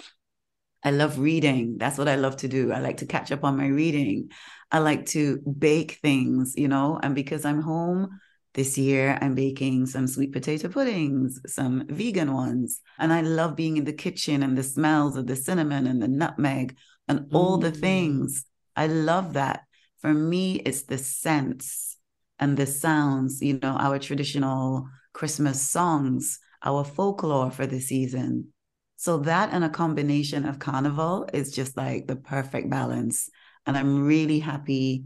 I 0.83 0.91
love 0.91 1.19
reading. 1.19 1.77
That's 1.77 1.97
what 1.97 2.07
I 2.07 2.15
love 2.15 2.37
to 2.37 2.47
do. 2.47 2.71
I 2.71 2.79
like 2.79 2.97
to 2.97 3.05
catch 3.05 3.31
up 3.31 3.43
on 3.43 3.55
my 3.55 3.67
reading. 3.67 4.31
I 4.71 4.79
like 4.79 5.05
to 5.07 5.39
bake 5.41 5.99
things, 6.01 6.55
you 6.57 6.67
know, 6.67 6.99
and 7.01 7.13
because 7.13 7.45
I'm 7.45 7.61
home, 7.61 8.19
this 8.53 8.77
year, 8.77 9.17
I'm 9.21 9.33
baking 9.33 9.87
some 9.87 10.07
sweet 10.07 10.31
potato 10.31 10.69
puddings, 10.69 11.41
some 11.47 11.87
vegan 11.87 12.33
ones. 12.33 12.81
And 12.99 13.11
I 13.11 13.21
love 13.21 13.55
being 13.55 13.77
in 13.77 13.83
the 13.83 13.93
kitchen 13.93 14.43
and 14.43 14.57
the 14.57 14.63
smells 14.63 15.15
of 15.17 15.25
the 15.25 15.35
cinnamon 15.35 15.87
and 15.87 16.01
the 16.01 16.07
nutmeg 16.07 16.77
and 17.07 17.27
all 17.33 17.57
the 17.57 17.71
Mm. 17.71 17.79
things. 17.79 18.45
I 18.75 18.87
love 18.87 19.33
that. 19.33 19.61
For 20.01 20.13
me, 20.13 20.57
it's 20.57 20.83
the 20.83 20.97
scents 20.97 21.97
and 22.39 22.57
the 22.57 22.65
sounds, 22.65 23.41
you 23.41 23.59
know, 23.61 23.75
our 23.75 23.97
traditional 23.99 24.87
Christmas 25.13 25.61
songs, 25.61 26.39
our 26.63 26.83
folklore 26.83 27.51
for 27.51 27.65
the 27.65 27.79
season. 27.79 28.53
So 28.97 29.17
that 29.19 29.49
and 29.51 29.63
a 29.63 29.69
combination 29.69 30.45
of 30.45 30.59
carnival 30.59 31.27
is 31.33 31.51
just 31.51 31.75
like 31.75 32.07
the 32.07 32.15
perfect 32.15 32.69
balance. 32.69 33.29
And 33.65 33.77
I'm 33.77 34.05
really 34.05 34.39
happy 34.39 35.05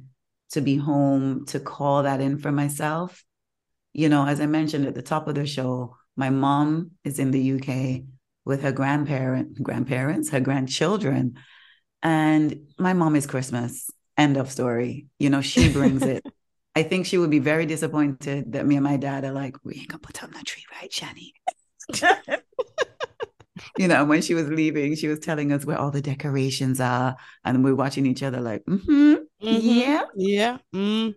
to 0.51 0.61
be 0.61 0.77
home 0.77 1.45
to 1.47 1.59
call 1.59 2.03
that 2.03 2.21
in 2.21 2.37
for 2.37 2.51
myself 2.51 3.23
you 3.97 4.07
know, 4.07 4.25
as 4.25 4.39
I 4.39 4.45
mentioned 4.45 4.85
at 4.85 4.95
the 4.95 5.01
top 5.01 5.27
of 5.27 5.35
the 5.35 5.45
show, 5.45 5.97
my 6.15 6.29
mom 6.29 6.91
is 7.03 7.19
in 7.19 7.31
the 7.31 7.53
UK 7.53 8.03
with 8.45 8.61
her 8.61 8.71
grandparent, 8.71 9.61
grandparents, 9.61 10.29
her 10.29 10.39
grandchildren, 10.39 11.37
and 12.01 12.67
my 12.79 12.93
mom 12.93 13.17
is 13.17 13.27
Christmas. 13.27 13.89
End 14.15 14.37
of 14.37 14.49
story. 14.49 15.07
You 15.19 15.29
know, 15.29 15.41
she 15.41 15.71
brings 15.73 16.03
it 16.03 16.25
I 16.77 16.83
think 16.83 17.07
she 17.07 17.17
would 17.17 17.31
be 17.31 17.39
very 17.39 17.65
disappointed 17.65 18.51
that 18.51 18.67
me 18.67 18.75
and 18.75 18.83
my 18.83 18.97
dad 18.97 19.25
are 19.25 19.31
like, 19.31 19.55
we 19.63 19.77
ain't 19.77 19.87
gonna 19.87 19.97
put 19.97 20.23
up 20.23 20.31
no 20.31 20.39
tree, 20.45 20.63
right, 20.79 20.91
Shani? 20.91 21.31
you 23.79 23.87
know, 23.87 24.05
when 24.05 24.21
she 24.21 24.35
was 24.35 24.47
leaving, 24.47 24.95
she 24.95 25.07
was 25.07 25.17
telling 25.17 25.51
us 25.51 25.65
where 25.65 25.79
all 25.79 25.89
the 25.89 26.03
decorations 26.03 26.79
are, 26.79 27.15
and 27.43 27.63
we're 27.63 27.73
watching 27.73 28.05
each 28.05 28.21
other 28.21 28.41
like, 28.41 28.63
mm-hmm, 28.65 28.91
mm-hmm. 28.91 29.25
yeah, 29.41 30.03
yeah, 30.15 30.57
mm. 30.71 31.15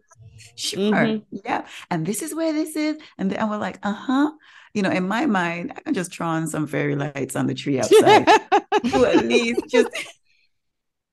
Sure, 0.56 0.92
mm-hmm. 0.92 1.36
yeah, 1.44 1.66
and 1.90 2.06
this 2.06 2.22
is 2.22 2.34
where 2.34 2.52
this 2.52 2.76
is, 2.76 2.96
and 3.18 3.30
then 3.30 3.48
we're 3.48 3.58
like, 3.58 3.78
uh 3.82 3.92
huh. 3.92 4.30
You 4.72 4.82
know, 4.82 4.90
in 4.90 5.08
my 5.08 5.26
mind, 5.26 5.72
I 5.76 5.80
can 5.80 5.94
just 5.94 6.12
draw 6.12 6.28
on 6.28 6.46
some 6.46 6.68
fairy 6.68 6.94
lights 6.94 7.34
on 7.34 7.48
the 7.48 7.54
tree 7.54 7.78
outside, 7.80 8.28
at 8.28 9.24
least 9.26 9.62
just 9.68 9.90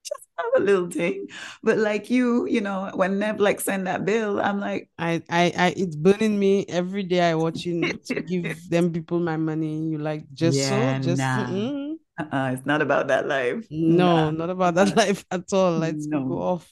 just 0.07 0.27
have 0.37 0.61
a 0.61 0.65
little 0.65 0.89
thing. 0.89 1.27
But 1.63 1.77
like 1.77 2.09
you, 2.09 2.45
you 2.45 2.61
know, 2.61 2.91
when 2.93 3.19
Netflix 3.19 3.61
send 3.61 3.87
that 3.87 4.05
bill, 4.05 4.39
I'm 4.39 4.59
like, 4.59 4.89
I, 4.97 5.23
I, 5.29 5.53
I 5.57 5.73
it's 5.75 5.95
burning 5.95 6.37
me 6.39 6.65
every 6.69 7.03
day. 7.03 7.21
I 7.21 7.35
watching 7.35 7.81
to 8.05 8.21
give 8.21 8.69
them 8.69 8.91
people 8.91 9.19
my 9.19 9.37
money. 9.37 9.89
You 9.89 9.97
like 9.97 10.25
just 10.33 10.57
yeah, 10.57 11.01
so, 11.01 11.03
just 11.03 11.19
nah. 11.19 11.47
mm 11.47 11.93
uh-uh, 12.19 12.51
it's 12.53 12.65
not 12.65 12.81
about 12.81 13.09
that 13.09 13.27
life. 13.27 13.67
No, 13.69 14.15
nah. 14.15 14.31
not 14.31 14.49
about 14.49 14.73
that 14.73 14.95
life 14.97 15.23
at 15.29 15.53
all. 15.53 15.77
Let's 15.77 16.07
no. 16.07 16.25
go 16.25 16.41
off. 16.41 16.67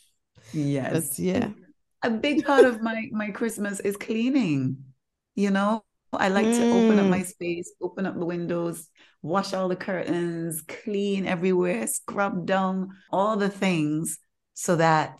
Yes, 0.53 1.09
but 1.09 1.19
yeah. 1.19 1.49
A 2.05 2.09
big 2.11 2.45
part 2.45 2.65
of 2.65 2.81
my 2.81 3.09
my 3.11 3.31
Christmas 3.31 3.79
is 3.79 3.97
cleaning. 3.97 4.77
You 5.33 5.49
know, 5.49 5.83
I 6.13 6.29
like 6.29 6.45
mm. 6.45 6.55
to 6.55 6.69
open 6.69 6.99
up 6.99 7.07
my 7.07 7.21
mm. 7.21 7.25
space, 7.25 7.73
open 7.81 8.05
up 8.05 8.17
the 8.17 8.25
windows, 8.25 8.87
wash 9.23 9.53
all 9.53 9.67
the 9.67 9.75
curtains, 9.75 10.61
clean 10.67 11.25
everywhere, 11.25 11.87
scrub 11.87 12.45
down 12.45 12.89
all 13.11 13.37
the 13.37 13.49
things 13.49 14.19
so 14.53 14.75
that, 14.75 15.19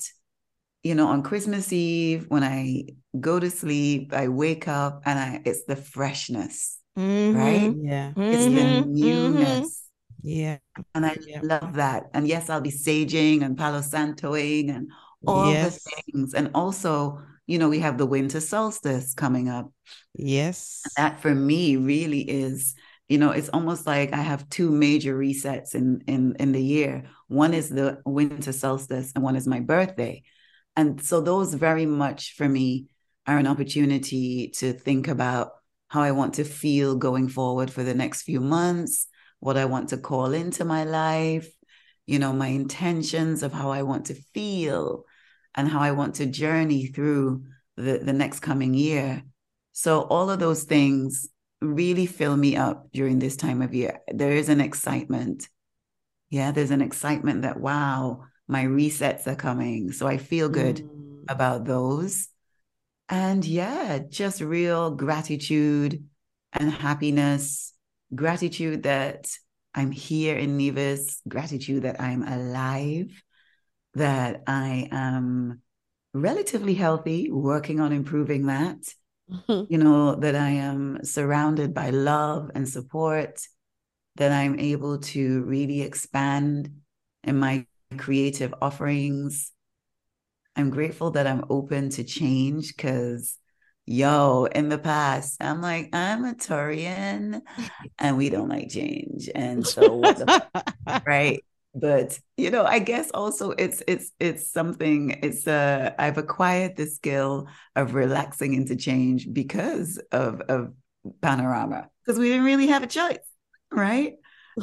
you 0.83 0.93
know, 0.93 1.07
on 1.07 1.23
Christmas 1.23 1.73
Eve, 1.73 2.25
when 2.29 2.43
I 2.43 2.86
go 3.19 3.39
to 3.39 3.49
sleep, 3.49 4.13
I 4.13 4.27
wake 4.27 4.67
up 4.67 5.01
and 5.05 5.17
I 5.17 5.41
it's 5.43 5.65
the 5.65 5.75
freshness, 5.75 6.77
mm-hmm. 6.97 7.36
right? 7.36 7.73
Yeah. 7.75 8.13
It's 8.15 8.45
mm-hmm. 8.45 8.55
the 8.55 8.61
mm-hmm. 8.61 8.93
newness. 8.93 9.81
Yeah. 10.21 10.57
And 10.93 11.05
I 11.05 11.17
yeah. 11.25 11.39
love 11.41 11.73
that. 11.73 12.05
And 12.13 12.27
yes, 12.27 12.49
I'll 12.49 12.61
be 12.61 12.71
saging 12.71 13.43
and 13.43 13.57
Palo 13.57 13.79
Santoing 13.79 14.69
and 14.75 14.91
all 15.28 15.51
yes. 15.51 15.84
the 15.84 16.01
things. 16.11 16.34
And 16.34 16.51
also, 16.53 17.21
you 17.47 17.59
know, 17.59 17.69
we 17.69 17.80
have 17.80 17.97
the 17.97 18.05
winter 18.05 18.39
solstice 18.39 19.13
coming 19.13 19.49
up. 19.49 19.71
Yes. 20.13 20.82
That 20.97 21.19
for 21.21 21.34
me 21.34 21.78
really 21.78 22.21
is, 22.21 22.76
you 23.07 23.17
know, 23.17 23.32
it's 23.32 23.49
almost 23.49 23.86
like 23.86 24.13
I 24.13 24.21
have 24.21 24.49
two 24.49 24.71
major 24.71 25.17
resets 25.17 25.76
in 25.76 26.03
in 26.07 26.36
in 26.39 26.51
the 26.51 26.63
year. 26.63 27.03
One 27.28 27.53
is 27.53 27.69
the 27.69 28.01
winter 28.05 28.51
solstice 28.51 29.11
and 29.13 29.23
one 29.23 29.36
is 29.36 29.47
my 29.47 29.59
birthday. 29.59 30.23
And 30.76 31.01
so 31.01 31.21
those 31.21 31.53
very 31.53 31.86
much 31.86 32.34
for 32.36 32.47
me 32.49 32.88
are 33.28 33.38
an 33.38 33.47
opportunity 33.47 34.49
to 34.55 34.73
think 34.73 35.07
about 35.07 35.51
how 35.88 36.01
I 36.01 36.11
want 36.11 36.36
to 36.36 36.43
feel 36.43 36.95
going 36.95 37.30
forward 37.30 37.71
for 37.71 37.84
the 37.84 37.93
next 37.93 38.23
few 38.23 38.41
months, 38.41 39.07
what 39.39 39.57
I 39.57 39.65
want 39.65 39.89
to 39.89 39.97
call 39.97 40.34
into 40.34 40.65
my 40.65 40.84
life, 40.84 41.49
you 42.05 42.19
know, 42.19 42.34
my 42.34 42.47
intentions 42.47 43.43
of 43.43 43.53
how 43.53 43.71
I 43.71 43.84
want 43.84 44.07
to 44.07 44.15
feel 44.34 45.05
and 45.55 45.67
how 45.67 45.79
I 45.79 45.91
want 45.91 46.15
to 46.15 46.25
journey 46.25 46.87
through 46.87 47.43
the, 47.77 47.99
the 47.99 48.13
next 48.13 48.41
coming 48.41 48.73
year. 48.73 49.23
So 49.71 50.01
all 50.01 50.29
of 50.29 50.39
those 50.39 50.63
things 50.63 51.27
really 51.61 52.05
fill 52.05 52.35
me 52.35 52.55
up 52.55 52.91
during 52.91 53.19
this 53.19 53.35
time 53.35 53.61
of 53.61 53.73
year. 53.73 53.99
There 54.07 54.31
is 54.31 54.49
an 54.49 54.61
excitement. 54.61 55.47
Yeah, 56.29 56.51
there's 56.51 56.71
an 56.71 56.81
excitement 56.81 57.43
that, 57.43 57.59
wow, 57.59 58.23
my 58.47 58.65
resets 58.65 59.27
are 59.27 59.35
coming. 59.35 59.91
So 59.91 60.07
I 60.07 60.17
feel 60.17 60.49
good 60.49 60.77
mm. 60.77 61.23
about 61.29 61.65
those. 61.65 62.27
And 63.09 63.45
yeah, 63.45 63.99
just 64.09 64.41
real 64.41 64.91
gratitude 64.91 66.03
and 66.53 66.71
happiness. 66.71 67.73
Gratitude 68.13 68.83
that 68.83 69.29
I'm 69.73 69.91
here 69.91 70.37
in 70.37 70.57
Nevis, 70.57 71.21
gratitude 71.27 71.83
that 71.83 71.99
I'm 71.99 72.23
alive, 72.23 73.11
that 73.95 74.43
I 74.47 74.89
am 74.91 75.61
relatively 76.13 76.73
healthy, 76.73 77.29
working 77.31 77.79
on 77.79 77.91
improving 77.91 78.47
that. 78.47 78.77
Mm-hmm. 79.31 79.73
You 79.73 79.79
know, 79.79 80.15
that 80.15 80.35
I 80.35 80.49
am 80.49 81.03
surrounded 81.03 81.73
by 81.73 81.89
love 81.89 82.51
and 82.53 82.69
support, 82.69 83.41
that 84.17 84.31
I'm 84.31 84.59
able 84.59 84.99
to 84.99 85.43
really 85.43 85.81
expand 85.81 86.69
in 87.23 87.39
my 87.39 87.65
creative 87.97 88.53
offerings. 88.61 89.51
I'm 90.55 90.69
grateful 90.69 91.11
that 91.11 91.25
I'm 91.25 91.43
open 91.49 91.89
to 91.91 92.03
change 92.03 92.75
because, 92.75 93.37
yo, 93.85 94.45
in 94.45 94.69
the 94.69 94.77
past, 94.77 95.37
I'm 95.41 95.61
like, 95.61 95.89
I'm 95.91 96.23
a 96.23 96.35
Taurian 96.35 97.41
and 97.97 98.17
we 98.17 98.29
don't 98.29 98.49
like 98.49 98.69
change. 98.69 99.29
And 99.33 99.65
so, 99.65 100.03
right? 101.05 101.43
But 101.76 102.17
you 102.38 102.49
know 102.49 102.63
i 102.63 102.80
guess 102.80 103.11
also 103.11 103.51
it's 103.51 103.84
it's 103.88 104.11
it's 104.19 104.49
something 104.49 105.19
it's 105.21 105.45
uh 105.45 105.91
i've 105.99 106.17
acquired 106.17 106.76
the 106.78 106.86
skill 106.86 107.47
of 107.76 107.93
relaxing 107.93 108.53
into 108.53 108.76
change 108.76 109.28
because 109.34 109.97
of 110.11 110.41
of 110.47 110.73
panorama 111.21 111.89
because 112.05 112.17
we 112.17 112.30
didn't 112.30 112.45
really 112.45 112.67
have 112.67 112.82
a 112.82 112.88
choice 112.88 113.19
right? 113.71 114.13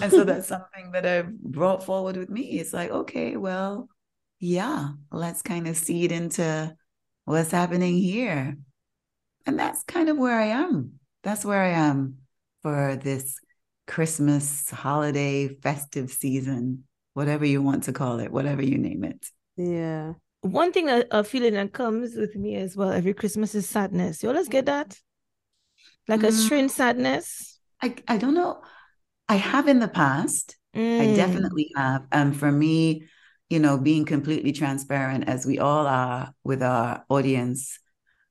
And 0.01 0.11
so 0.11 0.25
that's 0.25 0.49
something 0.55 0.93
that 0.93 1.07
i've 1.07 1.39
brought 1.39 1.85
forward 1.85 2.17
with 2.17 2.31
me. 2.31 2.59
It's 2.59 2.73
like 2.73 2.91
okay 2.91 3.37
well 3.37 3.89
yeah 4.41 4.89
let's 5.13 5.43
kind 5.43 5.69
of 5.69 5.77
see 5.77 6.05
it 6.05 6.13
into 6.13 6.75
what's 7.25 7.51
happening 7.51 7.99
here. 7.99 8.57
And 9.47 9.59
that's 9.59 9.83
kind 9.85 10.09
of 10.09 10.17
where 10.17 10.39
i 10.39 10.47
am. 10.47 10.95
That's 11.23 11.45
where 11.45 11.63
i 11.63 11.71
am 11.71 12.19
for 12.63 12.97
this 12.97 13.39
christmas 13.89 14.71
holiday 14.71 15.49
festive 15.49 16.09
season 16.09 16.85
whatever 17.15 17.45
you 17.45 17.63
want 17.63 17.85
to 17.85 17.93
call 17.93 18.21
it, 18.21 18.33
whatever 18.33 18.63
you 18.63 18.79
name 18.79 19.05
it. 19.05 19.27
Yeah. 19.57 20.15
One 20.41 20.73
thing, 20.73 20.89
a, 20.89 21.05
a 21.11 21.23
feeling 21.23 21.55
that 21.55 21.73
comes 21.73 22.17
with 22.17 22.35
me 22.35 22.57
as 22.57 22.77
well 22.77 22.91
every 22.91 23.15
Christmas 23.15 23.55
is 23.55 23.69
sadness. 23.69 24.23
You 24.23 24.31
always 24.31 24.49
get 24.49 24.67
that? 24.67 24.99
Like 26.09 26.21
mm. 26.21 26.29
a 26.29 26.33
strange 26.33 26.73
sadness? 26.73 27.61
I, 27.81 27.95
I 28.09 28.17
don't 28.17 28.35
know. 28.35 28.61
I 29.29 29.37
have 29.37 29.69
in 29.69 29.79
the 29.79 29.89
past. 29.89 30.57
Mm. 30.75 31.01
I 31.01 31.17
definitely 31.17 31.71
have. 31.77 32.07
And 32.11 32.37
for 32.37 32.51
me, 32.51 33.07
you 33.51 33.59
know, 33.59 33.79
being 33.79 34.05
completely 34.05 34.53
transparent 34.53 35.29
as 35.29 35.47
we 35.47 35.59
all 35.59 35.87
are 35.87 36.33
with 36.43 36.63
our 36.63 37.05
audience 37.09 37.79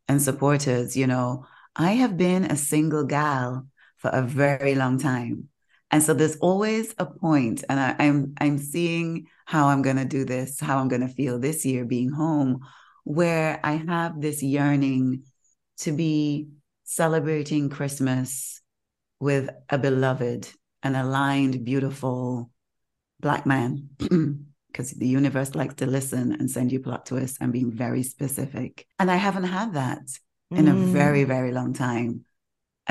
and 0.07 0.21
supporters, 0.21 0.97
you 0.97 1.07
know, 1.07 1.45
I 1.75 1.91
have 1.91 2.17
been 2.17 2.45
a 2.45 2.57
single 2.57 3.05
gal 3.05 3.67
for 3.97 4.09
a 4.09 4.21
very 4.21 4.75
long 4.75 4.97
time. 4.97 5.47
And 5.91 6.01
so 6.01 6.13
there's 6.13 6.37
always 6.37 6.95
a 6.97 7.05
point, 7.05 7.63
and 7.67 7.79
I, 7.79 7.95
I'm 7.99 8.33
I'm 8.39 8.57
seeing 8.57 9.27
how 9.45 9.67
I'm 9.67 9.81
gonna 9.81 10.05
do 10.05 10.23
this, 10.23 10.59
how 10.59 10.79
I'm 10.79 10.87
gonna 10.87 11.09
feel 11.09 11.37
this 11.37 11.65
year 11.65 11.83
being 11.83 12.09
home, 12.09 12.61
where 13.03 13.59
I 13.63 13.73
have 13.73 14.21
this 14.21 14.41
yearning 14.41 15.23
to 15.79 15.91
be 15.91 16.47
celebrating 16.85 17.69
Christmas 17.69 18.61
with 19.19 19.49
a 19.69 19.77
beloved, 19.77 20.49
an 20.81 20.95
aligned, 20.95 21.65
beautiful 21.65 22.49
black 23.19 23.45
man. 23.45 23.89
because 24.71 24.91
the 24.91 25.07
universe 25.07 25.53
likes 25.53 25.75
to 25.75 25.85
listen 25.85 26.31
and 26.33 26.49
send 26.49 26.71
you 26.71 26.79
plot 26.79 27.05
twists 27.05 27.37
and 27.41 27.51
being 27.51 27.71
very 27.71 28.03
specific. 28.03 28.87
And 28.99 29.11
I 29.11 29.17
haven't 29.17 29.43
had 29.43 29.73
that 29.73 30.01
in 30.49 30.65
mm. 30.65 30.71
a 30.71 30.73
very, 30.73 31.23
very 31.23 31.51
long 31.51 31.73
time. 31.73 32.25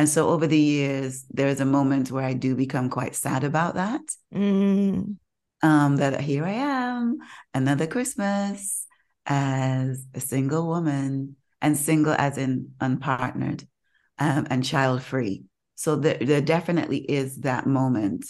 And 0.01 0.09
so 0.09 0.31
over 0.31 0.47
the 0.47 0.59
years, 0.59 1.27
there's 1.29 1.61
a 1.61 1.67
moment 1.67 2.11
where 2.11 2.25
I 2.25 2.33
do 2.33 2.57
become 2.57 2.89
quite 2.89 3.15
sad 3.15 3.45
about 3.45 3.75
that. 3.75 4.01
Mm. 4.35 5.17
Um, 5.63 5.97
that 5.97 6.19
here 6.23 6.47
I 6.47 6.53
am, 6.53 7.19
another 7.53 7.87
Christmas 7.87 8.87
as 9.27 10.07
a 10.15 10.21
single 10.21 10.67
woman, 10.67 11.37
and 11.61 11.77
single 11.77 12.15
as 12.15 12.39
in 12.39 12.71
unpartnered 12.81 13.67
um, 14.19 14.47
and 14.49 14.65
child 14.65 15.03
free. 15.03 15.45
So 15.75 15.97
there, 15.97 16.17
there 16.19 16.41
definitely 16.41 17.01
is 17.01 17.41
that 17.41 17.67
moment. 17.67 18.25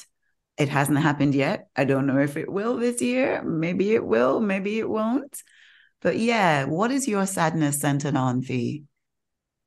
It 0.58 0.70
hasn't 0.70 0.98
happened 0.98 1.36
yet. 1.36 1.68
I 1.76 1.84
don't 1.84 2.08
know 2.08 2.18
if 2.18 2.36
it 2.36 2.50
will 2.50 2.78
this 2.78 3.00
year. 3.00 3.44
Maybe 3.44 3.94
it 3.94 4.04
will, 4.04 4.40
maybe 4.40 4.80
it 4.80 4.90
won't. 4.90 5.40
But 6.02 6.18
yeah, 6.18 6.64
what 6.64 6.90
is 6.90 7.06
your 7.06 7.26
sadness 7.26 7.78
centered 7.78 8.16
on, 8.16 8.42
Fee? 8.42 8.86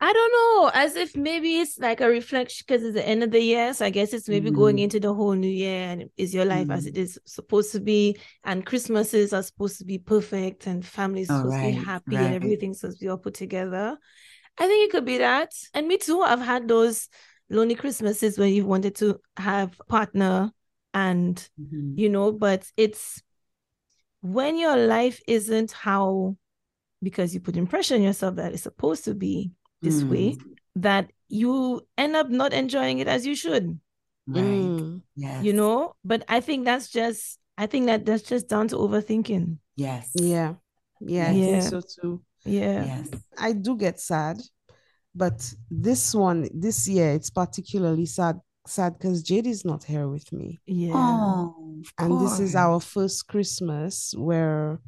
I 0.05 0.11
don't 0.11 0.31
know, 0.33 0.71
as 0.73 0.97
if 0.97 1.15
maybe 1.15 1.59
it's 1.59 1.79
like 1.79 2.01
a 2.01 2.09
reflection 2.09 2.65
because 2.67 2.83
it's 2.83 2.95
the 2.95 3.07
end 3.07 3.23
of 3.23 3.31
the 3.31 3.39
year. 3.39 3.73
So 3.73 3.85
I 3.85 3.89
guess 3.89 4.11
it's 4.11 4.27
maybe 4.27 4.51
mm 4.51 4.55
going 4.55 4.79
into 4.79 4.99
the 4.99 5.13
whole 5.13 5.31
new 5.31 5.47
year 5.47 5.79
and 5.79 6.09
is 6.17 6.33
your 6.33 6.43
life 6.43 6.67
mm 6.67 6.75
as 6.75 6.85
it 6.85 6.97
is 6.97 7.17
supposed 7.25 7.71
to 7.71 7.79
be. 7.79 8.17
And 8.43 8.65
Christmases 8.65 9.31
are 9.31 9.41
supposed 9.41 9.77
to 9.77 9.85
be 9.85 9.99
perfect 9.99 10.67
and 10.67 10.85
families 10.85 11.29
oh, 11.29 11.37
supposed 11.37 11.55
right, 11.55 11.73
to 11.73 11.79
be 11.79 11.85
happy 11.85 12.15
right. 12.17 12.25
and 12.25 12.35
everything's 12.35 12.81
supposed 12.81 12.99
to 12.99 13.05
be 13.05 13.09
all 13.09 13.17
put 13.17 13.35
together. 13.35 13.97
I 14.57 14.67
think 14.67 14.89
it 14.89 14.91
could 14.91 15.05
be 15.05 15.19
that. 15.19 15.53
And 15.73 15.87
me 15.87 15.97
too. 15.97 16.19
I've 16.19 16.41
had 16.41 16.67
those 16.67 17.07
lonely 17.49 17.75
Christmases 17.75 18.37
where 18.37 18.49
you 18.49 18.65
wanted 18.65 18.95
to 18.95 19.21
have 19.37 19.73
a 19.79 19.85
partner 19.85 20.51
and 20.93 21.37
mm-hmm. 21.57 21.97
you 21.97 22.09
know, 22.09 22.33
but 22.33 22.69
it's 22.75 23.23
when 24.19 24.57
your 24.57 24.75
life 24.75 25.21
isn't 25.29 25.71
how 25.71 26.35
because 27.01 27.33
you 27.33 27.39
put 27.39 27.55
impression 27.55 27.99
on 27.99 28.03
yourself 28.03 28.35
that 28.35 28.51
it's 28.51 28.63
supposed 28.63 29.05
to 29.05 29.15
be 29.15 29.51
this 29.83 30.01
mm. 30.01 30.09
way 30.09 30.37
that 30.75 31.11
you 31.27 31.81
end 31.97 32.15
up 32.15 32.29
not 32.29 32.53
enjoying 32.53 32.99
it 32.99 33.07
as 33.07 33.25
you 33.25 33.35
should. 33.35 33.79
Right. 34.25 34.41
Mm. 34.41 35.01
yes. 35.15 35.43
you 35.43 35.51
know? 35.51 35.95
But 36.05 36.23
i 36.29 36.39
think 36.39 36.63
that's 36.63 36.89
just 36.89 37.39
i 37.57 37.65
think 37.67 37.87
that 37.87 38.05
that's 38.05 38.23
just 38.23 38.47
down 38.47 38.69
to 38.69 38.77
overthinking. 38.77 39.57
Yes. 39.75 40.11
Yeah. 40.15 40.55
Yeah, 41.01 41.31
yeah. 41.31 41.57
i 41.57 41.59
think 41.59 41.63
so 41.63 41.81
too. 41.81 42.21
Yeah. 42.45 42.85
Yes. 42.85 43.09
I 43.37 43.51
do 43.51 43.75
get 43.75 43.99
sad 43.99 44.39
but 45.15 45.53
this 45.69 46.15
one 46.15 46.47
this 46.53 46.87
year 46.87 47.11
it's 47.11 47.29
particularly 47.29 48.05
sad 48.05 48.39
sad 48.65 48.97
because 48.97 49.21
jade 49.21 49.45
is 49.45 49.65
not 49.65 49.83
here 49.83 50.07
with 50.07 50.31
me. 50.31 50.61
Yeah. 50.65 50.93
Oh, 50.95 51.81
and 51.99 52.21
this 52.21 52.39
is 52.39 52.55
our 52.55 52.79
first 52.79 53.27
christmas 53.27 54.13
where 54.17 54.79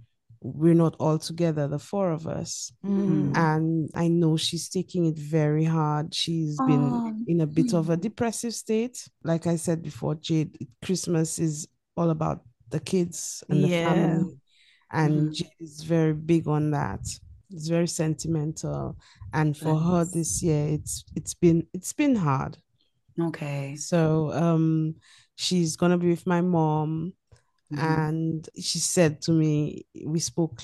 we're 0.53 0.75
not 0.75 0.95
all 0.99 1.17
together, 1.17 1.67
the 1.67 1.79
four 1.79 2.11
of 2.11 2.27
us. 2.27 2.71
Mm. 2.85 3.35
And 3.35 3.89
I 3.95 4.07
know 4.07 4.37
she's 4.37 4.69
taking 4.69 5.07
it 5.07 5.17
very 5.17 5.63
hard. 5.63 6.13
She's 6.13 6.57
oh. 6.61 6.67
been 6.67 7.25
in 7.27 7.41
a 7.41 7.47
bit 7.47 7.73
of 7.73 7.89
a 7.89 7.97
depressive 7.97 8.53
state. 8.53 9.07
Like 9.23 9.47
I 9.47 9.55
said 9.55 9.81
before, 9.81 10.15
Jade, 10.15 10.67
Christmas 10.83 11.39
is 11.39 11.67
all 11.97 12.11
about 12.11 12.41
the 12.69 12.79
kids 12.79 13.43
and 13.49 13.63
the 13.63 13.69
yeah. 13.69 13.93
family. 13.93 14.39
And 14.91 15.29
mm. 15.29 15.33
Jade 15.33 15.49
is 15.59 15.81
very 15.81 16.13
big 16.13 16.47
on 16.47 16.71
that. 16.71 17.01
It's 17.51 17.67
very 17.67 17.87
sentimental. 17.87 18.97
And 19.33 19.57
for 19.57 19.75
her 19.75 20.05
this 20.05 20.43
year, 20.43 20.67
it's 20.67 21.05
it's 21.15 21.33
been 21.33 21.65
it's 21.73 21.93
been 21.93 22.15
hard. 22.15 22.57
Okay. 23.19 23.75
So 23.77 24.31
um 24.33 24.95
she's 25.35 25.75
gonna 25.75 25.97
be 25.97 26.09
with 26.09 26.27
my 26.27 26.41
mom 26.41 27.13
Mm-hmm. 27.73 27.85
And 27.85 28.49
she 28.61 28.79
said 28.79 29.21
to 29.23 29.31
me, 29.31 29.85
we 30.05 30.19
spoke 30.19 30.61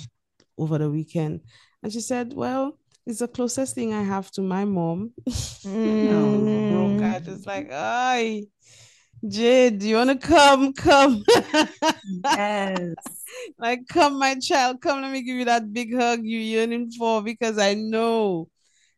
over 0.57 0.77
the 0.77 0.89
weekend, 0.89 1.41
and 1.81 1.91
she 1.91 1.99
said, 2.01 2.33
Well, 2.33 2.77
it's 3.05 3.19
the 3.19 3.27
closest 3.27 3.75
thing 3.75 3.93
I 3.93 4.03
have 4.03 4.29
to 4.31 4.41
my 4.41 4.65
mom. 4.65 5.11
Mm. 5.27 6.97
broke. 6.97 7.11
I 7.11 7.19
just 7.19 7.47
like, 7.47 7.69
ay, 7.71 8.43
Jade, 9.27 9.79
do 9.79 9.87
you 9.87 9.95
want 9.95 10.09
to 10.09 10.27
come? 10.27 10.73
Come. 10.73 11.23
yes. 12.25 12.95
like, 13.57 13.87
come, 13.87 14.19
my 14.19 14.35
child, 14.35 14.81
come. 14.81 15.01
Let 15.01 15.11
me 15.11 15.23
give 15.23 15.37
you 15.37 15.45
that 15.45 15.71
big 15.73 15.95
hug 15.95 16.21
you're 16.23 16.41
yearning 16.41 16.91
for 16.91 17.21
because 17.21 17.57
I 17.57 17.73
know 17.73 18.47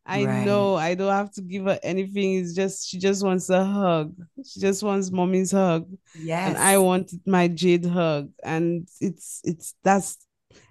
I 0.05 0.25
right. 0.25 0.45
know 0.45 0.75
I 0.75 0.95
don't 0.95 1.11
have 1.11 1.31
to 1.33 1.41
give 1.41 1.63
her 1.65 1.79
anything. 1.81 2.35
It's 2.35 2.53
just 2.53 2.89
she 2.89 2.99
just 2.99 3.23
wants 3.23 3.49
a 3.49 3.63
hug. 3.63 4.15
She 4.45 4.59
just 4.59 4.83
wants 4.83 5.11
mommy's 5.11 5.51
hug. 5.51 5.87
Yes. 6.15 6.49
And 6.49 6.57
I 6.57 6.77
wanted 6.77 7.21
my 7.25 7.47
jade 7.47 7.85
hug. 7.85 8.29
And 8.43 8.87
it's 8.99 9.39
it's 9.45 9.75
that's 9.83 10.17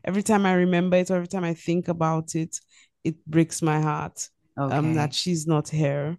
every 0.05 0.23
time 0.23 0.45
I 0.45 0.55
remember 0.55 0.99
it, 0.99 1.11
or 1.11 1.17
every 1.17 1.29
time 1.29 1.45
I 1.45 1.55
think 1.55 1.89
about 1.89 2.35
it, 2.35 2.61
it 3.05 3.25
breaks 3.27 3.63
my 3.63 3.81
heart. 3.81 4.29
Um, 4.57 4.67
okay. 4.67 4.77
Um 4.77 4.95
that 4.95 5.15
she's 5.15 5.47
not 5.47 5.69
here. 5.69 6.19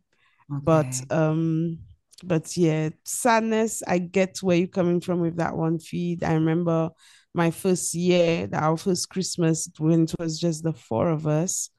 Okay. 0.51 0.61
But 0.63 1.01
um 1.11 1.79
but 2.23 2.57
yeah, 2.57 2.89
sadness. 3.03 3.83
I 3.87 3.99
get 3.99 4.39
where 4.39 4.57
you're 4.57 4.67
coming 4.67 5.01
from 5.01 5.19
with 5.19 5.37
that 5.37 5.55
one 5.55 5.77
feed. 5.77 6.23
I 6.23 6.33
remember 6.33 6.89
my 7.35 7.51
first 7.51 7.93
year, 7.93 8.49
our 8.53 8.77
first 8.77 9.09
Christmas 9.09 9.69
when 9.77 10.03
it 10.03 10.15
was 10.17 10.39
just 10.39 10.63
the 10.63 10.73
four 10.73 11.09
of 11.09 11.27
us 11.27 11.69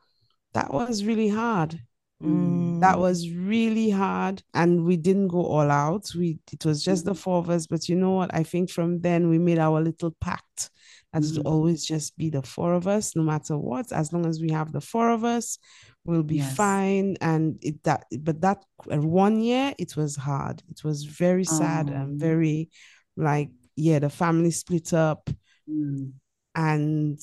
that 0.55 0.73
was 0.73 1.05
really 1.05 1.29
hard. 1.29 1.81
Mm. 2.23 2.81
That 2.81 2.99
was 2.99 3.31
really 3.31 3.91
hard. 3.91 4.43
And 4.55 4.85
we 4.85 4.97
didn't 4.97 5.29
go 5.29 5.45
all 5.45 5.71
out. 5.71 6.11
We 6.17 6.39
it 6.53 6.65
was 6.65 6.83
just 6.83 7.05
the 7.05 7.15
four 7.15 7.39
of 7.39 7.51
us. 7.51 7.67
But 7.67 7.89
you 7.89 7.97
know 7.97 8.13
what? 8.13 8.33
I 8.33 8.43
think 8.43 8.71
from 8.71 9.01
then 9.01 9.29
we 9.29 9.39
made 9.39 9.59
our 9.59 9.81
little 9.81 10.15
pact 10.21 10.71
that 11.13 11.23
mm. 11.23 11.39
it 11.39 11.47
always 11.47 11.85
just 11.85 12.17
be 12.17 12.31
the 12.31 12.43
four 12.43 12.75
of 12.75 12.87
us, 12.87 13.15
no 13.15 13.23
matter 13.23 13.59
what. 13.59 13.93
As 13.93 14.13
long 14.13 14.27
as 14.27 14.41
we 14.41 14.51
have 14.53 14.73
the 14.73 14.81
four 14.81 15.11
of 15.11 15.25
us, 15.25 15.59
we'll 16.05 16.23
be 16.23 16.37
yes. 16.37 16.57
fine. 16.57 17.17
And 17.21 17.59
it 17.63 17.83
that 17.85 18.07
but 18.21 18.41
that 18.41 18.65
uh, 18.91 18.99
one 18.99 19.41
year 19.41 19.75
it 19.79 19.97
was 19.97 20.17
hard. 20.17 20.63
It 20.71 20.85
was 20.85 21.05
very 21.05 21.45
sad 21.45 21.89
and 21.89 22.23
oh. 22.23 22.27
very 22.27 22.71
like, 23.17 23.51
yeah, 23.77 23.99
the 23.99 24.11
family 24.11 24.51
split 24.51 24.93
up. 24.93 25.29
Mm. 25.69 26.13
And 26.55 27.19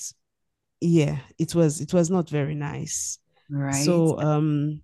yeah, 0.81 1.19
it 1.37 1.55
was 1.55 1.79
it 1.79 1.93
was 1.93 2.09
not 2.09 2.29
very 2.29 2.55
nice. 2.55 3.19
Right. 3.51 3.73
So 3.73 4.19
um 4.19 4.81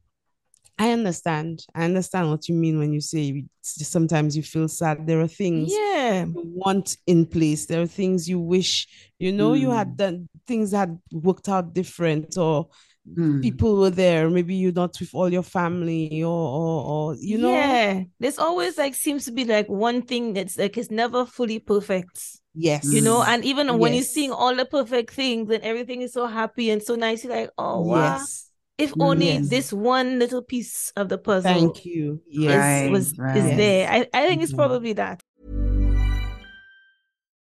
I 0.79 0.91
understand. 0.91 1.65
I 1.73 1.85
understand 1.85 2.29
what 2.29 2.47
you 2.47 2.53
mean 2.53 2.77
when 2.77 2.93
you 2.93 3.01
say 3.01 3.45
sometimes 3.61 4.37
you 4.37 4.43
feel 4.43 4.67
sad. 4.67 5.07
There 5.07 5.19
are 5.21 5.27
things 5.27 5.73
yeah. 5.73 6.25
you 6.25 6.33
want 6.35 6.97
in 7.07 7.25
place. 7.25 7.65
There 7.65 7.81
are 7.81 7.87
things 7.87 8.29
you 8.29 8.39
wish, 8.39 8.87
you 9.17 9.31
know, 9.31 9.51
mm. 9.51 9.59
you 9.59 9.71
had 9.71 9.87
hmm. 9.89 9.95
done 9.95 10.29
things 10.45 10.71
had 10.71 10.97
worked 11.11 11.49
out 11.49 11.73
different 11.73 12.37
or 12.37 12.67
mm. 13.11 13.41
people 13.41 13.77
were 13.77 13.89
there. 13.89 14.29
Maybe 14.29 14.53
you're 14.53 14.71
not 14.71 14.99
with 14.99 15.15
all 15.15 15.33
your 15.33 15.43
family 15.43 16.21
or, 16.21 16.29
or, 16.29 16.85
or, 16.85 17.15
you 17.15 17.39
know. 17.39 17.53
Yeah. 17.53 18.03
There's 18.19 18.37
always 18.37 18.77
like 18.77 18.93
seems 18.93 19.25
to 19.25 19.31
be 19.31 19.45
like 19.45 19.67
one 19.67 20.03
thing 20.03 20.33
that's 20.33 20.59
like 20.59 20.77
it's 20.77 20.91
never 20.91 21.25
fully 21.25 21.57
perfect. 21.57 22.21
Yes. 22.53 22.85
You 22.85 23.01
know, 23.01 23.23
and 23.23 23.43
even 23.43 23.79
when 23.79 23.95
you're 23.95 24.03
seeing 24.03 24.31
all 24.31 24.55
the 24.55 24.65
perfect 24.65 25.13
things 25.13 25.49
and 25.49 25.63
everything 25.63 26.03
is 26.03 26.13
so 26.13 26.27
happy 26.27 26.69
and 26.69 26.83
so 26.83 26.95
nice, 26.95 27.23
you're 27.23 27.35
like, 27.35 27.49
oh, 27.57 27.81
wow. 27.81 28.17
Yes 28.17 28.46
if 28.77 28.93
only 28.99 29.27
yes. 29.27 29.49
this 29.49 29.73
one 29.73 30.19
little 30.19 30.41
piece 30.41 30.91
of 30.95 31.09
the 31.09 31.17
puzzle 31.17 31.51
thank 31.51 31.85
you. 31.85 32.21
yes 32.27 32.57
right, 32.57 32.91
was 32.91 33.17
right. 33.17 33.37
is 33.37 33.57
there. 33.57 33.89
I, 33.89 34.07
I 34.13 34.27
think 34.27 34.41
it's 34.41 34.51
mm-hmm. 34.51 34.59
probably 34.59 34.93
that. 34.93 35.21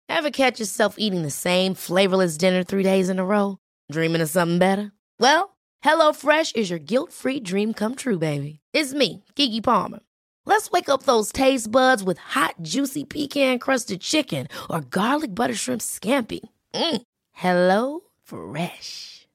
Ever 0.07 0.31
catch 0.31 0.59
yourself 0.59 0.95
eating 0.97 1.21
the 1.21 1.29
same 1.29 1.75
flavorless 1.75 2.35
dinner 2.35 2.63
three 2.63 2.83
days 2.83 3.09
in 3.09 3.19
a 3.19 3.25
row? 3.25 3.57
Dreaming 3.91 4.21
of 4.21 4.29
something 4.29 4.59
better? 4.59 4.91
Well 5.19 5.55
hello 5.81 6.13
fresh 6.13 6.51
is 6.53 6.69
your 6.69 6.79
guilt-free 6.79 7.41
dream 7.41 7.73
come 7.73 7.95
true 7.95 8.17
baby. 8.19 8.59
It's 8.73 8.93
me 8.93 9.23
Keke 9.35 9.63
Palmer. 9.63 9.99
Let's 10.45 10.71
wake 10.71 10.89
up 10.89 11.03
those 11.03 11.31
taste 11.31 11.71
buds 11.71 12.03
with 12.03 12.17
hot 12.17 12.55
juicy 12.61 13.05
pecan 13.05 13.59
crusted 13.59 14.01
chicken 14.01 14.47
or 14.69 14.81
garlic 14.81 15.35
butter 15.35 15.55
shrimp 15.55 15.81
scampi. 15.81 16.39
Mm. 16.73 17.01
hello 17.31 18.01
fresh 18.23 19.18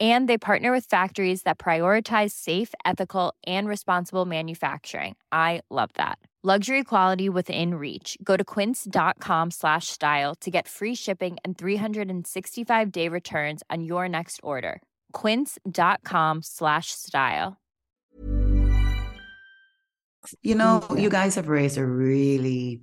and 0.00 0.28
they 0.28 0.38
partner 0.38 0.72
with 0.72 0.86
factories 0.86 1.42
that 1.42 1.58
prioritize 1.58 2.30
safe 2.30 2.72
ethical 2.86 3.34
and 3.46 3.68
responsible 3.68 4.24
manufacturing. 4.24 5.16
I 5.30 5.60
love 5.68 5.90
that. 5.94 6.18
Luxury 6.42 6.84
quality 6.84 7.28
within 7.28 7.74
reach. 7.74 8.16
Go 8.24 8.34
to 8.34 8.42
quince.com 8.42 9.50
slash 9.50 9.88
style 9.88 10.34
to 10.36 10.50
get 10.50 10.66
free 10.66 10.94
shipping 10.94 11.36
and 11.44 11.58
365 11.58 12.92
day 12.92 13.08
returns 13.08 13.62
on 13.68 13.84
your 13.84 14.08
next 14.08 14.40
order. 14.42 14.80
quince.com 15.12 16.40
slash 16.42 16.92
style. 16.92 17.58
You 20.40 20.54
know 20.54 20.86
you 20.96 21.10
guys 21.10 21.34
have 21.34 21.48
raised 21.48 21.76
a 21.76 21.84
really 21.84 22.80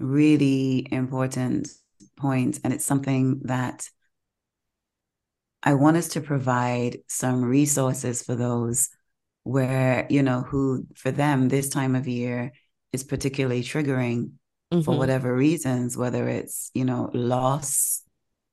really 0.00 0.88
important 0.90 1.68
point 2.16 2.58
and 2.64 2.72
it's 2.72 2.84
something 2.84 3.42
that 3.44 3.88
I 5.62 5.74
want 5.74 5.96
us 5.96 6.08
to 6.08 6.20
provide 6.20 6.98
some 7.08 7.44
resources 7.44 8.22
for 8.22 8.34
those 8.34 8.88
where, 9.44 10.06
you 10.10 10.22
know, 10.22 10.42
who 10.42 10.86
for 10.94 11.10
them 11.10 11.48
this 11.48 11.68
time 11.68 11.94
of 11.94 12.08
year 12.08 12.52
is 12.92 13.04
particularly 13.04 13.62
triggering 13.62 14.32
mm-hmm. 14.72 14.82
for 14.82 14.96
whatever 14.96 15.34
reasons, 15.34 15.96
whether 15.96 16.28
it's, 16.28 16.70
you 16.74 16.84
know, 16.84 17.10
loss 17.12 18.02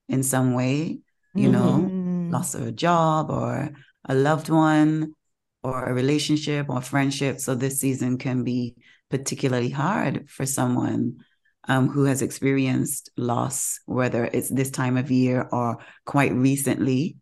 in 0.08 0.24
some 0.24 0.54
way, 0.54 1.00
you 1.36 1.50
mm-hmm. 1.50 2.30
know, 2.32 2.38
loss 2.38 2.56
of 2.56 2.66
a 2.68 2.72
job 2.72 3.30
or 3.30 3.70
a 4.06 4.16
loved 4.16 4.50
one 4.50 5.16
or 5.64 5.86
a 5.86 5.94
relationship 5.94 6.70
or 6.70 6.82
friendship. 6.82 7.40
So 7.40 7.56
this 7.56 7.80
season 7.80 8.18
can 8.18 8.44
be 8.44 8.76
particularly 9.10 9.70
hard 9.70 10.30
for 10.30 10.46
someone 10.46 11.18
um, 11.68 11.90
who 11.90 12.06
has 12.06 12.22
experienced 12.22 13.10
loss, 13.18 13.80
whether 13.86 14.26
it's 14.26 14.50
this 14.50 14.72
time 14.72 14.98
of 14.98 15.12
year 15.12 15.48
or 15.52 15.80
quite 16.06 16.34
recently. 16.34 17.18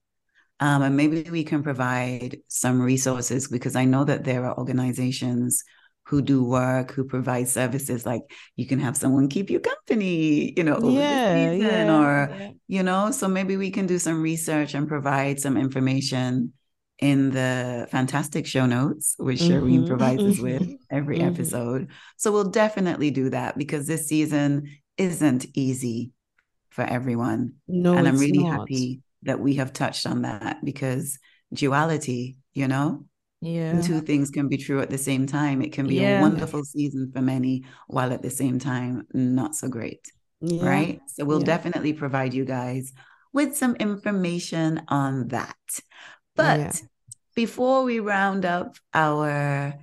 Um, 0.60 0.82
and 0.82 0.98
maybe 0.98 1.30
we 1.30 1.44
can 1.44 1.62
provide 1.62 2.38
some 2.48 2.82
resources 2.82 3.48
because 3.48 3.76
I 3.76 3.86
know 3.86 4.04
that 4.04 4.24
there 4.24 4.46
are 4.46 4.58
organizations 4.58 5.64
who 6.08 6.22
do 6.22 6.44
work, 6.44 6.92
who 6.92 7.04
provide 7.04 7.48
services. 7.48 8.06
Like 8.06 8.22
you 8.56 8.66
can 8.66 8.80
have 8.80 8.96
someone 8.96 9.28
keep 9.28 9.50
you 9.50 9.60
company, 9.60 10.54
you 10.56 10.64
know, 10.64 10.76
over 10.76 10.90
yeah, 10.90 11.34
the 11.34 11.58
season, 11.58 11.88
yeah, 11.88 12.00
or 12.00 12.36
yeah. 12.40 12.52
you 12.68 12.84
know, 12.84 13.12
so 13.12 13.28
maybe 13.28 13.58
we 13.58 13.72
can 13.72 13.86
do 13.86 14.00
some 14.00 14.22
research 14.22 14.74
and 14.74 14.88
provide 14.88 15.40
some 15.40 15.58
information 15.58 16.54
in 17.00 17.30
the 17.30 17.88
fantastic 17.92 18.46
show 18.46 18.66
notes, 18.66 19.16
which 19.18 19.40
mm-hmm. 19.40 19.54
Sherween 19.54 19.88
provides 19.88 20.24
us 20.24 20.40
with 20.40 20.64
mm-hmm. 20.64 20.76
every 20.90 21.20
mm-hmm. 21.20 21.28
episode. 21.28 21.90
So 22.18 22.32
we'll 22.32 22.50
definitely 22.50 23.12
do 23.12 23.30
that 23.30 23.58
because 23.58 23.86
this 23.86 24.08
season 24.08 24.70
isn't 24.98 25.46
easy 25.54 26.12
for 26.70 26.84
everyone. 26.84 27.54
No, 27.68 27.96
and 27.96 28.08
I'm 28.08 28.18
really 28.18 28.44
not. 28.44 28.60
happy 28.60 29.02
that 29.24 29.40
we 29.40 29.56
have 29.56 29.74
touched 29.74 30.06
on 30.06 30.24
that 30.24 30.64
because 30.64 31.20
duality, 31.54 32.38
you 32.54 32.68
know, 32.68 33.06
yeah. 33.42 33.82
Two 33.82 34.02
things 34.02 34.32
can 34.32 34.48
be 34.48 34.58
true 34.58 34.82
at 34.82 34.90
the 34.90 34.98
same 34.98 35.28
time. 35.28 35.62
It 35.62 35.72
can 35.72 35.88
be 35.88 35.96
yeah. 35.96 36.20
a 36.20 36.22
wonderful 36.22 36.64
season 36.64 37.12
for 37.14 37.22
many, 37.22 37.66
while 37.88 38.12
at 38.12 38.24
the 38.24 38.32
same 38.32 38.58
time, 38.58 39.06
not 39.14 39.56
so 39.56 39.68
great. 39.68 40.12
Yeah. 40.42 40.68
Right. 40.68 41.02
So 41.08 41.26
we'll 41.26 41.42
yeah. 41.42 41.46
definitely 41.46 41.94
provide 41.94 42.34
you 42.34 42.46
guys 42.46 42.94
with 43.34 43.56
some 43.56 43.76
information 43.76 44.82
on 44.88 45.28
that. 45.28 45.56
But 46.38 46.82
before 47.36 47.84
we 47.84 48.00
round 48.00 48.46
up 48.46 48.78
our 48.94 49.74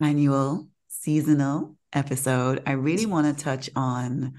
annual 0.00 0.68
seasonal 0.88 1.76
episode, 1.92 2.62
I 2.66 2.72
really 2.72 3.06
want 3.06 3.26
to 3.26 3.44
touch 3.44 3.70
on 3.74 4.34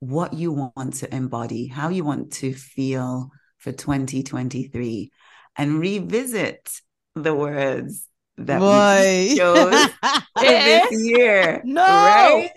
what 0.00 0.32
you 0.34 0.52
want 0.52 0.94
to 0.94 1.14
embody, 1.14 1.66
how 1.66 1.88
you 1.88 2.04
want 2.04 2.32
to 2.34 2.52
feel 2.52 3.30
for 3.58 3.72
2023, 3.72 5.10
and 5.56 5.78
revisit 5.78 6.70
the 7.14 7.34
words 7.34 8.06
that 8.38 8.58
Boy. 8.58 9.28
we 9.30 9.36
chose 9.36 9.90
this 10.40 11.04
year. 11.04 11.60
No. 11.64 11.82
Right? 11.82 12.50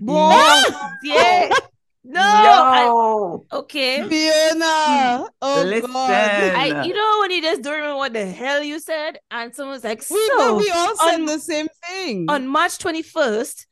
Boy. 0.00 0.42
Yeah. 1.02 1.50
Oh. 1.64 1.68
No. 2.04 2.20
I, 3.52 3.56
okay. 3.56 4.06
Vienna. 4.06 5.28
Oh 5.42 5.62
Listen. 5.64 5.90
God. 5.92 6.10
I, 6.10 6.84
you 6.84 6.94
know 6.94 7.18
when 7.20 7.30
you 7.30 7.42
just 7.42 7.62
don't 7.62 7.74
remember 7.74 7.96
what 7.96 8.12
the 8.12 8.26
hell 8.26 8.62
you 8.62 8.78
said, 8.78 9.18
and 9.30 9.54
someone's 9.54 9.84
like, 9.84 9.98
we, 10.10 10.30
so 10.36 10.56
we 10.56 10.70
all 10.70 10.96
said 10.96 11.14
on, 11.14 11.26
the 11.26 11.38
same 11.38 11.66
thing. 11.88 12.26
On 12.28 12.46
March 12.46 12.78
21st, 12.78 13.66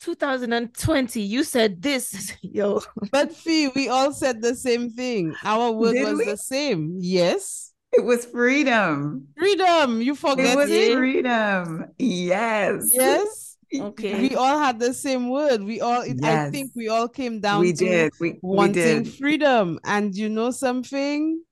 2020, 0.00 1.20
you 1.20 1.44
said 1.44 1.80
this, 1.82 2.32
yo. 2.42 2.82
But 3.10 3.34
Fee, 3.34 3.68
we 3.68 3.88
all 3.88 4.12
said 4.12 4.42
the 4.42 4.54
same 4.54 4.90
thing. 4.90 5.34
Our 5.44 5.72
word 5.72 5.92
Did 5.92 6.08
was 6.08 6.18
we? 6.18 6.24
the 6.26 6.36
same. 6.36 6.96
Yes. 7.00 7.72
It 7.92 8.04
was 8.04 8.24
freedom. 8.24 9.28
Freedom. 9.36 10.00
You 10.00 10.14
forget 10.14 10.52
it 10.52 10.56
was 10.56 10.70
it? 10.70 10.96
freedom. 10.96 11.86
Yes. 11.98 12.90
Yes. 12.92 13.49
Okay. 13.72 14.28
We 14.28 14.34
all 14.34 14.58
had 14.58 14.80
the 14.80 14.92
same 14.92 15.28
word. 15.28 15.62
We 15.62 15.80
all 15.80 16.04
yes. 16.04 16.48
I 16.48 16.50
think 16.50 16.72
we 16.74 16.88
all 16.88 17.08
came 17.08 17.40
down 17.40 17.60
we 17.60 17.72
to 17.72 17.84
did. 17.84 18.12
We, 18.18 18.38
wanting 18.42 18.98
we 18.98 19.04
did. 19.04 19.14
freedom. 19.14 19.78
And 19.84 20.14
you 20.14 20.28
know 20.28 20.50
something? 20.50 21.42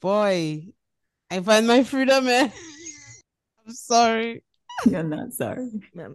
Boy, 0.00 0.68
I 1.30 1.40
find 1.40 1.66
my 1.66 1.82
freedom, 1.82 2.26
man. 2.26 2.46
Eh? 2.46 2.50
I'm 3.66 3.74
sorry. 3.74 4.44
You're 4.88 5.02
not 5.02 5.32
sorry. 5.32 5.68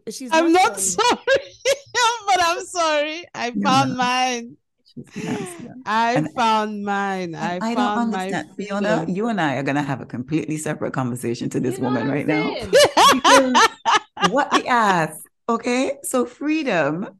She's 0.10 0.30
I'm 0.32 0.54
not 0.54 0.80
sorry, 0.80 1.08
sorry 1.10 1.28
but 2.28 2.38
I'm 2.41 2.66
sorry. 2.66 3.26
I 3.36 3.48
You're 3.48 3.64
found 3.64 3.89
not. 3.89 3.98
mine. 3.98 4.58
I 5.86 6.14
and 6.14 6.34
found 6.34 6.86
mine. 6.86 7.36
I, 7.36 7.56
I 7.56 7.60
found 7.60 7.76
don't 7.76 8.14
understand. 8.14 8.50
My 8.50 8.56
Fiona, 8.56 9.06
you 9.10 9.28
and 9.28 9.41
I 9.41 9.56
are 9.56 9.64
gonna 9.64 9.82
have 9.82 10.02
a 10.02 10.06
completely 10.06 10.58
separate 10.58 10.94
conversation 10.94 11.50
to 11.50 11.60
this 11.60 11.78
you 11.78 11.84
woman 11.84 12.08
right 12.08 12.28
now. 12.28 12.44
what 14.30 14.52
the 14.52 14.66
ass? 14.68 15.22
Okay, 15.48 15.98
so 16.04 16.26
freedom. 16.26 17.20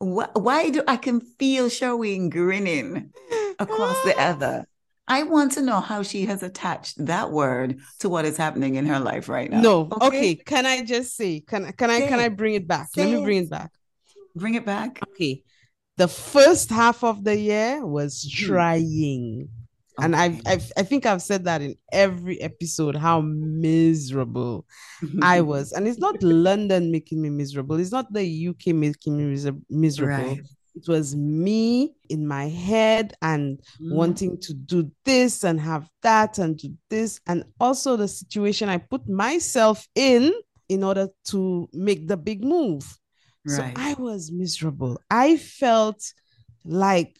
Wh- 0.00 0.34
why 0.34 0.70
do 0.70 0.82
I 0.86 0.96
can 0.96 1.20
feel 1.20 1.68
showing 1.68 2.30
grinning 2.30 3.12
across 3.58 4.02
the 4.04 4.14
other? 4.20 4.66
I 5.08 5.24
want 5.24 5.52
to 5.52 5.62
know 5.62 5.80
how 5.80 6.02
she 6.02 6.26
has 6.26 6.42
attached 6.42 7.04
that 7.06 7.30
word 7.30 7.80
to 8.00 8.08
what 8.08 8.24
is 8.24 8.36
happening 8.36 8.76
in 8.76 8.86
her 8.86 9.00
life 9.00 9.28
right 9.28 9.50
now. 9.50 9.60
No, 9.60 9.88
okay. 9.92 10.06
okay. 10.06 10.34
Can 10.36 10.64
I 10.64 10.82
just 10.82 11.16
say? 11.16 11.40
Can 11.40 11.72
can 11.72 11.90
I 11.90 12.00
say 12.00 12.08
can 12.08 12.20
I 12.20 12.28
bring 12.28 12.54
it 12.54 12.66
back? 12.66 12.88
Let 12.96 13.10
me 13.10 13.22
bring 13.22 13.38
it 13.38 13.50
back. 13.50 13.70
Bring 14.34 14.54
it 14.54 14.64
back. 14.64 15.00
Okay 15.10 15.42
the 15.96 16.08
first 16.08 16.70
half 16.70 17.04
of 17.04 17.24
the 17.24 17.38
year 17.38 17.86
was 17.86 18.22
hmm. 18.22 18.46
trying. 18.46 19.48
Okay. 19.98 20.06
And 20.06 20.16
I've, 20.16 20.40
I've, 20.46 20.72
I 20.76 20.82
think 20.84 21.04
I've 21.04 21.20
said 21.20 21.44
that 21.44 21.60
in 21.60 21.76
every 21.92 22.40
episode 22.40 22.96
how 22.96 23.20
miserable 23.20 24.64
I 25.22 25.42
was. 25.42 25.72
And 25.72 25.86
it's 25.86 25.98
not 25.98 26.22
London 26.22 26.90
making 26.90 27.20
me 27.20 27.28
miserable. 27.28 27.78
It's 27.78 27.92
not 27.92 28.10
the 28.12 28.48
UK 28.48 28.74
making 28.74 29.18
me 29.18 29.52
miserable. 29.68 30.28
Right. 30.28 30.40
It 30.74 30.88
was 30.88 31.14
me 31.14 31.92
in 32.08 32.26
my 32.26 32.48
head 32.48 33.12
and 33.20 33.58
mm. 33.78 33.94
wanting 33.94 34.40
to 34.40 34.54
do 34.54 34.90
this 35.04 35.44
and 35.44 35.60
have 35.60 35.86
that 36.02 36.38
and 36.38 36.56
do 36.56 36.74
this. 36.88 37.20
And 37.26 37.44
also 37.60 37.96
the 37.96 38.08
situation 38.08 38.70
I 38.70 38.78
put 38.78 39.06
myself 39.06 39.86
in 39.94 40.32
in 40.70 40.82
order 40.82 41.08
to 41.26 41.68
make 41.74 42.08
the 42.08 42.16
big 42.16 42.42
move. 42.42 42.98
Right. 43.44 43.56
So 43.76 43.82
I 43.82 43.94
was 43.98 44.32
miserable. 44.32 44.98
I 45.10 45.36
felt 45.36 46.02
like, 46.64 47.18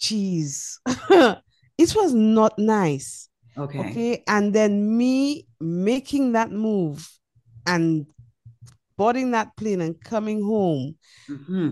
geez, 0.00 0.80
it 1.82 1.94
was 1.94 2.14
not 2.14 2.58
nice. 2.58 3.28
Okay. 3.56 3.80
Okay. 3.80 4.24
And 4.26 4.54
then 4.54 4.96
me 4.96 5.46
making 5.60 6.32
that 6.32 6.50
move 6.50 7.08
and 7.66 8.06
boarding 8.96 9.32
that 9.32 9.56
plane 9.56 9.80
and 9.80 10.02
coming 10.02 10.42
home. 10.42 10.96
Mm-hmm. 11.28 11.70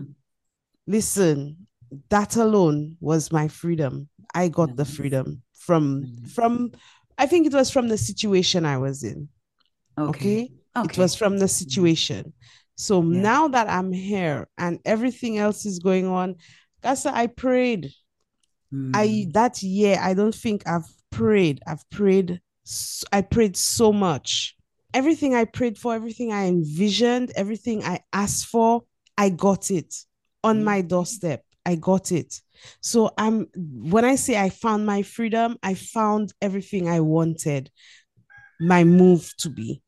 Listen, 0.87 1.67
that 2.09 2.37
alone 2.37 2.97
was 3.01 3.33
my 3.33 3.49
freedom. 3.49 4.09
I 4.35 4.49
got 4.49 4.77
the 4.77 4.85
freedom 4.85 5.43
from 5.55 6.05
mm-hmm. 6.05 6.27
from 6.27 6.73
I 7.19 7.27
think 7.27 7.47
it 7.47 7.53
was 7.53 7.71
from 7.71 7.89
the 7.89 7.99
situation 7.99 8.65
I 8.65 8.79
was 8.79 9.03
in. 9.03 9.29
Okay. 9.99 10.51
okay? 10.77 10.91
It 10.91 10.99
was 10.99 11.15
from 11.15 11.39
the 11.39 11.49
situation. 11.49 12.33
So 12.77 13.03
yeah. 13.03 13.21
now 13.21 13.49
that 13.49 13.69
I'm 13.69 13.93
here 13.93 14.49
and 14.57 14.79
everything 14.85 15.39
else 15.39 15.67
is 15.67 15.81
going 15.81 16.07
on, 16.07 16.37
Gasa, 16.83 17.13
I 17.13 17.27
prayed. 17.27 17.91
Mm. 18.73 18.93
I 18.95 19.27
that 19.33 19.63
year, 19.63 19.99
I 20.01 20.15
don't 20.15 20.35
think 20.35 20.67
I've 20.67 20.87
prayed. 21.11 21.61
I've 21.67 21.89
prayed. 21.91 22.41
I 23.13 23.23
prayed 23.23 23.57
so 23.57 23.93
much. 23.93 24.57
Everything 24.93 25.35
I 25.35 25.45
prayed 25.45 25.79
for, 25.79 25.95
everything 25.95 26.33
I 26.33 26.47
envisioned, 26.47 27.33
everything 27.37 27.85
I 27.85 28.01
asked 28.13 28.47
for, 28.47 28.83
I 29.17 29.31
got 29.31 29.71
it 29.71 29.95
on 30.43 30.61
mm. 30.61 30.65
my 30.65 30.81
doorstep. 30.81 31.45
I 31.65 31.77
got 31.77 32.11
it. 32.13 32.41
So 32.81 33.11
I'm 33.17 33.47
when 33.55 34.05
I 34.05 34.17
say 34.17 34.39
I 34.39 34.51
found 34.51 34.87
my 34.87 35.03
freedom, 35.03 35.57
I 35.63 35.75
found 35.75 36.33
everything 36.41 36.89
I 36.89 37.01
wanted 37.01 37.71
my 38.61 38.85
move 38.85 39.33
to 39.39 39.51
be. 39.51 39.83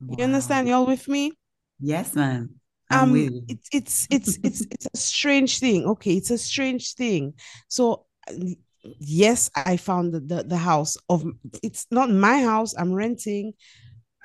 Wow. 0.00 0.16
You 0.18 0.24
understand? 0.24 0.68
Y'all 0.68 0.86
with 0.86 1.08
me? 1.08 1.32
Yes, 1.80 2.14
ma'am. 2.14 2.54
I'm 2.90 3.12
um, 3.12 3.44
it's 3.48 3.68
it's 3.70 4.06
it's 4.10 4.38
it's 4.42 4.66
it's 4.70 4.86
a 4.92 4.96
strange 4.96 5.58
thing. 5.58 5.84
Okay, 5.84 6.14
it's 6.14 6.30
a 6.30 6.38
strange 6.38 6.94
thing. 6.94 7.34
So 7.68 8.06
yes, 8.98 9.50
I 9.54 9.76
found 9.76 10.12
the, 10.12 10.20
the, 10.20 10.42
the 10.44 10.56
house 10.56 10.96
of 11.08 11.24
it's 11.62 11.86
not 11.90 12.10
my 12.10 12.42
house. 12.42 12.74
I'm 12.76 12.92
renting, 12.92 13.54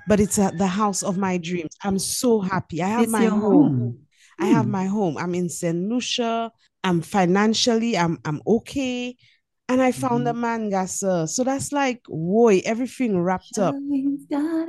but 0.07 0.19
it's 0.19 0.37
a, 0.37 0.51
the 0.57 0.67
house 0.67 1.03
of 1.03 1.17
my 1.17 1.37
dreams. 1.37 1.75
I'm 1.83 1.99
so 1.99 2.41
happy. 2.41 2.81
I 2.81 2.89
have 2.89 3.03
it's 3.03 3.11
my 3.11 3.25
home. 3.25 3.41
home. 3.41 3.99
I 4.39 4.47
have 4.47 4.65
hmm. 4.65 4.71
my 4.71 4.85
home. 4.85 5.17
I'm 5.17 5.35
in 5.35 5.49
St. 5.49 5.89
Lucia. 5.89 6.51
I'm 6.83 7.01
financially. 7.01 7.97
I'm 7.97 8.19
I'm 8.25 8.41
okay 8.45 9.15
and 9.69 9.81
I 9.81 9.91
found 9.91 10.27
mm-hmm. 10.27 10.37
a 10.37 10.39
man, 10.39 10.69
Gasa. 10.69 11.27
So 11.27 11.43
that's 11.43 11.71
like, 11.71 12.03
boy, 12.07 12.61
everything 12.65 13.21
wrapped 13.21 13.57
up. 13.57 13.75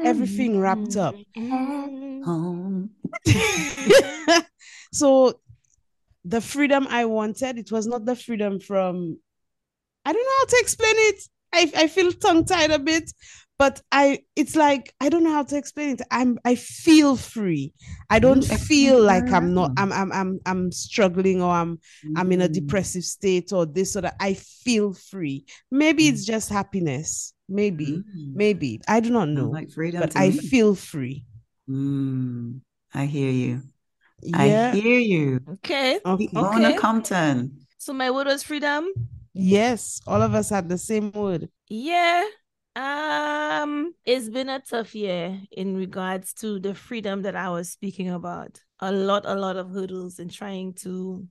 Everything 0.02 0.60
wrapped 0.60 0.96
up. 0.96 1.14
so 4.92 5.40
the 6.24 6.40
freedom 6.40 6.86
I 6.88 7.04
wanted, 7.04 7.58
it 7.58 7.70
was 7.70 7.86
not 7.86 8.04
the 8.04 8.16
freedom 8.16 8.60
from, 8.60 9.18
I 10.04 10.12
don't 10.12 10.22
know 10.22 10.38
how 10.38 10.46
to 10.46 10.56
explain 10.60 10.94
it. 10.96 11.22
I, 11.52 11.72
I 11.76 11.86
feel 11.88 12.12
tongue 12.12 12.44
tied 12.44 12.72
a 12.72 12.78
bit, 12.78 13.12
but 13.58 13.80
i 13.92 14.18
it's 14.34 14.56
like 14.56 14.92
i 15.00 15.08
don't 15.08 15.22
know 15.22 15.32
how 15.32 15.44
to 15.44 15.56
explain 15.56 15.90
it. 15.90 16.02
I'm 16.10 16.38
i 16.44 16.54
feel 16.54 17.16
free. 17.16 17.72
I 18.10 18.18
don't 18.18 18.42
feel 18.44 19.00
like 19.00 19.30
i'm 19.30 19.54
not 19.54 19.72
i'm 19.76 19.92
i'm 19.92 20.12
i'm, 20.12 20.40
I'm 20.46 20.72
struggling 20.72 21.42
or 21.42 21.52
i'm 21.52 21.78
i'm 22.16 22.32
in 22.32 22.42
a 22.42 22.48
mm. 22.48 22.52
depressive 22.52 23.04
state 23.04 23.52
or 23.52 23.66
this 23.66 23.96
or 23.96 24.02
that. 24.02 24.16
I 24.20 24.34
feel 24.34 24.92
free. 24.92 25.46
Maybe 25.70 26.08
it's 26.08 26.24
just 26.24 26.50
happiness. 26.50 27.32
Maybe 27.48 28.02
maybe. 28.34 28.80
I 28.88 29.00
do 29.00 29.10
not 29.10 29.28
know 29.28 29.50
like 29.50 29.70
freedom 29.70 30.00
but 30.00 30.16
i 30.16 30.30
feel 30.30 30.74
free. 30.74 31.24
Mm, 31.68 32.60
i 32.92 33.06
hear 33.06 33.30
you 33.30 33.62
yeah. 34.24 34.72
i 34.72 34.76
hear 34.76 34.98
you 34.98 35.40
okay 35.48 36.00
okay. 36.04 36.26
Fiona 36.28 36.78
Compton 36.78 37.66
so 37.78 37.92
my 37.92 38.10
word 38.10 38.26
was 38.26 38.42
freedom 38.42 38.88
yes 39.32 40.00
all 40.06 40.22
of 40.22 40.34
us 40.34 40.50
had 40.50 40.68
the 40.68 40.78
same 40.78 41.10
word 41.12 41.48
yeah 41.68 42.24
Um, 42.76 43.94
it's 44.04 44.28
been 44.28 44.48
a 44.48 44.58
tough 44.58 44.94
year 44.94 45.40
in 45.52 45.76
regards 45.76 46.34
to 46.34 46.58
the 46.58 46.74
freedom 46.74 47.22
that 47.22 47.36
I 47.36 47.48
was 47.50 47.70
speaking 47.70 48.10
about. 48.10 48.60
A 48.80 48.90
lot, 48.90 49.22
a 49.26 49.36
lot 49.36 49.56
of 49.56 49.70
hurdles 49.70 50.18
in 50.18 50.28
trying 50.28 50.74
to 50.82 51.26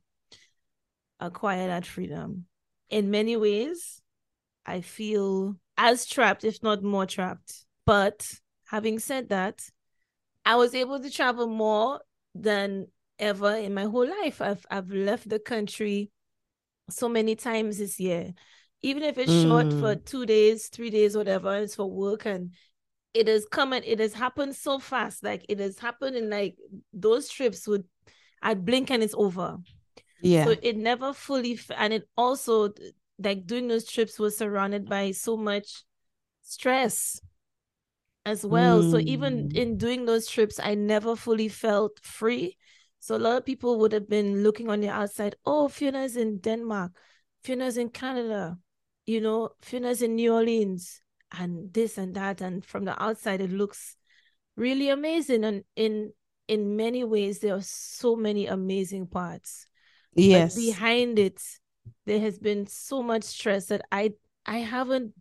acquire 1.19 1.67
that 1.67 1.85
freedom. 1.85 2.45
In 2.89 3.11
many 3.11 3.35
ways, 3.35 4.01
I 4.65 4.81
feel 4.81 5.57
as 5.77 6.05
trapped, 6.05 6.45
if 6.45 6.63
not 6.63 6.81
more 6.81 7.05
trapped. 7.05 7.65
But 7.85 8.31
having 8.67 8.99
said 8.99 9.29
that, 9.29 9.61
I 10.45 10.55
was 10.55 10.73
able 10.73 11.01
to 11.01 11.09
travel 11.09 11.47
more 11.47 11.99
than 12.36 12.88
ever 13.19 13.55
in 13.55 13.73
my 13.73 13.84
whole 13.84 14.07
life. 14.07 14.41
I've 14.41 14.65
I've 14.69 14.91
left 14.91 15.29
the 15.29 15.39
country 15.39 16.11
so 16.89 17.07
many 17.07 17.36
times 17.36 17.77
this 17.77 17.99
year 17.99 18.34
even 18.84 19.01
if 19.01 19.17
it's 19.17 19.31
mm. 19.31 19.43
short 19.43 19.71
for 19.71 19.95
mm. 19.95 20.05
two 20.05 20.25
days, 20.25 20.67
three 20.67 20.89
days, 20.89 21.15
whatever, 21.15 21.55
it's 21.55 21.75
for 21.75 21.89
work 21.89 22.25
and 22.25 22.51
it 23.13 23.27
has 23.27 23.45
come 23.49 23.71
and 23.71 23.84
it 23.86 23.99
has 23.99 24.13
happened 24.13 24.55
so 24.55 24.77
fast. 24.77 25.23
Like 25.23 25.45
it 25.47 25.59
has 25.59 25.79
happened 25.79 26.17
in 26.17 26.29
like 26.29 26.57
those 26.91 27.29
trips 27.29 27.67
would 27.67 27.86
I 28.41 28.53
blink 28.53 28.91
and 28.91 29.01
it's 29.01 29.15
over. 29.17 29.57
Yeah. 30.21 30.43
So 30.43 30.55
it 30.61 30.77
never 30.77 31.13
fully 31.13 31.59
and 31.75 31.93
it 31.93 32.09
also 32.17 32.73
like 33.17 33.47
doing 33.47 33.69
those 33.69 33.86
trips 33.86 34.19
was 34.19 34.38
surrounded 34.38 34.89
by 34.89 35.11
so 35.11 35.38
much 35.38 35.84
stress 36.41 37.21
as 38.26 38.45
well. 38.45 38.82
Mm. 38.82 38.91
So 38.91 38.99
even 38.99 39.49
mm. 39.49 39.55
in 39.55 39.78
doing 39.78 40.05
those 40.05 40.28
trips, 40.28 40.59
I 40.61 40.76
never 40.76 41.15
fully 41.15 41.49
felt 41.49 41.99
free. 42.01 42.57
So 42.99 43.15
a 43.15 43.17
lot 43.17 43.38
of 43.38 43.45
people 43.45 43.80
would 43.80 43.91
have 43.91 44.07
been 44.07 44.43
looking 44.43 44.69
on 44.69 44.80
the 44.80 44.89
outside, 44.89 45.36
oh, 45.45 45.67
Fiona's 45.67 46.15
in 46.15 46.39
Denmark, 46.39 46.93
Fiona's 47.43 47.78
in 47.78 47.89
Canada, 47.89 48.57
you 49.05 49.19
know, 49.19 49.49
Fiona's 49.61 50.01
in 50.01 50.15
New 50.15 50.34
Orleans 50.34 51.01
and 51.38 51.74
this 51.74 51.97
and 51.97 52.15
that. 52.15 52.39
And 52.39 52.63
from 52.63 52.86
the 52.86 53.01
outside, 53.01 53.41
it 53.41 53.51
looks 53.51 53.97
really 54.55 54.89
amazing. 54.89 55.43
And 55.43 55.63
in 55.76 56.13
in 56.47 56.76
many 56.76 57.03
ways, 57.03 57.39
there 57.39 57.55
are 57.55 57.61
so 57.61 58.15
many 58.15 58.47
amazing 58.47 59.07
parts. 59.07 59.67
Yes. 60.15 60.55
But 60.55 60.61
behind 60.61 61.19
it, 61.19 61.41
there 62.05 62.19
has 62.19 62.39
been 62.39 62.67
so 62.67 63.03
much 63.03 63.24
stress 63.24 63.65
that 63.65 63.82
I 63.91 64.13
I 64.45 64.59
haven't 64.59 65.13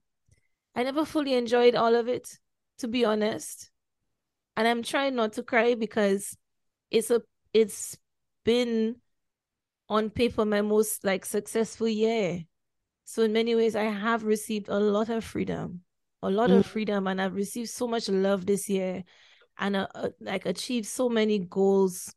I 0.75 0.85
never 0.85 1.05
fully 1.05 1.35
enjoyed 1.35 1.75
all 1.75 1.95
of 1.95 2.09
it, 2.09 2.29
to 2.79 2.89
be 2.89 3.05
honest. 3.05 3.71
And 4.57 4.69
I'm 4.69 4.83
trying 4.83 5.15
not 5.15 5.35
to 5.35 5.43
cry 5.43 5.75
because 5.75 6.37
it's 6.91 7.11
a 7.11 7.23
it's 7.53 7.97
been 8.45 8.97
on 9.89 10.11
paper 10.11 10.45
my 10.45 10.63
most 10.63 11.05
like 11.05 11.25
successful 11.25 11.89
year 11.89 12.45
so 13.13 13.23
in 13.23 13.33
many 13.33 13.55
ways, 13.55 13.77
I 13.77 13.85
have 13.85 14.25
received 14.25 14.69
a 14.69 14.79
lot 14.79 15.09
of 15.09 15.25
freedom, 15.25 15.83
a 16.23 16.31
lot 16.31 16.51
mm. 16.51 16.59
of 16.59 16.67
freedom, 16.67 17.07
and 17.07 17.21
I've 17.21 17.35
received 17.35 17.71
so 17.71 17.87
much 17.87 18.09
love 18.09 18.47
this 18.47 18.69
year, 18.69 19.05
and 19.59 19.77
uh, 19.77 19.89
uh, 19.95 20.09
like 20.21 20.47
achieved 20.47 20.87
so 20.87 21.09
many 21.09 21.39
goals. 21.39 22.15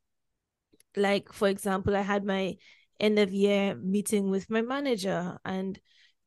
Like 0.95 1.33
for 1.33 1.47
example, 1.49 1.95
I 1.95 2.01
had 2.01 2.23
my 2.23 2.55
end 2.97 3.19
of 3.19 3.33
year 3.33 3.75
meeting 3.75 4.29
with 4.29 4.49
my 4.49 4.61
manager, 4.61 5.37
and 5.43 5.79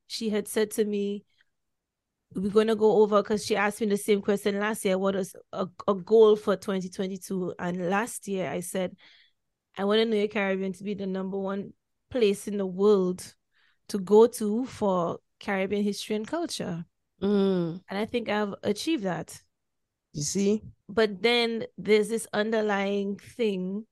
she 0.07 0.29
had 0.29 0.49
said 0.49 0.71
to 0.73 0.85
me, 0.85 1.25
we're 2.35 2.51
going 2.51 2.67
to 2.67 2.77
go 2.77 3.03
over 3.03 3.23
because 3.23 3.45
she 3.45 3.57
asked 3.57 3.81
me 3.81 3.87
the 3.87 3.97
same 3.97 4.21
question 4.21 4.59
last 4.59 4.85
year 4.85 4.99
what 4.99 5.17
is 5.17 5.35
a, 5.53 5.67
a 5.87 5.95
goal 5.95 6.37
for 6.37 6.57
2022 6.57 7.55
and 7.59 7.89
last 7.89 8.29
year 8.29 8.51
i 8.51 8.61
said 8.61 8.95
i 9.77 9.85
want 9.85 9.99
to 9.99 10.05
know 10.05 10.17
your 10.17 10.29
caribbean 10.29 10.73
to 10.73 10.85
be 10.85 10.95
the 10.95 11.07
number 11.07 11.39
one 11.39 11.73
place 12.11 12.49
in 12.49 12.59
the 12.59 12.67
world 12.67 13.35
to 13.89 13.99
go 13.99 14.27
to 14.27 14.67
for 14.67 15.19
Caribbean 15.41 15.83
history 15.83 16.17
and 16.17 16.27
culture. 16.27 16.85
Mm. 17.23 17.81
And 17.89 17.99
I 17.99 18.05
think 18.05 18.29
I've 18.29 18.55
achieved 18.63 19.05
that. 19.05 19.41
You 20.13 20.23
see? 20.23 20.63
But 20.89 21.23
then 21.23 21.65
there's 21.77 22.09
this 22.09 22.27
underlying 22.33 23.17
thing 23.17 23.87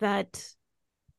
that, 0.00 0.44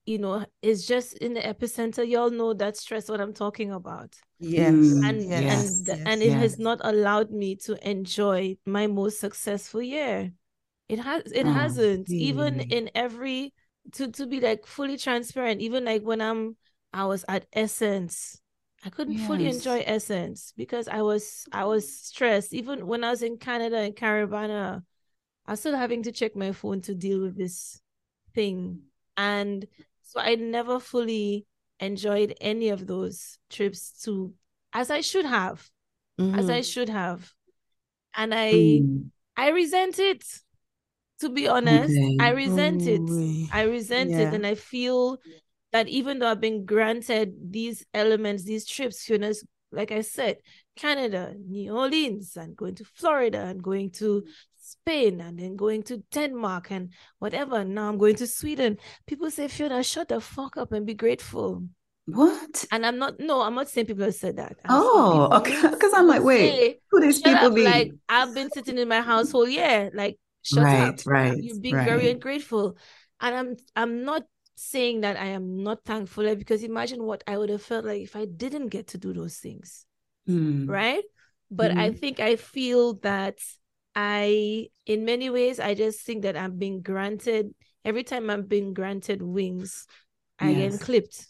you 0.06 0.20
know, 0.20 0.46
is 0.62 0.88
just 0.88 1.18
in 1.18 1.34
the 1.34 1.42
epicenter. 1.42 2.08
Y'all 2.08 2.30
know 2.30 2.54
that 2.54 2.78
stress 2.78 3.10
what 3.10 3.22
I'm 3.22 3.34
talking 3.34 3.72
about. 3.72 4.16
Yes. 4.40 4.74
Mm, 4.74 5.10
and 5.10 5.22
yes. 5.24 5.80
and 5.80 5.88
yes. 5.88 6.00
and 6.06 6.22
it 6.22 6.28
yes. 6.28 6.40
has 6.42 6.60
not 6.60 6.82
allowed 6.84 7.32
me 7.32 7.56
to 7.68 7.90
enjoy 7.90 8.58
my 8.66 8.88
most 8.88 9.20
successful 9.20 9.82
year. 9.82 10.32
It 10.90 11.00
has 11.00 11.32
it 11.32 11.46
oh, 11.46 11.54
hasn't. 11.54 12.10
Even 12.10 12.60
in 12.60 12.90
every 12.94 13.54
to 13.94 14.12
to 14.12 14.28
be 14.28 14.40
like 14.40 14.66
fully 14.66 14.98
transparent, 14.98 15.62
even 15.62 15.86
like 15.86 16.04
when 16.04 16.22
I'm 16.22 16.58
I 16.94 17.06
was 17.06 17.26
at 17.28 17.46
Essence. 17.54 18.40
I 18.84 18.90
couldn't 18.90 19.18
yes. 19.18 19.28
fully 19.28 19.48
enjoy 19.48 19.84
Essence 19.86 20.54
because 20.56 20.88
I 20.88 21.02
was 21.02 21.46
I 21.52 21.66
was 21.66 21.92
stressed. 21.92 22.54
Even 22.54 22.86
when 22.86 23.04
I 23.04 23.10
was 23.12 23.24
in 23.24 23.38
Canada 23.38 23.78
and 23.78 23.96
Caribana, 23.96 24.84
I 25.46 25.52
was 25.52 25.60
still 25.60 25.76
having 25.76 26.04
to 26.04 26.12
check 26.12 26.36
my 26.36 26.52
phone 26.52 26.82
to 26.82 26.94
deal 26.94 27.22
with 27.22 27.38
this 27.38 27.82
thing. 28.36 28.82
And 29.18 29.66
so 30.04 30.20
I 30.20 30.36
never 30.36 30.80
fully 30.80 31.48
enjoyed 31.80 32.36
any 32.42 32.70
of 32.70 32.88
those 32.88 33.38
trips 33.50 34.02
to 34.04 34.34
as 34.74 34.92
I 34.92 35.02
should 35.02 35.26
have. 35.26 35.70
Mm-hmm. 36.20 36.40
As 36.40 36.50
I 36.50 36.60
mm-hmm. 36.60 36.64
should 36.64 36.90
have. 36.90 37.32
And 38.16 38.34
I 38.34 38.54
mm. 38.54 39.10
I 39.36 39.50
resent 39.50 40.00
it. 40.00 40.24
To 41.22 41.30
be 41.30 41.48
honest, 41.48 41.98
okay. 41.98 42.18
I 42.20 42.32
resent 42.32 42.84
oh, 42.86 42.90
it. 42.90 43.50
I 43.54 43.64
resent 43.64 44.12
yeah. 44.12 44.20
it 44.20 44.34
and 44.34 44.46
I 44.46 44.56
feel 44.56 45.18
that 45.72 45.88
even 45.88 46.20
though 46.20 46.28
I've 46.28 46.42
been 46.42 46.66
granted 46.66 47.36
these 47.52 47.86
elements, 47.94 48.44
these 48.44 48.66
trips, 48.66 49.10
you 49.10 49.18
know, 49.18 49.32
like 49.72 49.92
I 49.92 50.02
said, 50.02 50.38
Canada, 50.76 51.34
New 51.38 51.76
Orleans, 51.76 52.38
and 52.38 52.56
going 52.56 52.76
to 52.76 52.86
Florida, 52.86 53.46
and 53.46 53.64
going 53.64 53.92
to 53.92 54.24
Spain, 54.66 55.22
and 55.22 55.40
then 55.40 55.56
going 55.56 55.84
to 55.84 55.98
Denmark, 56.12 56.72
and 56.72 56.92
whatever. 57.20 57.64
Now 57.64 57.90
I'm 57.90 57.98
going 57.98 58.16
to 58.16 58.28
Sweden. 58.28 58.78
People 59.08 59.30
say, 59.32 59.48
Fiona, 59.48 59.84
shut 59.84 60.10
the 60.10 60.20
fuck 60.20 60.58
up 60.58 60.72
and 60.72 60.86
be 60.86 60.94
grateful. 60.94 61.64
What? 62.08 62.66
And 62.72 62.86
I'm 62.86 62.98
not. 62.98 63.20
No, 63.20 63.42
I'm 63.42 63.56
not 63.56 63.70
saying 63.70 63.88
people 63.88 64.06
have 64.06 64.16
said 64.16 64.38
that. 64.38 64.58
I'm 64.66 64.72
oh, 64.72 65.30
okay. 65.38 65.60
Because 65.70 65.94
I'm 65.96 66.08
like, 66.08 66.24
wait, 66.24 66.80
who 66.92 67.02
these 67.02 67.22
people 67.22 67.50
be? 67.50 67.64
Like 67.64 67.94
I've 68.08 68.34
been 68.34 68.52
sitting 68.52 68.78
in 68.78 68.88
my 68.88 69.02
house 69.02 69.32
whole 69.32 69.48
year. 69.48 69.92
Like, 69.94 70.18
shut 70.44 70.64
right, 70.64 70.90
up. 70.90 71.00
Right. 71.06 71.38
You're 71.38 71.60
being 71.60 71.76
right. 71.76 71.88
very 71.88 72.12
ungrateful, 72.12 72.78
and 73.20 73.36
I'm. 73.36 73.58
I'm 73.76 74.04
not 74.04 74.24
saying 74.58 75.02
that 75.02 75.18
I 75.18 75.28
am 75.28 75.64
not 75.64 75.84
thankful 75.84 76.34
because 76.36 76.64
imagine 76.64 77.04
what 77.04 77.24
I 77.28 77.38
would 77.38 77.50
have 77.50 77.62
felt 77.62 77.86
like 77.86 78.02
if 78.02 78.16
I 78.16 78.26
didn't 78.26 78.70
get 78.70 78.88
to 78.88 78.98
do 78.98 79.12
those 79.14 79.38
things. 79.38 79.86
Mm. 80.30 80.70
Right. 80.70 81.04
But 81.52 81.72
mm. 81.72 81.80
I 81.80 81.90
hmm. 81.90 81.98
think 81.98 82.20
I 82.20 82.38
feel 82.38 82.96
that 83.02 83.38
I, 83.96 84.68
in 84.86 85.06
many 85.06 85.30
ways, 85.30 85.60
I 85.60 85.74
just 85.74 86.02
think 86.02 86.24
that 86.24 86.36
I'm 86.36 86.58
being 86.58 86.82
granted, 86.82 87.54
every 87.84 88.04
time 88.04 88.30
I'm 88.30 88.44
being 88.44 88.74
granted 88.74 89.22
wings, 89.22 89.88
I 90.40 90.50
yes. 90.50 90.74
get 90.74 90.82
clipped. 90.82 91.26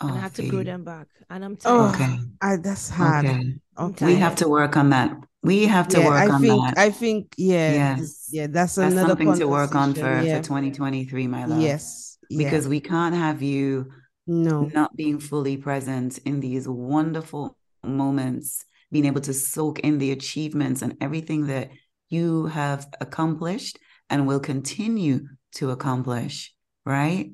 Oh, 0.00 0.08
and 0.08 0.18
I 0.18 0.20
have 0.20 0.34
to 0.34 0.48
grow 0.48 0.64
them 0.64 0.82
back. 0.82 1.06
And 1.30 1.44
I'm 1.44 1.56
oh, 1.64 1.92
tired. 1.92 2.00
Oh, 2.00 2.14
okay. 2.14 2.18
I, 2.40 2.56
that's 2.56 2.88
hard. 2.90 3.26
Okay. 3.26 3.58
okay. 3.78 4.06
We 4.06 4.16
have 4.16 4.34
to 4.36 4.48
work 4.48 4.76
on 4.76 4.90
that. 4.90 5.16
We 5.44 5.66
have 5.66 5.88
to 5.88 6.00
yeah, 6.00 6.06
work 6.06 6.18
I 6.18 6.28
on 6.28 6.40
think, 6.40 6.64
that. 6.64 6.78
I 6.78 6.90
think, 6.90 7.34
yeah. 7.36 7.96
Yes. 7.96 8.28
Yeah, 8.32 8.46
that's, 8.48 8.74
that's 8.74 8.92
another 8.92 9.10
something 9.10 9.38
to 9.38 9.48
work 9.48 9.74
on 9.74 9.94
for, 9.94 10.20
yeah. 10.20 10.38
for 10.38 10.44
2023, 10.44 11.26
my 11.28 11.44
love. 11.44 11.60
Yes 11.60 12.12
because 12.36 12.64
yeah. 12.64 12.70
we 12.70 12.80
can't 12.80 13.14
have 13.14 13.42
you 13.42 13.90
no 14.26 14.70
not 14.72 14.94
being 14.96 15.18
fully 15.18 15.56
present 15.56 16.18
in 16.18 16.40
these 16.40 16.68
wonderful 16.68 17.56
moments 17.82 18.64
being 18.90 19.06
able 19.06 19.20
to 19.20 19.34
soak 19.34 19.80
in 19.80 19.98
the 19.98 20.12
achievements 20.12 20.82
and 20.82 20.96
everything 21.00 21.46
that 21.46 21.70
you 22.12 22.46
have 22.46 22.88
accomplished 23.00 23.78
and 24.10 24.26
will 24.26 24.40
continue 24.40 25.26
to 25.52 25.70
accomplish 25.70 26.54
right 26.84 27.32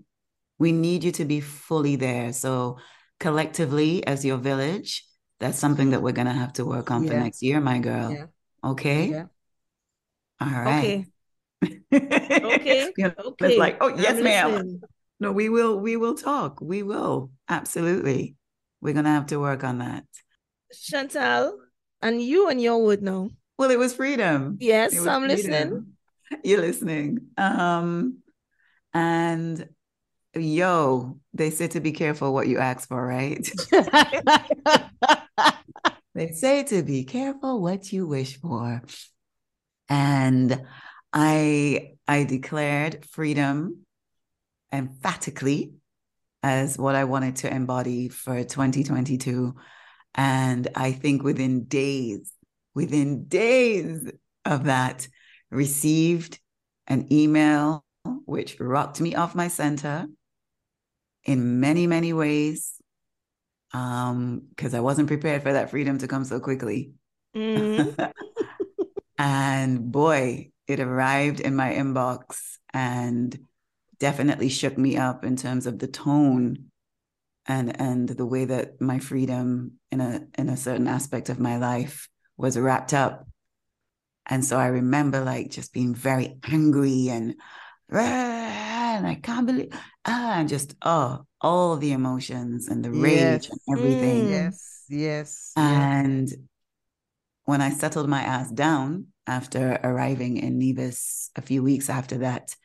we 0.59 0.73
need 0.73 1.05
you 1.05 1.13
to 1.13 1.25
be 1.25 1.41
fully 1.41 1.97
there 1.97 2.33
so 2.33 2.79
collectively 3.21 4.07
as 4.07 4.25
your 4.25 4.39
village 4.39 5.05
that's 5.41 5.59
something 5.59 5.91
that 5.91 6.03
we're 6.03 6.13
going 6.13 6.27
to 6.27 6.33
have 6.33 6.53
to 6.53 6.65
work 6.65 6.91
on 6.91 7.05
yeah. 7.05 7.11
for 7.11 7.19
next 7.19 7.43
year 7.43 7.61
my 7.61 7.79
girl 7.79 8.11
yeah. 8.13 8.27
okay 8.65 9.11
yeah. 9.11 9.25
all 10.41 10.49
right 10.49 10.85
okay 10.85 11.07
okay. 11.93 12.93
you 12.97 13.05
know, 13.05 13.15
okay. 13.19 13.47
It's 13.47 13.59
like, 13.59 13.79
oh 13.81 13.89
yes, 13.89 14.21
ma'am. 14.23 14.81
No, 15.21 15.33
we 15.33 15.49
will. 15.49 15.79
We 15.79 15.97
will 15.97 16.15
talk. 16.15 16.61
We 16.61 16.83
will 16.83 17.31
absolutely. 17.49 18.37
We're 18.81 18.95
gonna 18.95 19.11
have 19.11 19.27
to 19.27 19.41
work 19.41 19.65
on 19.65 19.79
that. 19.79 20.05
Chantal, 20.73 21.59
and 22.01 22.23
you 22.23 22.49
and 22.49 22.61
your 22.61 22.85
would 22.85 23.03
know. 23.03 23.31
Well, 23.59 23.71
it 23.71 23.79
was 23.79 23.95
freedom. 23.95 24.57
Yes, 24.61 24.93
was 24.93 25.07
I'm 25.07 25.25
freedom. 25.25 25.37
listening. 25.51 25.87
You're 26.45 26.61
listening. 26.61 27.29
Um, 27.37 28.19
and 28.95 29.69
yo, 30.35 31.19
they 31.35 31.51
say 31.51 31.67
to 31.69 31.81
be 31.81 31.93
careful 31.93 32.33
what 32.33 32.47
you 32.47 32.59
ask 32.59 32.89
for, 32.89 33.05
right? 33.05 33.51
they 36.15 36.33
say 36.33 36.63
to 36.65 36.83
be 36.83 37.05
careful 37.05 37.61
what 37.61 37.93
you 37.93 38.07
wish 38.07 38.41
for. 38.41 38.83
And 39.89 40.63
I 41.13 41.95
I 42.07 42.25
declared 42.25 43.05
freedom 43.07 43.87
emphatically 44.73 45.73
as 46.43 46.79
what 46.79 46.95
I 46.95 47.05
wanted 47.05 47.37
to 47.37 47.53
embody 47.53 48.09
for 48.09 48.45
2022. 48.45 49.55
And 50.15 50.69
I 50.75 50.93
think 50.93 51.23
within 51.23 51.65
days 51.65 52.33
within 52.79 53.25
days 53.25 54.09
of 54.45 54.65
that, 54.65 55.09
received 55.51 56.39
an 56.87 57.13
email 57.13 57.85
which 58.25 58.61
rocked 58.61 59.01
me 59.01 59.17
off 59.17 59.35
my 59.35 59.49
center 59.49 60.07
in 61.25 61.59
many, 61.59 61.89
many 61.89 62.13
ways. 62.13 62.75
Um, 63.75 64.43
because 64.51 64.75
I 64.75 64.81
wasn't 64.81 65.09
prepared 65.09 65.43
for 65.43 65.55
that 65.55 65.71
freedom 65.71 65.99
to 65.99 66.07
come 66.07 66.25
so 66.25 66.39
quickly. 66.39 66.93
Mm-hmm. 67.35 68.01
and 69.19 69.91
boy, 69.91 70.53
it 70.69 70.79
arrived 70.79 71.41
in 71.41 71.57
my 71.57 71.73
inbox 71.73 72.39
and 72.73 73.37
definitely 73.99 74.51
shook 74.51 74.79
me 74.79 74.97
up 74.97 75.25
in 75.25 75.35
terms 75.35 75.67
of 75.67 75.81
the 75.81 75.89
tone 75.89 76.67
and 77.45 77.81
and 77.81 78.09
the 78.09 78.27
way 78.27 78.45
that 78.45 78.81
my 78.81 79.01
freedom 79.01 79.73
in 79.91 80.01
a 80.01 80.21
in 80.39 80.49
a 80.49 80.57
certain 80.57 80.87
aspect 80.87 81.29
of 81.29 81.41
my 81.41 81.57
life 81.57 82.09
was 82.39 82.59
wrapped 82.59 82.95
up 82.95 83.27
and 84.27 84.45
so 84.45 84.57
i 84.57 84.67
remember 84.67 85.21
like 85.21 85.51
just 85.51 85.73
being 85.73 85.95
very 85.95 86.39
angry 86.51 87.09
and 87.09 87.35
and 88.99 89.07
I 89.07 89.15
can't 89.15 89.47
believe, 89.47 89.73
ah, 90.05 90.39
and 90.39 90.49
just, 90.49 90.75
oh, 90.83 91.25
all 91.41 91.77
the 91.77 91.93
emotions 91.93 92.69
and 92.69 92.85
the 92.85 92.91
rage 92.91 93.49
yes. 93.49 93.51
and 93.51 93.79
everything. 93.79 94.29
Yes, 94.29 94.85
yes. 94.89 95.53
And 95.57 96.29
yes. 96.29 96.39
when 97.45 97.61
I 97.61 97.71
settled 97.71 98.09
my 98.09 98.23
ass 98.23 98.51
down 98.51 99.07
after 99.27 99.79
arriving 99.83 100.39
in 100.39 100.59
Nevis 100.59 101.31
a 101.37 101.43
few 101.43 101.63
weeks 101.63 101.89
after 101.89 102.19
that 102.19 102.57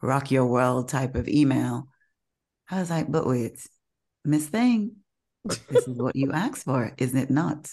rock 0.00 0.30
your 0.30 0.46
world 0.46 0.88
type 0.88 1.14
of 1.14 1.28
email, 1.28 1.88
I 2.70 2.80
was 2.80 2.90
like, 2.90 3.10
but 3.10 3.26
wait, 3.26 3.66
Miss 4.24 4.46
Thing, 4.46 4.96
this 5.44 5.86
is 5.86 5.98
what 5.98 6.16
you 6.16 6.32
asked 6.32 6.64
for, 6.64 6.92
isn't 6.96 7.18
it 7.18 7.30
not? 7.30 7.70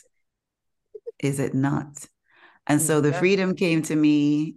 Is 1.22 1.40
it 1.40 1.54
not? 1.54 2.06
And 2.68 2.82
so 2.82 3.02
the 3.02 3.14
freedom 3.14 3.56
came 3.56 3.82
to 3.84 3.96
me 3.96 4.56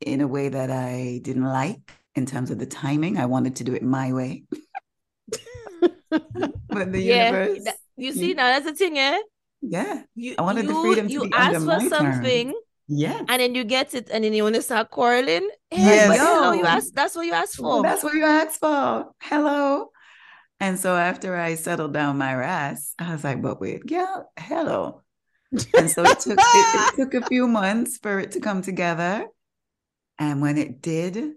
in 0.00 0.20
a 0.20 0.26
way 0.26 0.48
that 0.48 0.70
I 0.70 1.20
didn't 1.22 1.44
like 1.44 1.92
in 2.14 2.26
terms 2.26 2.50
of 2.50 2.58
the 2.58 2.66
timing. 2.66 3.18
I 3.18 3.26
wanted 3.26 3.56
to 3.56 3.64
do 3.64 3.74
it 3.74 3.82
my 3.82 4.12
way. 4.12 4.44
but 6.10 6.92
the 6.92 7.00
yeah, 7.00 7.26
universe. 7.26 7.64
That, 7.64 7.76
you 7.96 8.12
see, 8.12 8.34
now 8.34 8.46
that's 8.46 8.66
the 8.66 8.74
thing, 8.74 8.98
eh? 8.98 9.18
Yeah. 9.62 10.02
You, 10.14 10.34
I 10.38 10.42
wanted 10.42 10.64
you, 10.64 10.74
the 10.74 10.80
freedom 10.80 11.06
to 11.06 11.12
you 11.12 11.20
be 11.22 11.32
ask 11.32 11.64
for 11.64 11.80
something. 11.88 12.48
Terms. 12.48 12.58
Yeah. 12.86 13.22
And 13.28 13.40
then 13.40 13.54
you 13.54 13.64
get 13.64 13.94
it, 13.94 14.10
and 14.10 14.24
then 14.24 14.34
you 14.34 14.42
want 14.42 14.56
to 14.56 14.62
start 14.62 14.90
quarreling. 14.90 15.48
Hey, 15.70 15.84
yes. 15.84 16.18
Hello, 16.18 16.52
you 16.52 16.64
ask, 16.64 16.92
that's 16.92 17.14
what 17.16 17.26
you 17.26 17.32
asked 17.32 17.56
for. 17.56 17.82
That's 17.82 18.04
what 18.04 18.14
you 18.14 18.24
asked 18.24 18.60
for. 18.60 19.10
Hello. 19.22 19.90
And 20.60 20.78
so 20.78 20.94
after 20.94 21.34
I 21.36 21.54
settled 21.54 21.94
down 21.94 22.18
my 22.18 22.32
ass, 22.32 22.94
I 22.98 23.12
was 23.12 23.24
like, 23.24 23.40
but 23.40 23.60
wait, 23.60 23.82
yeah, 23.86 24.22
hello. 24.38 25.03
And 25.76 25.90
so 25.90 26.04
it 26.04 26.20
took 26.20 26.38
it, 26.38 26.92
it 26.92 26.96
took 26.96 27.14
a 27.14 27.26
few 27.26 27.46
months 27.46 27.98
for 27.98 28.18
it 28.18 28.32
to 28.32 28.40
come 28.40 28.62
together. 28.62 29.26
And 30.18 30.40
when 30.40 30.58
it 30.58 30.80
did, 30.80 31.32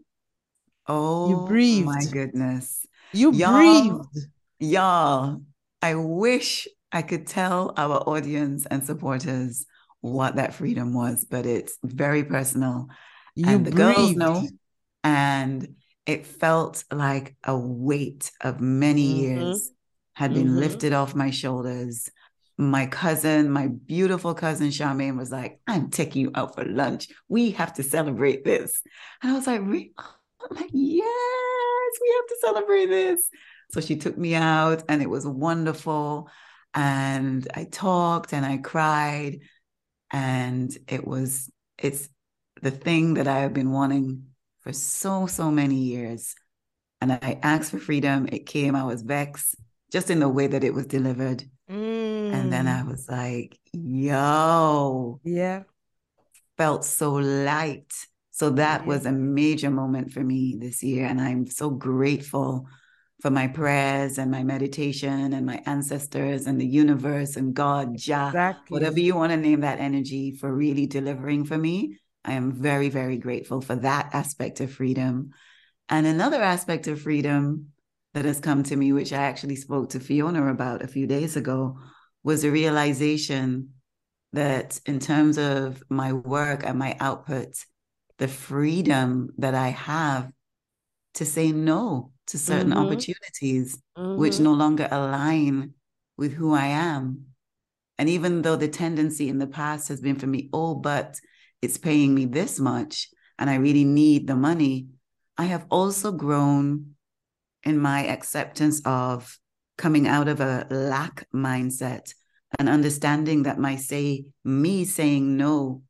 oh 0.87 1.29
you 1.29 1.47
breathed. 1.47 1.85
my 1.85 2.03
goodness. 2.11 2.85
You 3.13 3.31
y'all, 3.33 3.53
breathed. 3.53 4.27
Y'all, 4.59 5.41
I 5.81 5.95
wish 5.95 6.67
I 6.91 7.01
could 7.01 7.27
tell 7.27 7.73
our 7.77 7.97
audience 8.09 8.65
and 8.65 8.83
supporters 8.83 9.65
what 10.01 10.35
that 10.35 10.53
freedom 10.53 10.93
was, 10.93 11.25
but 11.29 11.45
it's 11.45 11.77
very 11.83 12.23
personal. 12.23 12.87
You 13.35 13.47
and 13.47 13.65
the 13.65 13.71
breathed. 13.71 13.95
girls 13.95 14.15
know. 14.15 14.47
And 15.03 15.75
it 16.05 16.25
felt 16.25 16.83
like 16.91 17.35
a 17.43 17.57
weight 17.57 18.31
of 18.41 18.59
many 18.59 19.07
mm-hmm. 19.07 19.41
years 19.41 19.71
had 20.13 20.33
been 20.33 20.47
mm-hmm. 20.47 20.57
lifted 20.57 20.93
off 20.93 21.13
my 21.13 21.29
shoulders 21.29 22.09
my 22.57 22.87
cousin, 22.87 23.51
my 23.51 23.67
beautiful 23.67 24.33
cousin 24.33 24.69
Charmaine 24.69 25.17
was 25.17 25.31
like, 25.31 25.59
I'm 25.67 25.89
taking 25.89 26.23
you 26.23 26.31
out 26.33 26.55
for 26.55 26.65
lunch. 26.65 27.07
We 27.29 27.51
have 27.51 27.73
to 27.73 27.83
celebrate 27.83 28.43
this. 28.43 28.81
And 29.21 29.31
I 29.31 29.35
was 29.35 29.45
like, 29.45 29.61
really? 29.61 29.93
I'm 29.97 30.57
like, 30.57 30.69
yes, 30.73 31.93
we 32.01 32.15
have 32.15 32.27
to 32.27 32.37
celebrate 32.41 32.87
this. 32.87 33.29
So 33.71 33.81
she 33.81 33.95
took 33.95 34.17
me 34.17 34.33
out 34.33 34.83
and 34.89 35.01
it 35.03 35.09
was 35.09 35.27
wonderful. 35.27 36.29
And 36.73 37.47
I 37.53 37.65
talked 37.65 38.33
and 38.33 38.45
I 38.45 38.57
cried. 38.57 39.39
And 40.09 40.75
it 40.87 41.05
was, 41.05 41.51
it's 41.77 42.09
the 42.61 42.71
thing 42.71 43.15
that 43.15 43.27
I 43.27 43.39
have 43.39 43.53
been 43.53 43.71
wanting 43.71 44.23
for 44.61 44.73
so, 44.73 45.27
so 45.27 45.51
many 45.51 45.75
years. 45.75 46.33
And 47.01 47.11
I 47.11 47.39
asked 47.43 47.69
for 47.69 47.77
freedom. 47.77 48.27
It 48.31 48.47
came, 48.47 48.75
I 48.75 48.85
was 48.85 49.03
vexed 49.03 49.55
just 49.91 50.09
in 50.09 50.19
the 50.19 50.29
way 50.29 50.47
that 50.47 50.63
it 50.63 50.73
was 50.73 50.87
delivered. 50.87 51.43
Mm. 51.69 52.06
And 52.33 52.51
then 52.51 52.67
I 52.67 52.83
was 52.83 53.07
like, 53.09 53.59
yo. 53.73 55.19
Yeah. 55.23 55.63
Felt 56.57 56.85
so 56.85 57.13
light. 57.13 57.93
So 58.31 58.51
that 58.51 58.81
yeah. 58.81 58.87
was 58.87 59.05
a 59.05 59.11
major 59.11 59.69
moment 59.69 60.11
for 60.11 60.23
me 60.23 60.57
this 60.59 60.83
year. 60.83 61.05
And 61.05 61.19
I'm 61.19 61.47
so 61.47 61.69
grateful 61.69 62.67
for 63.21 63.31
my 63.31 63.47
prayers 63.47 64.19
and 64.19 64.29
my 64.29 64.43
meditation 64.43 65.33
and 65.33 65.45
my 65.45 65.61
ancestors 65.65 66.45
and 66.45 66.61
the 66.61 66.67
universe 66.67 67.35
and 67.35 67.53
God, 67.53 67.97
Jah, 67.97 68.27
exactly. 68.27 68.75
whatever 68.75 68.99
you 68.99 69.15
want 69.15 69.31
to 69.31 69.37
name 69.37 69.61
that 69.61 69.79
energy 69.79 70.31
for 70.31 70.53
really 70.53 70.85
delivering 70.85 71.45
for 71.45 71.57
me. 71.57 71.97
I 72.23 72.33
am 72.33 72.51
very, 72.51 72.89
very 72.89 73.17
grateful 73.17 73.61
for 73.61 73.75
that 73.77 74.09
aspect 74.13 74.59
of 74.59 74.71
freedom. 74.71 75.31
And 75.89 76.05
another 76.05 76.41
aspect 76.41 76.87
of 76.87 77.01
freedom 77.01 77.69
that 78.13 78.25
has 78.25 78.39
come 78.39 78.63
to 78.63 78.75
me, 78.75 78.93
which 78.93 79.13
I 79.13 79.23
actually 79.23 79.55
spoke 79.55 79.89
to 79.91 79.99
Fiona 79.99 80.51
about 80.51 80.83
a 80.83 80.87
few 80.87 81.07
days 81.07 81.37
ago, 81.37 81.79
was 82.27 82.43
a 82.43 82.51
realization 82.51 83.69
that 84.33 84.81
in 84.85 84.99
terms 84.99 85.37
of 85.37 85.81
my 85.87 86.11
work 86.11 86.61
and 86.65 86.77
my 86.77 86.93
output, 86.99 87.63
the 88.17 88.27
freedom 88.27 89.29
that 89.37 89.55
I 89.55 89.69
have 89.69 90.29
to 91.13 91.23
say 91.23 91.53
no 91.53 92.11
to 92.25 92.37
certain 92.37 92.71
mm-hmm. 92.71 92.79
opportunities, 92.79 93.81
mm-hmm. 93.97 94.19
which 94.19 94.41
no 94.41 94.51
longer 94.51 94.89
align 94.91 95.71
with 96.17 96.33
who 96.33 96.53
I 96.53 96.65
am. 96.65 97.27
And 97.97 98.09
even 98.09 98.41
though 98.41 98.57
the 98.57 98.67
tendency 98.67 99.29
in 99.29 99.39
the 99.39 99.47
past 99.47 99.87
has 99.87 100.01
been 100.01 100.19
for 100.19 100.27
me, 100.27 100.49
oh, 100.51 100.75
but 100.75 101.15
it's 101.61 101.77
paying 101.77 102.13
me 102.13 102.25
this 102.25 102.59
much 102.59 103.07
and 103.39 103.49
I 103.49 103.55
really 103.55 103.85
need 103.85 104.27
the 104.27 104.35
money, 104.35 104.87
I 105.37 105.45
have 105.45 105.65
also 105.71 106.11
grown 106.11 106.95
in 107.63 107.79
my 107.79 108.05
acceptance 108.05 108.81
of 108.83 109.39
coming 109.77 110.07
out 110.07 110.27
of 110.27 110.39
a 110.39 110.65
lack 110.69 111.27
mindset 111.33 112.13
and 112.57 112.69
understanding 112.69 113.43
that 113.43 113.59
my 113.59 113.75
say 113.75 114.25
me 114.43 114.85
saying 114.85 115.37
no 115.37 115.83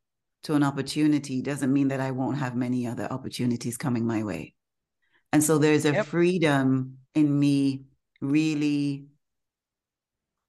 to 0.43 0.55
an 0.55 0.63
opportunity 0.63 1.41
doesn't 1.41 1.71
mean 1.71 1.89
that 1.89 1.99
I 1.99 2.11
won't 2.11 2.37
have 2.37 2.55
many 2.55 2.87
other 2.87 3.07
opportunities 3.11 3.77
coming 3.77 4.05
my 4.05 4.23
way. 4.23 4.53
And 5.31 5.43
so 5.43 5.57
there's 5.57 5.85
a 5.85 5.93
yep. 5.93 6.05
freedom 6.05 6.97
in 7.15 7.39
me 7.39 7.83
really 8.21 9.05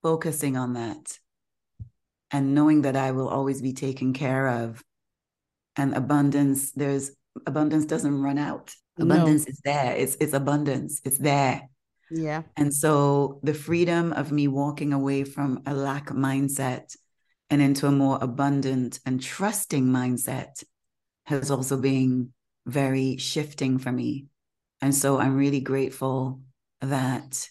focusing 0.03 0.57
on 0.57 0.75
that 0.75 1.19
and 2.31 2.55
knowing 2.55 2.83
that 2.83 2.97
I 2.97 3.11
will 3.11 3.29
always 3.29 3.61
be 3.61 3.73
taken 3.73 4.13
care 4.13 4.49
of. 4.49 4.83
And 5.77 5.95
abundance, 5.95 6.73
there's 6.73 7.13
abundance 7.47 7.87
doesn't 7.87 8.21
run 8.21 8.39
out 8.39 8.75
abundance 8.99 9.47
no. 9.47 9.51
is 9.51 9.61
there 9.65 9.95
it's 9.97 10.17
it's 10.21 10.33
abundance 10.33 11.01
it's 11.05 11.19
there 11.19 11.69
yeah 12.11 12.43
and 12.57 12.75
so 12.75 13.39
the 13.43 13.55
freedom 13.55 14.13
of 14.13 14.33
me 14.33 14.49
walking 14.49 14.93
away 14.93 15.25
from 15.25 15.63
a 15.67 15.75
lack 15.75 16.09
mindset 16.09 16.97
and 17.51 17.63
into 17.63 17.87
a 17.87 17.93
more 17.93 18.19
abundant 18.21 18.99
and 19.07 19.23
trusting 19.23 19.85
mindset 19.85 20.65
has 21.25 21.51
also 21.51 21.77
been 21.77 22.33
very 22.67 23.17
shifting 23.17 23.79
for 23.79 23.93
me 23.93 24.27
and 24.81 24.95
so 24.95 25.19
i'm 25.19 25.37
really 25.37 25.61
grateful 25.61 26.41
that 26.81 27.49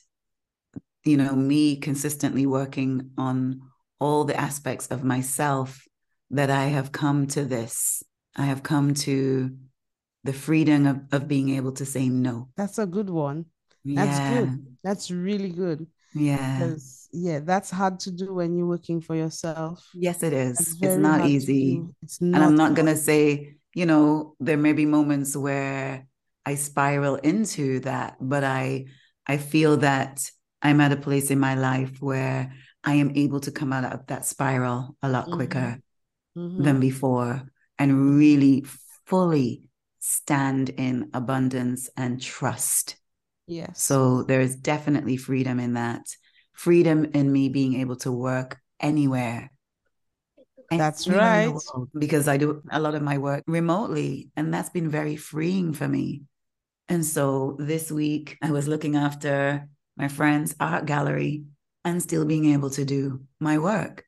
you 1.04 1.18
know 1.18 1.34
me 1.34 1.76
consistently 1.78 2.46
working 2.46 3.12
on 3.18 3.62
all 4.00 4.24
the 4.24 4.40
aspects 4.40 4.88
of 4.88 5.04
myself 5.04 5.86
that 6.30 6.50
i 6.50 6.66
have 6.66 6.92
come 6.92 7.28
to 7.28 7.44
this 7.44 8.04
i 8.36 8.44
have 8.46 8.64
come 8.64 8.94
to 8.94 9.56
the 10.28 10.34
freedom 10.34 10.86
of, 10.86 11.00
of 11.14 11.28
being 11.28 11.50
able 11.56 11.72
to 11.72 11.86
say 11.86 12.10
no. 12.10 12.50
That's 12.58 12.78
a 12.78 12.86
good 12.86 13.10
one. 13.10 13.46
That's 13.86 14.20
yeah. 14.20 14.40
good. 14.40 14.66
That's 14.84 15.12
really 15.12 15.50
good. 15.50 15.88
Yeah. 16.14 16.76
Yeah, 17.14 17.40
that's 17.40 17.70
hard 17.70 18.00
to 18.02 18.12
do 18.12 18.34
when 18.34 18.58
you're 18.58 18.68
working 18.68 19.02
for 19.02 19.16
yourself. 19.16 19.88
Yes, 19.94 20.24
it 20.24 20.34
is. 20.34 20.78
It's 20.82 20.98
not 20.98 21.26
easy. 21.26 21.84
It's 22.04 22.22
not 22.22 22.36
and 22.36 22.44
I'm 22.44 22.56
not 22.56 22.76
going 22.76 22.88
to 22.88 22.98
say, 22.98 23.56
you 23.74 23.86
know, 23.86 24.36
there 24.40 24.58
may 24.58 24.74
be 24.74 24.86
moments 24.86 25.36
where 25.36 26.06
I 26.46 26.56
spiral 26.56 27.16
into 27.16 27.80
that, 27.82 28.18
but 28.20 28.44
I 28.44 28.86
I 29.26 29.38
feel 29.38 29.78
that 29.78 30.30
I'm 30.62 30.82
at 30.82 30.92
a 30.92 30.98
place 30.98 31.32
in 31.32 31.40
my 31.40 31.56
life 31.56 32.02
where 32.02 32.54
I 32.84 32.96
am 32.96 33.12
able 33.16 33.40
to 33.42 33.52
come 33.52 33.74
out 33.74 33.86
of 33.86 34.08
that 34.08 34.26
spiral 34.26 34.96
a 35.02 35.10
lot 35.10 35.26
mm-hmm. 35.26 35.36
quicker 35.36 35.80
mm-hmm. 36.38 36.64
than 36.64 36.80
before 36.80 37.44
and 37.78 38.18
really 38.18 38.66
fully 39.06 39.64
stand 40.00 40.70
in 40.70 41.10
abundance 41.14 41.90
and 41.98 42.22
trust. 42.22 42.96
Yes. 43.48 43.82
So 43.82 44.24
there's 44.24 44.56
definitely 44.56 45.18
freedom 45.18 45.60
in 45.60 45.74
that. 45.74 46.04
Freedom 46.54 47.06
in 47.14 47.32
me 47.32 47.50
being 47.50 47.76
able 47.82 47.96
to 47.98 48.12
work 48.12 48.60
anywhere 48.80 49.52
That's 50.70 51.08
right. 51.08 51.54
Because 51.98 52.28
I 52.28 52.38
do 52.38 52.62
a 52.72 52.80
lot 52.80 52.96
of 52.96 53.02
my 53.02 53.18
work 53.18 53.44
remotely, 53.48 54.30
and 54.36 54.54
that's 54.54 54.70
been 54.70 54.90
very 54.90 55.16
freeing 55.16 55.74
for 55.74 55.88
me. 55.88 56.24
And 56.90 57.06
so 57.06 57.56
this 57.60 57.92
week, 57.92 58.38
I 58.42 58.52
was 58.52 58.68
looking 58.68 58.96
after 58.96 59.68
my 59.96 60.08
friend's 60.08 60.56
art 60.60 60.86
gallery 60.86 61.44
and 61.84 62.02
still 62.02 62.26
being 62.26 62.54
able 62.54 62.70
to 62.72 62.86
do 62.86 63.22
my 63.40 63.58
work 63.58 64.04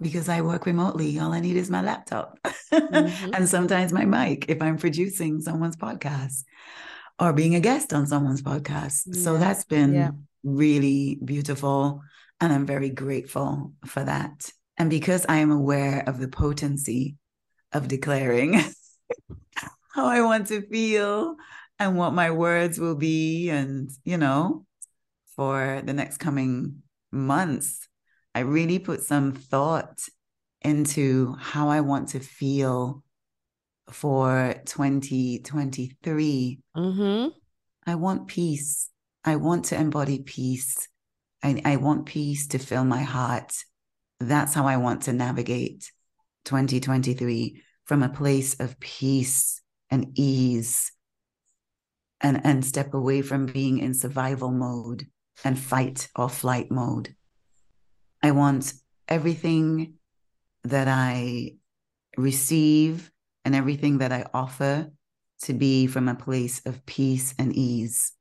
because 0.00 0.28
I 0.28 0.40
work 0.40 0.66
remotely. 0.66 1.18
All 1.18 1.32
I 1.32 1.40
need 1.40 1.56
is 1.56 1.70
my 1.70 1.82
laptop 1.82 2.38
mm-hmm. 2.72 3.34
and 3.34 3.48
sometimes 3.48 3.92
my 3.92 4.04
mic 4.04 4.46
if 4.48 4.62
I'm 4.62 4.78
producing 4.78 5.40
someone's 5.40 5.76
podcast 5.76 6.44
or 7.20 7.32
being 7.34 7.54
a 7.54 7.60
guest 7.60 7.92
on 7.92 8.06
someone's 8.06 8.42
podcast. 8.42 9.02
Yeah. 9.06 9.22
So 9.22 9.36
that's 9.36 9.64
been 9.64 9.94
yeah. 9.94 10.10
really 10.42 11.18
beautiful. 11.22 12.02
And 12.40 12.52
I'm 12.52 12.64
very 12.64 12.88
grateful 12.88 13.74
for 13.84 14.02
that. 14.02 14.50
And 14.78 14.88
because 14.88 15.26
I 15.28 15.36
am 15.36 15.50
aware 15.50 16.02
of 16.08 16.18
the 16.18 16.28
potency 16.28 17.16
of 17.72 17.86
declaring 17.86 18.54
how 19.94 20.06
I 20.06 20.22
want 20.22 20.46
to 20.46 20.62
feel 20.62 21.36
and 21.78 21.98
what 21.98 22.14
my 22.14 22.30
words 22.30 22.80
will 22.80 22.94
be, 22.94 23.50
and, 23.50 23.90
you 24.04 24.16
know, 24.16 24.64
for 25.36 25.82
the 25.84 25.92
next 25.92 26.16
coming 26.16 26.82
months, 27.12 27.88
I 28.34 28.40
really 28.40 28.78
put 28.78 29.02
some 29.02 29.32
thought 29.32 30.00
into 30.62 31.34
how 31.38 31.68
I 31.68 31.80
want 31.80 32.10
to 32.10 32.20
feel 32.20 33.02
for 33.92 34.54
2023. 34.66 36.58
Mm-hmm. 36.76 37.28
I 37.86 37.94
want 37.94 38.28
peace. 38.28 38.90
I 39.24 39.36
want 39.36 39.66
to 39.66 39.76
embody 39.76 40.20
peace. 40.20 40.88
I, 41.42 41.60
I 41.64 41.76
want 41.76 42.06
peace 42.06 42.48
to 42.48 42.58
fill 42.58 42.84
my 42.84 43.02
heart. 43.02 43.54
That's 44.18 44.54
how 44.54 44.66
I 44.66 44.76
want 44.76 45.02
to 45.02 45.12
navigate 45.12 45.90
2023 46.44 47.62
from 47.84 48.02
a 48.02 48.08
place 48.08 48.58
of 48.60 48.78
peace 48.80 49.60
and 49.90 50.12
ease 50.14 50.92
and, 52.20 52.40
and 52.44 52.64
step 52.64 52.94
away 52.94 53.22
from 53.22 53.46
being 53.46 53.78
in 53.78 53.94
survival 53.94 54.50
mode 54.50 55.06
and 55.44 55.58
fight 55.58 56.08
or 56.14 56.28
flight 56.28 56.70
mode. 56.70 57.14
I 58.22 58.32
want 58.32 58.74
everything 59.08 59.94
that 60.64 60.88
I 60.88 61.54
receive 62.16 63.09
and 63.44 63.54
everything 63.54 63.98
that 63.98 64.12
I 64.12 64.26
offer 64.34 64.90
to 65.42 65.54
be 65.54 65.86
from 65.86 66.08
a 66.08 66.14
place 66.14 66.60
of 66.66 66.84
peace 66.86 67.34
and 67.38 67.54
ease. 67.54 68.12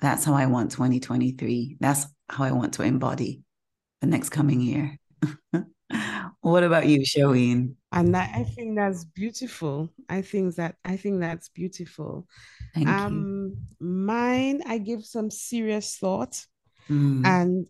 That's 0.00 0.24
how 0.24 0.34
I 0.34 0.46
want 0.46 0.70
2023. 0.72 1.78
That's 1.80 2.06
how 2.28 2.44
I 2.44 2.52
want 2.52 2.74
to 2.74 2.82
embody 2.82 3.42
the 4.00 4.06
next 4.06 4.30
coming 4.30 4.60
year. 4.60 4.98
what 6.40 6.62
about 6.62 6.86
you, 6.86 7.00
Sherween? 7.00 7.74
And 7.92 8.16
I, 8.16 8.30
I 8.34 8.44
think 8.44 8.76
that's 8.76 9.04
beautiful. 9.04 9.90
I 10.08 10.22
think 10.22 10.56
that 10.56 10.76
I 10.84 10.96
think 10.96 11.20
that's 11.20 11.48
beautiful. 11.48 12.26
Thank 12.74 12.88
um, 12.88 13.56
you. 13.80 13.86
Mine, 13.86 14.62
I 14.66 14.78
give 14.78 15.04
some 15.04 15.30
serious 15.30 15.96
thought, 15.96 16.44
mm. 16.90 17.24
and 17.24 17.66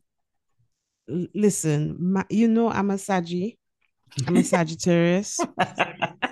listen, 1.35 1.97
my, 2.01 2.25
you 2.31 2.49
know, 2.49 2.70
I'm 2.70 2.91
a 2.91 2.99
Saggy. 2.99 3.59
I'm 4.27 4.37
a 4.37 4.45
Sagittarius. 4.45 5.41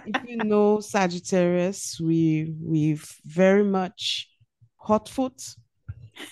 if 0.07 0.29
you 0.29 0.37
know 0.45 0.81
Sagittarius, 0.81 2.01
we 2.01 2.55
we 2.61 2.99
very 3.25 3.65
much 3.65 4.29
hot 4.77 5.09
foot. 5.09 5.43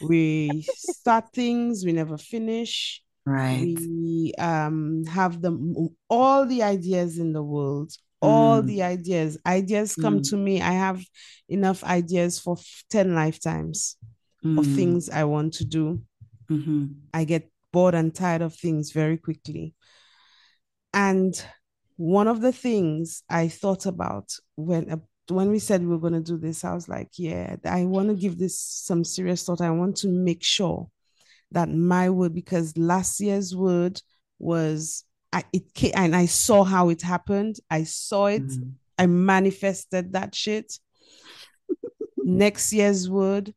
We 0.00 0.64
start 0.66 1.32
things, 1.32 1.84
we 1.84 1.92
never 1.92 2.18
finish. 2.18 3.02
Right. 3.26 3.76
We 3.78 4.34
um 4.38 5.04
have 5.06 5.40
the 5.40 5.88
all 6.08 6.46
the 6.46 6.62
ideas 6.62 7.18
in 7.18 7.32
the 7.32 7.42
world, 7.42 7.92
all 8.22 8.62
mm. 8.62 8.66
the 8.66 8.82
ideas. 8.82 9.38
Ideas 9.46 9.94
come 9.94 10.20
mm. 10.20 10.30
to 10.30 10.36
me. 10.36 10.60
I 10.60 10.72
have 10.72 11.04
enough 11.48 11.82
ideas 11.84 12.38
for 12.38 12.56
10 12.90 13.14
lifetimes 13.14 13.96
mm. 14.44 14.58
of 14.58 14.66
things 14.66 15.10
I 15.10 15.24
want 15.24 15.54
to 15.54 15.64
do. 15.64 16.02
Mm-hmm. 16.50 16.86
I 17.14 17.24
get 17.24 17.50
bored 17.72 17.94
and 17.94 18.14
tired 18.14 18.42
of 18.42 18.54
things 18.54 18.92
very 18.92 19.16
quickly. 19.16 19.74
And 20.92 21.34
one 21.96 22.28
of 22.28 22.40
the 22.40 22.52
things 22.52 23.22
I 23.28 23.48
thought 23.48 23.86
about 23.86 24.32
when 24.56 24.90
uh, 24.90 24.96
when 25.28 25.50
we 25.50 25.58
said 25.58 25.82
we 25.82 25.88
were 25.88 25.98
going 25.98 26.14
to 26.14 26.20
do 26.20 26.38
this, 26.38 26.64
I 26.64 26.74
was 26.74 26.88
like, 26.88 27.10
yeah, 27.16 27.56
I 27.64 27.84
want 27.84 28.08
to 28.08 28.14
give 28.14 28.38
this 28.38 28.58
some 28.58 29.04
serious 29.04 29.44
thought. 29.44 29.60
I 29.60 29.70
want 29.70 29.96
to 29.98 30.08
make 30.08 30.42
sure 30.42 30.88
that 31.52 31.68
my 31.68 32.10
word, 32.10 32.34
because 32.34 32.76
last 32.76 33.20
year's 33.20 33.54
word 33.54 34.00
was 34.38 35.04
I 35.32 35.44
it 35.52 35.74
came 35.74 35.92
and 35.94 36.16
I 36.16 36.26
saw 36.26 36.64
how 36.64 36.88
it 36.88 37.02
happened. 37.02 37.56
I 37.70 37.84
saw 37.84 38.26
it. 38.26 38.42
Mm-hmm. 38.42 38.70
I 38.98 39.06
manifested 39.06 40.12
that 40.12 40.34
shit. 40.34 40.78
Next 42.16 42.72
year's 42.72 43.08
word, 43.08 43.54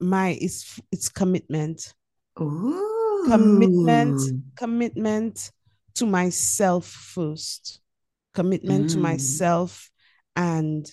my 0.00 0.38
it's 0.40 0.80
it's 0.92 1.08
commitment. 1.08 1.94
Ooh. 2.40 3.24
Commitment, 3.26 4.20
commitment 4.56 5.50
to 5.96 6.06
myself 6.06 6.86
first. 6.86 7.80
Commitment 8.34 8.86
mm. 8.86 8.92
to 8.92 8.98
myself 8.98 9.90
and 10.34 10.90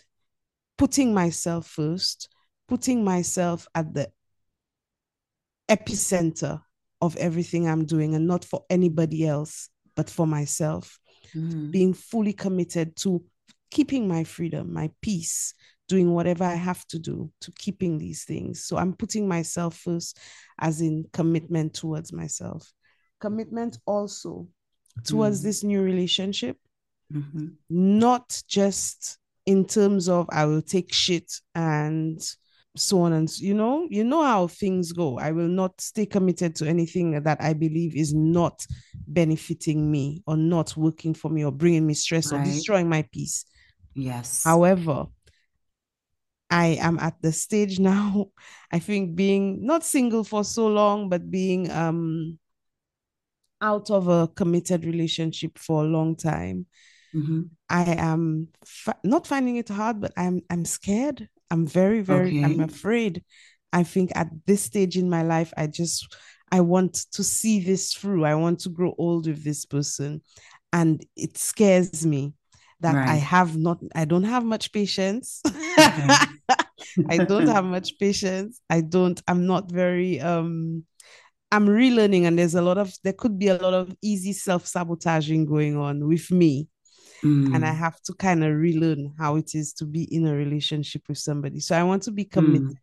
putting 0.77 1.13
myself 1.13 1.67
first, 1.67 2.29
putting 2.67 3.03
myself 3.03 3.67
at 3.75 3.93
the 3.93 4.09
epicenter 5.69 6.61
of 7.01 7.17
everything 7.17 7.67
I'm 7.67 7.85
doing 7.85 8.15
and 8.15 8.27
not 8.27 8.45
for 8.45 8.63
anybody 8.69 9.27
else, 9.27 9.69
but 9.95 10.09
for 10.09 10.25
myself. 10.25 10.99
Mm. 11.35 11.71
Being 11.71 11.93
fully 11.93 12.33
committed 12.33 12.95
to 12.97 13.23
keeping 13.71 14.07
my 14.07 14.23
freedom, 14.23 14.73
my 14.73 14.89
peace, 15.01 15.53
doing 15.89 16.13
whatever 16.13 16.43
I 16.43 16.55
have 16.55 16.87
to 16.87 16.99
do 16.99 17.31
to 17.41 17.51
keeping 17.51 17.97
these 17.97 18.23
things. 18.23 18.65
So 18.65 18.77
I'm 18.77 18.93
putting 18.93 19.27
myself 19.27 19.75
first, 19.75 20.17
as 20.59 20.79
in 20.79 21.05
commitment 21.11 21.73
towards 21.73 22.13
myself. 22.13 22.71
Commitment 23.19 23.77
also 23.85 24.47
towards 25.03 25.41
mm. 25.41 25.43
this 25.43 25.63
new 25.63 25.81
relationship, 25.81 26.57
mm-hmm. 27.11 27.47
not 27.69 28.41
just 28.47 29.17
in 29.45 29.65
terms 29.65 30.07
of 30.07 30.27
I 30.31 30.45
will 30.45 30.61
take 30.61 30.93
shit 30.93 31.31
and 31.55 32.21
so 32.75 33.01
on 33.01 33.13
and 33.13 33.29
you 33.39 33.53
know 33.53 33.87
you 33.91 34.03
know 34.03 34.23
how 34.23 34.47
things 34.47 34.91
go 34.93 35.19
i 35.19 35.31
will 35.31 35.47
not 35.47 35.79
stay 35.79 36.07
committed 36.07 36.55
to 36.55 36.67
anything 36.67 37.21
that 37.21 37.37
i 37.39 37.53
believe 37.53 37.95
is 37.95 38.15
not 38.15 38.65
benefiting 39.07 39.91
me 39.91 40.23
or 40.25 40.35
not 40.35 40.75
working 40.75 41.13
for 41.13 41.29
me 41.29 41.45
or 41.45 41.51
bringing 41.51 41.85
me 41.85 41.93
stress 41.93 42.31
right. 42.31 42.41
or 42.41 42.45
destroying 42.45 42.89
my 42.89 43.05
peace 43.11 43.45
yes 43.93 44.43
however 44.43 45.05
I 46.49 46.77
am 46.79 46.99
at 46.99 47.19
the 47.19 47.31
stage 47.31 47.79
now, 47.93 48.27
I 48.71 48.77
think 48.77 49.15
being 49.15 49.65
not 49.65 49.83
single 49.83 50.23
for 50.23 50.43
so 50.43 50.67
long, 50.67 51.09
but 51.09 51.31
being 51.31 51.71
um 51.71 52.37
out 53.63 53.89
of 53.89 54.07
a 54.07 54.27
committed 54.27 54.85
relationship 54.85 55.57
for 55.57 55.83
a 55.83 55.87
long 55.87 56.15
time. 56.15 56.67
Mm-hmm. 57.15 57.41
I 57.69 57.95
am 57.97 58.49
fa- 58.65 58.99
not 59.03 59.25
finding 59.25 59.55
it 59.55 59.69
hard, 59.69 60.01
but 60.01 60.13
I'm 60.17 60.41
I'm 60.49 60.65
scared. 60.65 61.27
I'm 61.49 61.65
very, 61.65 62.01
very 62.01 62.29
okay. 62.29 62.43
I'm 62.43 62.59
afraid. 62.59 63.23
I 63.71 63.83
think 63.83 64.11
at 64.15 64.29
this 64.45 64.61
stage 64.61 64.97
in 64.97 65.09
my 65.09 65.23
life, 65.23 65.53
I 65.57 65.67
just 65.67 66.15
I 66.53 66.61
want 66.61 66.93
to 67.13 67.23
see 67.23 67.59
this 67.59 67.93
through. 67.93 68.25
I 68.25 68.35
want 68.35 68.59
to 68.59 68.69
grow 68.69 68.93
old 68.99 69.25
with 69.25 69.43
this 69.43 69.65
person. 69.65 70.21
And 70.71 71.03
it 71.15 71.35
scares 71.35 72.05
me 72.05 72.33
that 72.81 72.93
right. 72.93 73.09
I 73.09 73.15
have 73.15 73.57
not, 73.57 73.79
I 73.95 74.05
don't 74.05 74.23
have 74.23 74.43
much 74.43 74.71
patience. 74.71 75.41
Okay. 75.45 76.07
I 77.09 77.17
don't 77.17 77.47
have 77.47 77.65
much 77.65 77.97
patience. 77.97 78.61
I 78.69 78.81
don't, 78.81 79.19
I'm 79.27 79.47
not 79.47 79.71
very, 79.71 80.19
um, 80.21 80.83
I'm 81.53 81.67
relearning, 81.67 82.23
and 82.25 82.37
there's 82.37 82.55
a 82.55 82.61
lot 82.61 82.77
of, 82.77 82.93
there 83.03 83.13
could 83.13 83.37
be 83.37 83.47
a 83.47 83.57
lot 83.57 83.73
of 83.73 83.95
easy 84.01 84.33
self 84.33 84.65
sabotaging 84.65 85.45
going 85.45 85.77
on 85.77 86.07
with 86.07 86.31
me. 86.31 86.67
Mm. 87.23 87.55
And 87.55 87.65
I 87.65 87.71
have 87.71 88.01
to 88.03 88.13
kind 88.13 88.43
of 88.43 88.53
relearn 88.53 89.13
how 89.17 89.37
it 89.37 89.55
is 89.55 89.73
to 89.75 89.85
be 89.85 90.03
in 90.13 90.27
a 90.27 90.35
relationship 90.35 91.03
with 91.07 91.17
somebody. 91.17 91.59
So 91.59 91.77
I 91.77 91.83
want 91.83 92.03
to 92.03 92.11
be 92.11 92.25
committed. 92.25 92.67
Mm. 92.67 92.77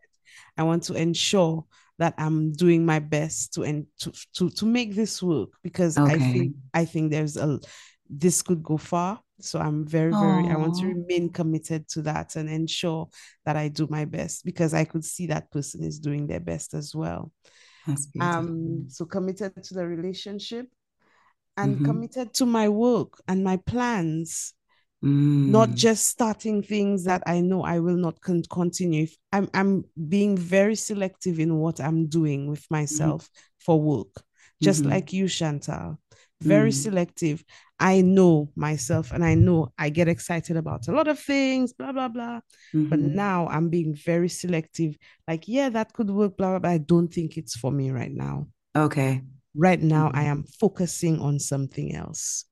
I 0.57 0.63
want 0.63 0.85
to 0.85 0.95
ensure 0.95 1.67
that 1.99 2.15
I'm 2.17 2.53
doing 2.53 2.87
my 2.87 2.99
best 2.99 3.53
to 3.55 3.63
and 3.63 3.87
to, 3.99 4.13
to 4.35 4.49
to 4.49 4.65
make 4.65 4.95
this 4.95 5.23
work 5.23 5.51
because 5.63 5.99
okay. 5.99 6.15
I 6.15 6.19
think 6.19 6.55
I 6.73 6.85
think 6.87 7.11
there's 7.11 7.37
a 7.37 7.61
this 8.09 8.41
could 8.41 8.63
go 8.63 8.79
far 8.79 9.21
so 9.43 9.59
I'm 9.59 9.87
very, 9.87 10.11
very, 10.11 10.45
Aww. 10.45 10.53
I 10.53 10.57
want 10.57 10.77
to 10.77 10.87
remain 10.87 11.31
committed 11.31 11.89
to 11.91 12.03
that 12.03 12.37
and 12.37 12.49
ensure 12.49 13.09
that 13.45 13.57
I 13.57 13.69
do 13.69 13.87
my 13.91 14.05
best 14.05 14.45
because 14.45 14.75
I 14.75 14.85
could 14.85 15.05
see 15.05 15.27
that 15.27 15.51
person 15.51 15.83
is 15.83 15.99
doing 15.99 16.27
their 16.27 16.41
best 16.41 16.75
as 16.75 16.95
well. 16.95 17.33
Um, 18.21 18.87
so 18.89 19.05
committed 19.05 19.63
to 19.63 19.75
the 19.75 19.87
relationship 19.87 20.67
and 21.57 21.77
mm-hmm. 21.77 21.85
committed 21.85 22.35
to 22.35 22.47
my 22.47 22.69
work 22.69 23.21
and 23.29 23.45
my 23.45 23.57
plans. 23.57 24.55
Mm. 25.05 25.49
Not 25.49 25.71
just 25.71 26.09
starting 26.09 26.63
things 26.63 27.05
that 27.05 27.23
I 27.27 27.41
know 27.41 27.63
I 27.63 27.79
will 27.79 27.97
not 27.97 28.21
con- 28.21 28.43
continue. 28.51 29.07
I'm 29.33 29.49
I'm 29.55 29.85
being 30.09 30.37
very 30.37 30.75
selective 30.75 31.41
in 31.41 31.57
what 31.57 31.81
I'm 31.81 32.07
doing 32.07 32.51
with 32.51 32.61
mm-hmm. 32.61 32.75
myself 32.75 33.23
mm-hmm. 33.23 33.41
for 33.61 33.81
work, 33.81 34.23
just 34.63 34.83
mm-hmm. 34.83 34.91
like 34.91 35.13
you, 35.15 35.27
Chantal. 35.27 35.99
Very 36.43 36.71
mm. 36.71 36.75
selective 36.75 37.43
I 37.81 38.03
know 38.03 38.51
myself 38.55 39.11
and 39.11 39.25
I 39.25 39.35
know 39.35 39.73
I 39.79 39.89
get 39.89 40.07
excited 40.07 40.59
about 40.59 40.87
a 40.87 40.93
lot 40.93 41.09
of 41.09 41.19
things, 41.19 41.73
blah, 41.73 41.93
blah, 41.93 42.09
blah. 42.09 42.41
Mm-hmm. 42.75 42.89
But 42.91 43.01
now 43.01 43.49
I'm 43.49 43.71
being 43.71 43.95
very 43.95 44.29
selective. 44.29 44.99
Like, 45.27 45.49
yeah, 45.49 45.71
that 45.71 45.95
could 45.95 46.11
work, 46.11 46.37
blah, 46.37 46.51
blah, 46.51 46.59
blah. 46.59 46.71
I 46.71 46.79
don't 46.79 47.09
think 47.09 47.39
it's 47.39 47.57
for 47.57 47.73
me 47.73 47.91
right 47.91 48.13
now. 48.13 48.49
Okay. 48.77 49.23
Right 49.55 49.81
now, 49.81 50.09
mm-hmm. 50.09 50.19
I 50.19 50.23
am 50.25 50.45
focusing 50.45 51.21
on 51.21 51.39
something 51.39 51.95
else. 51.95 52.45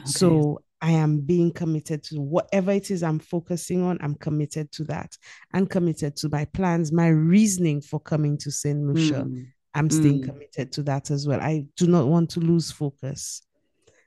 Okay. 0.00 0.10
So 0.10 0.60
I 0.82 0.90
am 0.90 1.20
being 1.20 1.50
committed 1.50 2.02
to 2.04 2.20
whatever 2.20 2.70
it 2.72 2.90
is 2.90 3.02
I'm 3.02 3.20
focusing 3.20 3.82
on. 3.82 3.96
I'm 4.02 4.16
committed 4.16 4.70
to 4.72 4.84
that 4.84 5.16
and 5.54 5.70
committed 5.70 6.14
to 6.16 6.28
my 6.28 6.44
plans, 6.44 6.92
my 6.92 7.08
reasoning 7.08 7.80
for 7.80 7.98
coming 7.98 8.36
to 8.38 8.50
St. 8.50 8.78
Lucia. 8.78 9.24
Mm. 9.24 9.46
I'm 9.72 9.88
staying 9.88 10.20
mm. 10.20 10.26
committed 10.26 10.72
to 10.72 10.82
that 10.82 11.10
as 11.10 11.26
well. 11.26 11.40
I 11.40 11.64
do 11.78 11.86
not 11.86 12.06
want 12.06 12.28
to 12.30 12.40
lose 12.40 12.70
focus. 12.70 13.40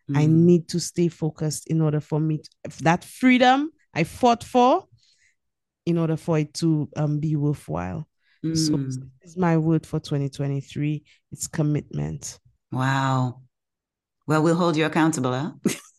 Mm. 0.10 0.18
I 0.18 0.26
need 0.26 0.70
to 0.70 0.80
stay 0.80 1.08
focused 1.08 1.68
in 1.68 1.82
order 1.82 2.00
for 2.00 2.20
me 2.20 2.40
to, 2.40 2.84
that 2.84 3.04
freedom 3.04 3.72
I 3.94 4.04
fought 4.04 4.44
for, 4.44 4.86
in 5.86 5.98
order 5.98 6.18
for 6.18 6.40
it 6.40 6.54
to 6.56 6.90
um, 6.96 7.20
be 7.20 7.36
worthwhile. 7.36 8.08
Mm. 8.44 8.58
So 8.58 8.78
this 8.78 9.32
is 9.32 9.38
my 9.38 9.58
word 9.58 9.86
for 9.86 10.00
2023. 10.00 11.04
It's 11.32 11.48
commitment. 11.48 12.40
Wow. 12.72 13.42
Well, 14.28 14.44
we'll 14.44 14.56
hold 14.56 14.76
you 14.76 14.86
accountable, 14.86 15.34
huh? 15.34 15.52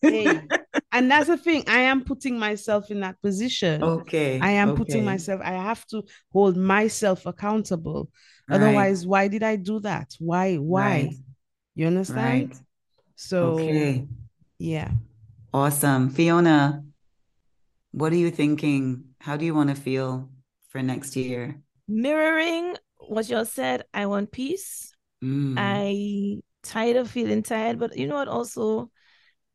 hey. 0.03 0.43
And 0.91 1.11
that's 1.11 1.27
the 1.27 1.37
thing. 1.37 1.65
I 1.69 1.81
am 1.81 2.03
putting 2.03 2.39
myself 2.39 2.91
in 2.91 3.01
that 3.01 3.21
position. 3.21 3.83
Okay. 3.83 4.41
I 4.41 4.51
am 4.53 4.71
okay. 4.71 4.79
putting 4.79 5.05
myself, 5.05 5.41
I 5.45 5.53
have 5.53 5.87
to 5.89 6.03
hold 6.33 6.57
myself 6.57 7.27
accountable. 7.27 8.09
Right. 8.49 8.57
Otherwise, 8.57 9.07
why 9.07 9.29
did 9.29 9.43
I 9.43 9.57
do 9.57 9.81
that? 9.81 10.15
Why? 10.19 10.57
Why? 10.57 10.83
Right. 10.83 11.15
You 11.75 11.87
understand? 11.89 12.51
Right. 12.51 12.61
So, 13.21 13.59
okay. 13.59 14.07
yeah. 14.59 14.93
Awesome. 15.53 16.11
Fiona, 16.11 16.85
what 17.91 18.13
are 18.13 18.17
you 18.17 18.31
thinking? 18.31 19.07
How 19.19 19.37
do 19.37 19.45
you 19.45 19.55
want 19.57 19.71
to 19.71 19.75
feel 19.75 20.31
for 20.69 20.81
next 20.85 21.17
year? 21.17 21.61
Mirroring 21.89 22.77
what 22.99 23.29
you 23.29 23.45
said, 23.45 23.85
I 23.93 24.07
want 24.07 24.31
peace. 24.31 24.95
Mm. 25.23 25.55
I 25.57 26.43
tired 26.63 26.95
of 26.95 27.11
feeling 27.11 27.43
tired, 27.43 27.81
but 27.81 27.99
you 27.99 28.07
know 28.07 28.15
what? 28.15 28.29
Also, 28.29 28.93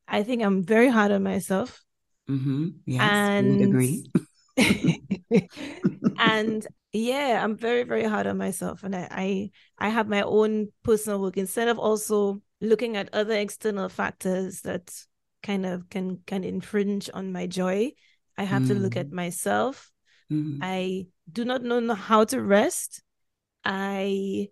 I 0.06 0.24
think 0.24 0.42
I'm 0.42 0.62
very 0.62 0.90
hard 0.90 1.10
on 1.10 1.22
myself. 1.22 1.82
Mm-hmm. 2.28 2.68
Yes, 2.84 3.00
and 3.00 3.62
agree. 3.62 4.10
and 6.18 6.66
yeah, 6.92 7.40
I'm 7.42 7.56
very, 7.56 7.84
very 7.84 8.04
hard 8.04 8.26
on 8.26 8.36
myself, 8.36 8.84
and 8.84 8.94
I, 8.94 9.08
I, 9.10 9.50
I 9.78 9.88
have 9.88 10.06
my 10.06 10.20
own 10.20 10.68
personal 10.82 11.18
work 11.18 11.38
instead 11.38 11.68
of 11.68 11.78
also 11.78 12.42
looking 12.60 12.96
at 12.96 13.12
other 13.12 13.34
external 13.34 13.88
factors 13.88 14.62
that 14.62 14.92
kind 15.42 15.66
of 15.66 15.88
can 15.90 16.20
can 16.26 16.44
infringe 16.44 17.10
on 17.12 17.32
my 17.32 17.46
joy. 17.46 17.92
I 18.36 18.44
have 18.44 18.62
mm. 18.62 18.68
to 18.68 18.74
look 18.74 18.96
at 18.96 19.08
mm. 19.08 19.12
myself. 19.12 19.90
Mm. 20.32 20.58
I 20.62 21.06
do 21.30 21.44
not 21.44 21.62
know 21.62 21.94
how 21.94 22.24
to 22.24 22.42
rest. 22.42 23.02
I 23.64 24.48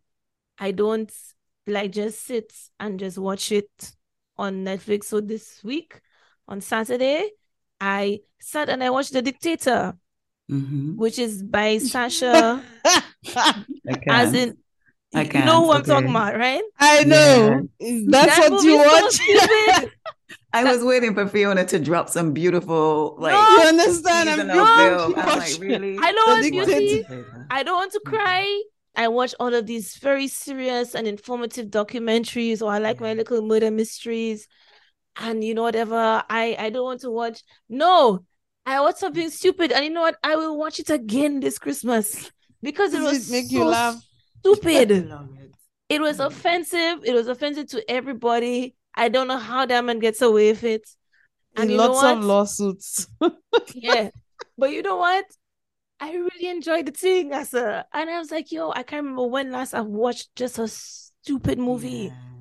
I 0.59 0.71
don't 0.73 1.13
like 1.67 1.93
just 1.93 2.25
sit 2.25 2.53
and 2.79 2.99
just 2.99 3.19
watch 3.19 3.53
it 3.53 3.71
on 4.37 4.65
Netflix. 4.65 5.05
So 5.05 5.21
this 5.21 5.63
week 5.63 6.01
on 6.49 6.61
Saturday, 6.61 7.31
I 7.81 8.21
sat 8.41 8.69
and 8.69 8.83
I 8.83 8.91
watched 8.91 9.13
The 9.13 9.23
Dictator, 9.23 9.95
mm-hmm. 10.51 10.97
which 10.97 11.19
is 11.19 11.43
by 11.43 11.79
Sacha. 11.79 12.63
as 14.09 14.35
in 14.35 14.57
I 15.15 15.25
can't. 15.25 15.45
You 15.45 15.53
know 15.53 15.63
what 15.63 15.83
okay. 15.83 15.93
I'm 15.93 15.97
talking 15.97 16.11
about, 16.11 16.37
right? 16.37 16.63
I 16.79 17.05
know. 17.05 17.69
Yeah. 17.79 18.01
That's 18.09 18.39
that 18.39 18.51
what 18.51 18.65
you 18.65 18.79
watch. 18.79 19.91
I 20.55 20.65
was 20.65 20.85
waiting 20.85 21.15
for 21.15 21.27
Fiona 21.27 21.65
to 21.67 21.79
drop 21.79 22.11
some 22.11 22.33
beautiful, 22.33 23.17
like, 23.19 23.33
no, 23.33 23.41
you 23.41 23.69
understand? 23.69 24.29
I'm, 24.29 24.49
film. 24.49 25.15
I'm 25.17 25.39
like, 25.39 25.59
really? 25.59 25.97
I 25.99 26.13
don't 26.13 26.29
want 26.29 26.53
beauty. 26.53 27.05
I 27.51 27.63
don't 27.63 27.77
want 27.77 27.93
to 27.93 28.01
mm-hmm. 28.01 28.15
cry. 28.15 28.63
I 28.95 29.09
watch 29.09 29.35
all 29.41 29.55
of 29.55 29.67
these 29.67 29.97
very 29.97 30.29
serious 30.29 30.95
and 30.95 31.07
informative 31.07 31.69
documentaries, 31.69 32.61
or 32.61 32.71
I 32.71 32.79
like 32.79 33.01
my 33.01 33.09
mm-hmm. 33.09 33.19
little 33.19 33.47
murder 33.47 33.71
mysteries, 33.71 34.47
and 35.17 35.43
you 35.43 35.55
know 35.55 35.63
whatever. 35.63 36.23
I 36.29 36.57
I 36.59 36.69
don't 36.69 36.85
want 36.85 37.01
to 37.01 37.11
watch. 37.11 37.43
No, 37.71 38.25
I 38.67 38.81
watch 38.81 38.97
something 38.97 39.31
stupid, 39.31 39.73
and 39.73 39.85
you 39.87 39.91
know 39.91 40.03
what? 40.03 40.17
I 40.23 40.37
will 40.37 40.59
watch 40.59 40.79
it 40.79 40.91
again 40.91 41.41
this 41.41 41.59
Christmas 41.59 42.31
because 42.63 42.93
it 42.93 43.01
was 43.01 43.31
it 43.31 43.33
make 43.33 43.47
so 43.47 43.57
you 43.57 43.65
laugh 43.65 43.97
stupid. 44.45 44.91
it. 44.91 45.11
it 45.89 46.01
was 46.01 46.19
mm. 46.19 46.27
offensive. 46.27 47.05
It 47.05 47.15
was 47.15 47.29
offensive 47.29 47.69
to 47.69 47.91
everybody. 47.91 48.75
I 48.95 49.09
don't 49.09 49.29
know 49.29 49.39
how 49.39 49.67
that 49.67 49.85
man 49.85 49.99
gets 49.99 50.21
away 50.23 50.53
with 50.53 50.65
it. 50.65 50.89
And 51.57 51.71
you 51.71 51.77
lots 51.77 52.03
of 52.03 52.25
lawsuits. 52.25 53.07
yeah. 53.75 54.11
But 54.57 54.73
you 54.73 54.83
know 54.83 54.97
what? 54.97 55.25
I 56.01 56.13
really 56.15 56.49
enjoyed 56.49 56.87
the 56.87 56.93
thing 56.93 57.33
as 57.33 57.55
a 57.55 57.87
and 57.93 58.11
I 58.11 58.19
was 58.19 58.31
like, 58.31 58.51
yo, 58.51 58.71
I 58.71 58.83
can't 58.83 59.05
remember 59.05 59.27
when 59.27 59.53
last 59.53 59.73
I 59.73 59.83
watched 59.83 60.35
just 60.35 60.59
a 60.59 60.67
stupid 60.67 61.59
movie. 61.59 62.11
Yeah. 62.11 62.32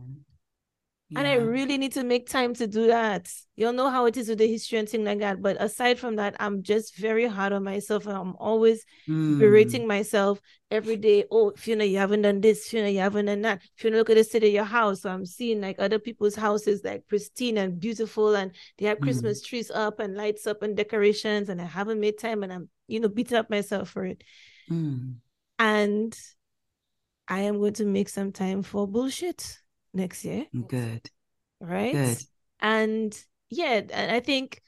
Yeah. 1.12 1.20
And 1.20 1.28
I 1.28 1.34
really 1.36 1.78
need 1.78 1.92
to 1.94 2.06
make 2.06 2.30
time 2.30 2.54
to 2.54 2.68
do 2.68 2.88
that. 2.88 3.30
You'll 3.58 3.74
know 3.74 3.90
how 3.90 4.06
it 4.06 4.16
is 4.16 4.30
with 4.30 4.38
the 4.38 4.48
history 4.48 4.80
and 4.80 4.88
things 4.88 5.06
like 5.06 5.20
that. 5.20 5.42
But 5.42 5.62
aside 5.62 6.00
from 6.00 6.16
that, 6.16 6.38
I'm 6.40 6.64
just 6.64 6.96
very 6.96 7.28
hard 7.28 7.52
on 7.52 7.66
myself. 7.66 8.06
And 8.06 8.16
I'm 8.16 8.36
always 8.38 8.86
mm. 9.10 9.38
berating 9.38 9.86
myself 9.86 10.40
every 10.70 10.96
day. 10.96 11.26
Oh, 11.30 11.52
Fiona, 11.58 11.84
you 11.84 11.98
haven't 11.98 12.22
done 12.22 12.40
this. 12.40 12.70
Fiona, 12.70 12.88
you 12.88 13.00
haven't 13.00 13.26
done 13.26 13.42
that. 13.42 13.62
Fiona, 13.76 13.98
look 13.98 14.10
at 14.10 14.16
the 14.16 14.24
state 14.24 14.46
of 14.46 14.54
your 14.54 14.64
house. 14.64 15.02
So 15.02 15.10
I'm 15.10 15.26
seeing 15.26 15.60
like 15.60 15.76
other 15.80 16.00
people's 16.00 16.36
houses 16.36 16.82
like 16.86 17.06
pristine 17.10 17.58
and 17.58 17.78
beautiful. 17.78 18.34
And 18.34 18.56
they 18.78 18.86
have 18.86 19.00
mm. 19.00 19.04
Christmas 19.04 19.42
trees 19.42 19.70
up 19.70 20.00
and 20.00 20.16
lights 20.16 20.48
up 20.48 20.64
and 20.64 20.78
decorations. 20.78 21.50
And 21.50 21.62
I 21.62 21.66
haven't 21.66 22.00
made 22.00 22.20
time 22.20 22.42
and 22.42 22.54
I'm, 22.54 22.70
you 22.88 23.02
know, 23.02 23.10
beating 23.10 23.38
up 23.38 23.50
myself 23.50 23.90
for 23.90 24.06
it. 24.06 24.24
Mm. 24.70 25.16
And 25.60 26.18
I 27.28 27.42
am 27.42 27.60
going 27.60 27.74
to 27.74 27.86
make 27.86 28.08
some 28.08 28.32
time 28.32 28.64
for 28.64 28.88
bullshit 28.88 29.61
next 29.94 30.26
year. 30.26 30.46
Good. 30.68 31.10
Right. 31.60 31.94
Good. 31.94 32.18
And 32.60 33.26
yeah, 33.50 33.82
and 33.92 34.12
I 34.12 34.20
think 34.20 34.62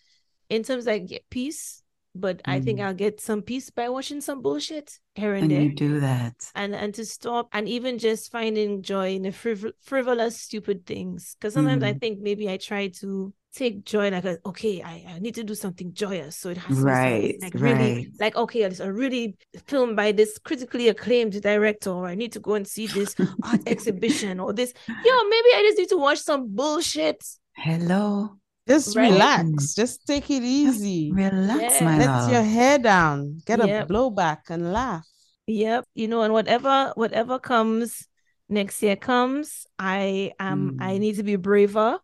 in 0.49 0.63
terms 0.63 0.87
of 0.87 0.93
like 0.93 1.25
peace, 1.29 1.81
but 2.15 2.37
mm. 2.37 2.51
I 2.51 2.61
think 2.61 2.79
mm. 2.79 2.85
I'll 2.85 2.93
get 2.93 3.21
some 3.21 3.41
peace 3.41 3.69
by 3.69 3.89
watching 3.89 4.21
some 4.21 4.41
bullshit 4.41 4.99
here 5.15 5.33
and, 5.33 5.43
and 5.43 5.51
there. 5.51 5.61
You 5.61 5.73
do 5.73 5.99
that, 6.01 6.35
and 6.55 6.75
and 6.75 6.93
to 6.95 7.05
stop, 7.05 7.49
and 7.53 7.67
even 7.67 7.97
just 7.97 8.31
finding 8.31 8.81
joy 8.81 9.15
in 9.15 9.23
the 9.23 9.29
friv- 9.29 9.73
frivolous, 9.81 10.39
stupid 10.39 10.85
things. 10.85 11.35
Because 11.35 11.53
sometimes 11.53 11.83
mm. 11.83 11.87
I 11.87 11.93
think 11.93 12.19
maybe 12.19 12.49
I 12.49 12.57
try 12.57 12.89
to 12.99 13.33
take 13.53 13.85
joy 13.85 14.09
like 14.09 14.25
a, 14.25 14.37
okay 14.45 14.81
I, 14.81 15.05
I 15.07 15.19
need 15.19 15.35
to 15.35 15.43
do 15.43 15.53
something 15.53 15.93
joyous 15.93 16.35
so 16.37 16.49
it 16.49 16.57
has 16.57 16.77
to 16.77 16.83
right 16.83 17.35
like 17.41 17.53
really 17.53 17.93
right. 17.95 18.07
like 18.19 18.35
okay 18.35 18.63
it's 18.63 18.79
a 18.79 18.91
really 18.91 19.37
film 19.67 19.95
by 19.95 20.11
this 20.11 20.39
critically 20.39 20.87
acclaimed 20.89 21.39
director 21.41 21.91
or 21.91 22.07
i 22.07 22.15
need 22.15 22.31
to 22.31 22.39
go 22.39 22.55
and 22.55 22.67
see 22.67 22.87
this 22.87 23.15
art 23.43 23.61
exhibition 23.67 24.39
or 24.39 24.53
this 24.53 24.73
yo 24.87 25.23
maybe 25.29 25.49
i 25.55 25.63
just 25.67 25.77
need 25.77 25.89
to 25.89 25.97
watch 25.97 26.19
some 26.19 26.53
bullshit 26.55 27.23
hello 27.55 28.31
just 28.67 28.95
right? 28.95 29.11
relax 29.11 29.75
just 29.75 30.05
take 30.07 30.29
it 30.31 30.43
easy 30.43 31.11
relax 31.11 31.75
yeah. 31.79 31.85
my 31.85 31.97
let 31.99 32.07
love. 32.07 32.31
your 32.31 32.41
hair 32.41 32.79
down 32.79 33.39
get 33.45 33.65
yep. 33.65 33.89
a 33.89 33.93
blowback 33.93 34.49
and 34.49 34.73
laugh 34.73 35.05
yep 35.45 35.85
you 35.93 36.07
know 36.07 36.23
and 36.23 36.33
whatever 36.33 36.91
whatever 36.95 37.37
comes 37.37 38.07
next 38.49 38.81
year 38.81 38.95
comes 38.95 39.67
i 39.77 40.31
am 40.39 40.71
mm. 40.71 40.83
i 40.83 40.97
need 40.97 41.15
to 41.15 41.23
be 41.23 41.35
braver 41.35 41.99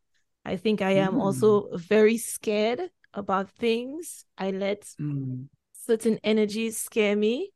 I 0.50 0.58
think 0.58 0.82
I 0.82 0.94
am 0.94 1.14
mm. 1.14 1.22
also 1.22 1.70
very 1.78 2.18
scared 2.18 2.82
about 3.14 3.52
things. 3.52 4.26
I 4.36 4.50
let 4.50 4.82
mm. 5.00 5.46
certain 5.74 6.20
energies 6.24 6.78
scare 6.78 7.16
me. 7.16 7.52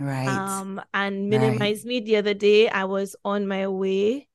Right. 0.00 0.26
Um, 0.26 0.80
and 0.94 1.28
minimize 1.28 1.80
right. 1.80 1.86
me. 1.86 2.00
The 2.00 2.16
other 2.16 2.34
day, 2.34 2.68
I 2.68 2.84
was 2.84 3.16
on 3.24 3.46
my 3.46 3.68
way 3.68 4.28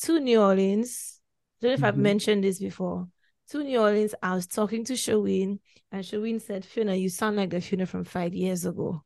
to 0.00 0.18
New 0.18 0.40
Orleans. 0.40 1.20
I 1.60 1.66
don't 1.66 1.68
know 1.70 1.74
if 1.74 1.78
mm-hmm. 1.80 1.86
I've 1.86 1.96
mentioned 1.98 2.44
this 2.44 2.58
before. 2.58 3.08
To 3.50 3.62
New 3.62 3.80
Orleans, 3.80 4.14
I 4.22 4.34
was 4.34 4.46
talking 4.46 4.84
to 4.84 4.94
Sherween, 4.94 5.58
and 5.92 6.04
Sherween 6.04 6.40
said, 6.40 6.64
Fiona, 6.64 6.94
you 6.94 7.08
sound 7.08 7.36
like 7.36 7.50
the 7.50 7.60
Fiona 7.60 7.86
from 7.86 8.04
five 8.04 8.34
years 8.34 8.64
ago. 8.64 9.02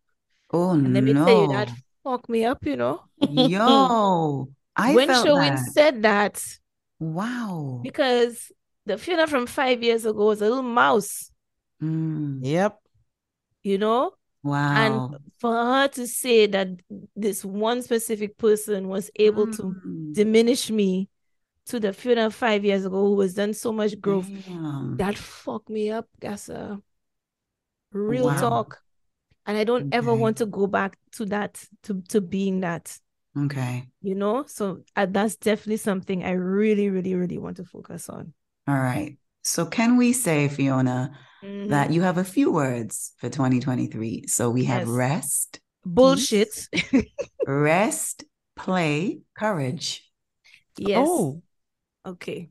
Oh, 0.53 0.71
and 0.71 0.95
let 0.95 1.03
me 1.03 1.13
no. 1.13 1.25
tell 1.25 1.43
you, 1.43 1.49
that 1.49 1.71
fucked 2.05 2.29
me 2.29 2.45
up, 2.45 2.65
you 2.65 2.77
know? 2.77 3.03
Yo, 3.21 4.49
I 4.77 4.95
when 4.95 5.09
that. 5.09 5.59
said 5.73 6.03
that, 6.03 6.43
Wow. 7.03 7.81
Because 7.83 8.53
the 8.87 8.97
Fiona 8.97 9.27
from 9.27 9.47
five 9.47 9.83
years 9.83 10.07
ago 10.07 10.27
was 10.27 10.41
a 10.41 10.45
little 10.45 10.63
mouse. 10.63 11.33
Mm. 11.83 12.39
Yep. 12.43 12.79
You 13.65 13.79
know? 13.79 14.13
Wow. 14.45 14.77
And 14.77 15.17
for 15.41 15.53
her 15.53 15.89
to 15.89 16.07
say 16.07 16.47
that 16.47 16.69
this 17.17 17.45
one 17.45 17.83
specific 17.83 18.39
person 18.39 18.89
was 18.89 19.11
able 19.17 19.49
mm. 19.49 19.57
to 19.57 20.13
diminish 20.13 20.71
me 20.71 21.09
to 21.67 21.81
the 21.81 21.93
Fiona 21.93 22.31
five 22.31 22.65
years 22.65 22.85
ago 22.85 23.07
who 23.07 23.21
has 23.21 23.35
done 23.35 23.53
so 23.55 23.73
much 23.73 24.01
growth, 24.01 24.29
Damn. 24.47 24.97
that 24.99 25.19
fucked 25.19 25.71
me 25.71 25.91
up, 25.91 26.07
Gassa. 26.21 26.81
Real 27.93 28.27
wow. 28.27 28.41
talk. 28.41 28.81
And 29.47 29.59
I 29.59 29.65
don't 29.65 29.89
okay. 29.89 29.97
ever 29.97 30.15
want 30.15 30.37
to 30.37 30.47
go 30.47 30.69
back 30.69 30.97
to 31.13 31.25
that, 31.27 31.65
to, 31.83 32.01
to 32.11 32.21
being 32.21 32.61
that. 32.61 32.97
Okay. 33.37 33.89
You 34.03 34.15
know, 34.15 34.45
so 34.47 34.83
uh, 34.95 35.07
that's 35.09 35.37
definitely 35.37 35.79
something 35.79 36.25
I 36.25 36.33
really, 36.33 36.91
really, 36.91 37.15
really 37.15 37.39
want 37.39 37.57
to 37.57 37.65
focus 37.65 38.09
on. 38.09 38.35
All 38.69 38.79
right. 38.79 39.17
So 39.43 39.67
can 39.67 39.97
we 39.97 40.13
say, 40.13 40.49
Fiona, 40.49 41.19
mm-hmm. 41.43 41.71
that 41.71 41.93
you 41.93 42.03
have 42.03 42.19
a 42.19 42.25
few 42.25 42.53
words 42.53 43.13
for 43.19 43.29
2023? 43.29 44.27
So 44.27 44.51
we 44.51 44.65
have 44.65 44.83
yes. 44.83 44.89
rest. 44.89 45.61
Bullshit. 45.85 46.69
rest, 47.47 48.25
play, 48.57 49.21
courage. 49.37 50.09
Yes. 50.79 51.07
Oh. 51.09 51.43
Okay. 52.07 52.51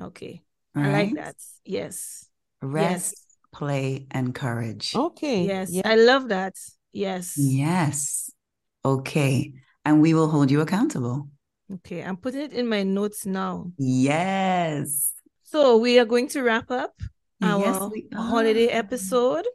Okay. 0.00 0.42
Right. 0.74 0.86
I 0.86 0.92
like 0.92 1.14
that. 1.14 1.36
Yes. 1.64 2.26
Rest, 2.62 3.14
yes. 3.16 3.36
play, 3.52 4.06
and 4.10 4.34
courage. 4.34 4.94
Okay. 4.94 5.46
Yes. 5.46 5.72
I 5.84 5.96
love 5.96 6.28
that. 6.28 6.54
Yes. 6.92 7.34
Yes. 7.36 8.30
Okay. 8.84 9.54
And 9.84 10.00
we 10.00 10.14
will 10.14 10.28
hold 10.28 10.50
you 10.50 10.60
accountable. 10.60 11.28
Okay. 11.72 12.02
I'm 12.02 12.16
putting 12.16 12.42
it 12.42 12.52
in 12.52 12.68
my 12.68 12.82
notes 12.82 13.26
now. 13.26 13.72
Yes. 13.78 15.12
So 15.44 15.78
we 15.78 15.98
are 15.98 16.04
going 16.04 16.28
to 16.28 16.42
wrap 16.42 16.70
up 16.70 16.94
our 17.42 17.60
yes, 17.60 18.04
holiday 18.14 18.66
episode. 18.68 19.46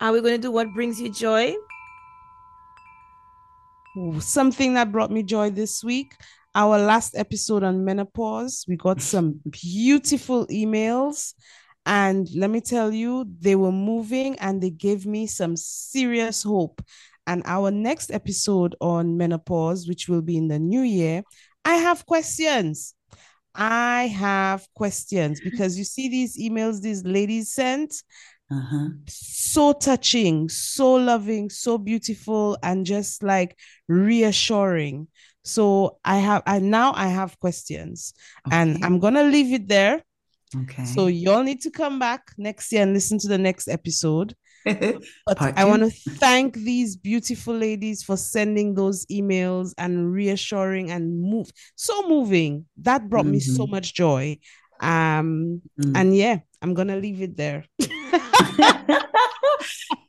Are 0.00 0.12
we 0.12 0.20
going 0.20 0.34
to 0.34 0.40
do 0.40 0.50
what 0.50 0.72
brings 0.74 1.00
you 1.00 1.12
joy? 1.12 1.54
Something 4.20 4.74
that 4.74 4.92
brought 4.92 5.10
me 5.10 5.22
joy 5.22 5.50
this 5.50 5.82
week. 5.82 6.12
Our 6.54 6.78
last 6.78 7.16
episode 7.16 7.62
on 7.62 7.84
menopause, 7.84 8.64
we 8.66 8.76
got 8.76 9.00
some 9.14 9.40
beautiful 9.50 10.46
emails 10.46 11.34
and 11.88 12.28
let 12.34 12.50
me 12.50 12.60
tell 12.60 12.92
you, 12.92 13.24
they 13.40 13.56
were 13.56 13.72
moving 13.72 14.38
and 14.40 14.62
they 14.62 14.68
gave 14.68 15.06
me 15.06 15.26
some 15.26 15.56
serious 15.56 16.42
hope. 16.42 16.82
And 17.28 17.42
our 17.44 17.70
next 17.70 18.10
episode 18.10 18.74
on 18.80 19.16
menopause, 19.16 19.86
which 19.86 20.08
will 20.08 20.22
be 20.22 20.36
in 20.36 20.48
the 20.48 20.58
new 20.58 20.80
year, 20.80 21.22
I 21.64 21.74
have 21.74 22.04
questions. 22.06 22.94
I 23.54 24.08
have 24.08 24.66
questions 24.74 25.40
because 25.40 25.78
you 25.78 25.84
see 25.84 26.08
these 26.08 26.36
emails 26.36 26.80
these 26.80 27.04
ladies 27.04 27.52
sent. 27.52 27.94
Uh-huh. 28.50 28.88
So 29.06 29.72
touching, 29.74 30.48
so 30.48 30.94
loving, 30.94 31.50
so 31.50 31.78
beautiful, 31.78 32.58
and 32.62 32.86
just 32.86 33.22
like 33.22 33.56
reassuring. 33.88 35.08
So 35.44 35.98
I 36.04 36.16
have, 36.16 36.42
I 36.46 36.58
now 36.58 36.92
I 36.94 37.08
have 37.08 37.38
questions, 37.38 38.14
okay. 38.46 38.56
and 38.56 38.84
I'm 38.84 38.98
gonna 38.98 39.24
leave 39.24 39.52
it 39.52 39.68
there 39.68 40.02
Okay. 40.56 40.84
So 40.84 41.06
y'all 41.06 41.42
need 41.42 41.60
to 41.62 41.70
come 41.70 41.98
back 41.98 42.32
next 42.38 42.72
year 42.72 42.82
and 42.82 42.94
listen 42.94 43.18
to 43.20 43.28
the 43.28 43.38
next 43.38 43.68
episode. 43.68 44.34
but 45.26 45.40
I 45.40 45.64
want 45.64 45.82
to 45.82 45.90
thank 45.90 46.54
these 46.54 46.96
beautiful 46.96 47.54
ladies 47.54 48.02
for 48.02 48.16
sending 48.16 48.74
those 48.74 49.06
emails 49.06 49.74
and 49.78 50.12
reassuring 50.12 50.90
and 50.90 51.20
move 51.20 51.50
so 51.76 52.08
moving. 52.08 52.66
That 52.78 53.08
brought 53.08 53.24
mm-hmm. 53.24 53.32
me 53.32 53.40
so 53.40 53.64
mm-hmm. 53.64 53.72
much 53.72 53.94
joy. 53.94 54.38
Um 54.80 55.62
mm. 55.80 55.92
and 55.96 56.16
yeah, 56.16 56.38
I'm 56.62 56.74
gonna 56.74 56.96
leave 56.96 57.22
it 57.22 57.36
there. 57.36 57.64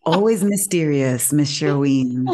Always 0.06 0.44
mysterious, 0.44 1.34
Miss 1.34 1.52
Sherween. 1.52 2.28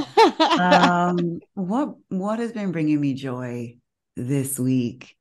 um, 0.59 1.39
what 1.53 1.95
what 2.09 2.39
has 2.39 2.51
been 2.51 2.71
bringing 2.71 3.01
me 3.01 3.13
joy 3.13 3.77
this 4.15 4.59
week? 4.59 5.15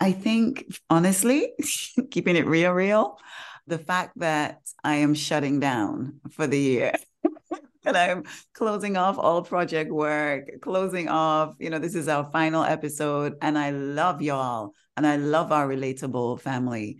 I 0.00 0.12
think, 0.12 0.66
honestly, 0.90 1.52
keeping 2.10 2.36
it 2.36 2.46
real, 2.46 2.72
real, 2.72 3.18
the 3.66 3.78
fact 3.78 4.18
that 4.18 4.60
I 4.82 4.96
am 4.96 5.14
shutting 5.14 5.60
down 5.60 6.20
for 6.30 6.46
the 6.46 6.58
year. 6.58 6.92
and 7.84 7.96
I'm 7.96 8.24
closing 8.52 8.96
off 8.96 9.18
all 9.18 9.42
project 9.42 9.90
work, 9.90 10.60
closing 10.60 11.08
off, 11.08 11.54
you 11.58 11.70
know, 11.70 11.78
this 11.78 11.94
is 11.94 12.08
our 12.08 12.30
final 12.32 12.64
episode. 12.64 13.34
And 13.40 13.58
I 13.58 13.70
love 13.70 14.22
y'all 14.22 14.72
and 14.96 15.06
I 15.06 15.16
love 15.16 15.52
our 15.52 15.66
relatable 15.68 16.40
family, 16.40 16.98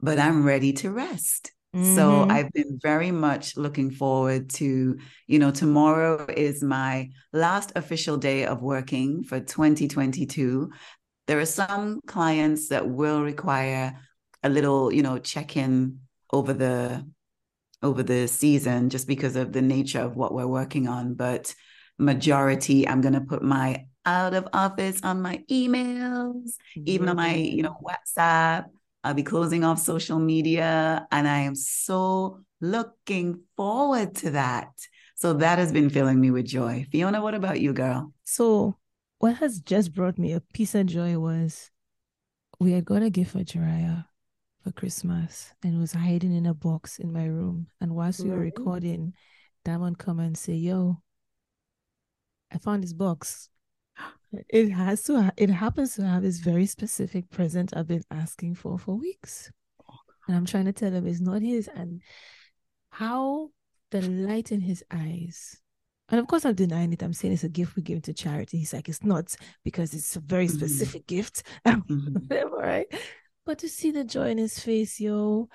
but 0.00 0.18
I'm 0.18 0.44
ready 0.44 0.72
to 0.74 0.90
rest. 0.90 1.52
Mm-hmm. 1.74 1.96
So 1.96 2.26
I've 2.28 2.52
been 2.52 2.78
very 2.80 3.10
much 3.10 3.56
looking 3.56 3.90
forward 3.90 4.50
to, 4.50 4.96
you 5.26 5.38
know, 5.38 5.50
tomorrow 5.50 6.24
is 6.28 6.62
my 6.62 7.10
last 7.32 7.72
official 7.74 8.16
day 8.16 8.46
of 8.46 8.62
working 8.62 9.24
for 9.24 9.40
2022. 9.40 10.70
There 11.26 11.40
are 11.40 11.46
some 11.46 12.00
clients 12.06 12.68
that 12.68 12.88
will 12.88 13.22
require 13.22 13.98
a 14.44 14.48
little, 14.48 14.92
you 14.92 15.02
know, 15.02 15.18
check-in 15.18 15.98
over 16.32 16.52
the 16.52 17.04
over 17.82 18.02
the 18.02 18.26
season 18.28 18.88
just 18.88 19.06
because 19.06 19.36
of 19.36 19.52
the 19.52 19.60
nature 19.60 20.00
of 20.00 20.16
what 20.16 20.32
we're 20.32 20.46
working 20.46 20.88
on, 20.88 21.14
but 21.14 21.54
majority 21.98 22.88
I'm 22.88 23.00
going 23.02 23.14
to 23.14 23.20
put 23.20 23.42
my 23.42 23.86
out 24.06 24.34
of 24.34 24.48
office 24.52 25.00
on 25.02 25.20
my 25.22 25.42
emails, 25.50 26.52
even 26.76 27.08
on 27.08 27.16
my, 27.16 27.34
mm-hmm. 27.34 27.56
you 27.56 27.62
know, 27.62 27.76
WhatsApp. 27.82 28.66
I'll 29.02 29.14
be 29.14 29.22
closing 29.22 29.64
off 29.64 29.78
social 29.78 30.18
media 30.18 31.06
and 31.12 31.28
I 31.28 31.40
am 31.40 31.54
so 31.54 32.40
looking 32.60 33.42
forward 33.56 34.14
to 34.16 34.30
that. 34.30 34.70
So 35.16 35.34
that 35.34 35.58
has 35.58 35.72
been 35.72 35.90
filling 35.90 36.20
me 36.20 36.30
with 36.30 36.46
joy. 36.46 36.86
Fiona, 36.90 37.20
what 37.20 37.34
about 37.34 37.60
you, 37.60 37.74
girl? 37.74 38.12
So 38.24 38.76
what 39.18 39.36
has 39.36 39.60
just 39.60 39.92
brought 39.92 40.18
me 40.18 40.32
a 40.32 40.40
piece 40.40 40.74
of 40.74 40.86
joy 40.86 41.18
was 41.18 41.70
we 42.58 42.72
had 42.72 42.86
got 42.86 43.02
a 43.02 43.10
gift 43.10 43.32
for 43.32 43.40
Jiraiya 43.40 44.06
for 44.64 44.72
Christmas 44.72 45.52
and 45.62 45.78
was 45.78 45.92
hiding 45.92 46.34
in 46.34 46.46
a 46.46 46.54
box 46.54 46.98
in 46.98 47.12
my 47.12 47.26
room. 47.26 47.68
And 47.80 47.94
whilst 47.94 48.20
we 48.20 48.30
were 48.30 48.38
recording, 48.38 49.12
Damon 49.64 49.94
come 49.94 50.18
and 50.18 50.36
say, 50.36 50.54
"Yo, 50.54 51.02
I 52.50 52.58
found 52.58 52.82
this 52.82 52.92
box. 52.92 53.48
It 54.48 54.70
has 54.70 55.04
to. 55.04 55.32
It 55.36 55.50
happens 55.50 55.94
to 55.94 56.04
have 56.04 56.22
this 56.22 56.40
very 56.40 56.66
specific 56.66 57.30
present 57.30 57.72
I've 57.76 57.86
been 57.86 58.02
asking 58.10 58.56
for 58.56 58.76
for 58.78 58.96
weeks, 58.96 59.52
and 60.26 60.36
I'm 60.36 60.46
trying 60.46 60.64
to 60.64 60.72
tell 60.72 60.92
him 60.92 61.06
it's 61.06 61.20
not 61.20 61.40
his. 61.40 61.68
And 61.68 62.02
how 62.90 63.50
the 63.92 64.02
light 64.02 64.50
in 64.50 64.60
his 64.60 64.82
eyes 64.90 65.62
and 66.10 66.20
of 66.20 66.26
course, 66.26 66.44
I'm 66.44 66.54
denying 66.54 66.92
it. 66.92 67.02
I'm 67.02 67.12
saying 67.12 67.34
it's 67.34 67.44
a 67.44 67.48
gift 67.48 67.76
we 67.76 67.82
give 67.82 68.02
to 68.02 68.12
charity. 68.12 68.58
He's 68.58 68.74
like, 68.74 68.88
it's 68.88 69.02
not 69.02 69.34
because 69.64 69.94
it's 69.94 70.16
a 70.16 70.20
very 70.20 70.46
mm-hmm. 70.46 70.58
specific 70.58 71.06
mm-hmm. 71.06 71.16
gift, 71.16 71.42
right? 72.52 72.86
But 73.46 73.58
to 73.58 73.68
see 73.68 73.90
the 73.90 74.04
joy 74.04 74.30
in 74.30 74.38
his 74.38 74.58
face, 74.58 75.00
yo, 75.00 75.48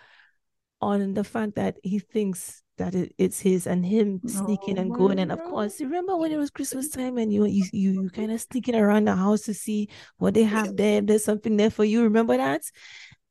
on 0.82 1.14
the 1.14 1.24
fact 1.24 1.56
that 1.56 1.78
he 1.84 2.00
thinks 2.00 2.64
that 2.78 2.96
it, 2.96 3.14
it's 3.18 3.40
his 3.40 3.68
and 3.68 3.86
him 3.86 4.22
sneaking 4.26 4.78
oh, 4.78 4.82
and 4.82 4.94
going. 4.94 5.20
And 5.20 5.32
of 5.32 5.40
course, 5.44 5.80
remember 5.82 6.16
when 6.18 6.32
it 6.32 6.38
was 6.38 6.50
Christmas 6.50 6.90
time 6.98 7.18
and 7.18 7.32
you 7.32 7.46
you 7.46 7.66
you, 7.72 8.04
you 8.04 8.10
kind 8.10 8.32
of 8.32 8.42
sneaking 8.42 8.76
around 8.76 9.06
the 9.06 9.16
house 9.16 9.42
to 9.42 9.54
see 9.54 9.90
what 10.18 10.34
they 10.34 10.44
have 10.44 10.76
there. 10.78 11.00
if 11.00 11.06
There's 11.06 11.26
something 11.26 11.58
there 11.58 11.70
for 11.70 11.84
you. 11.84 12.04
Remember 12.04 12.38
that? 12.38 12.62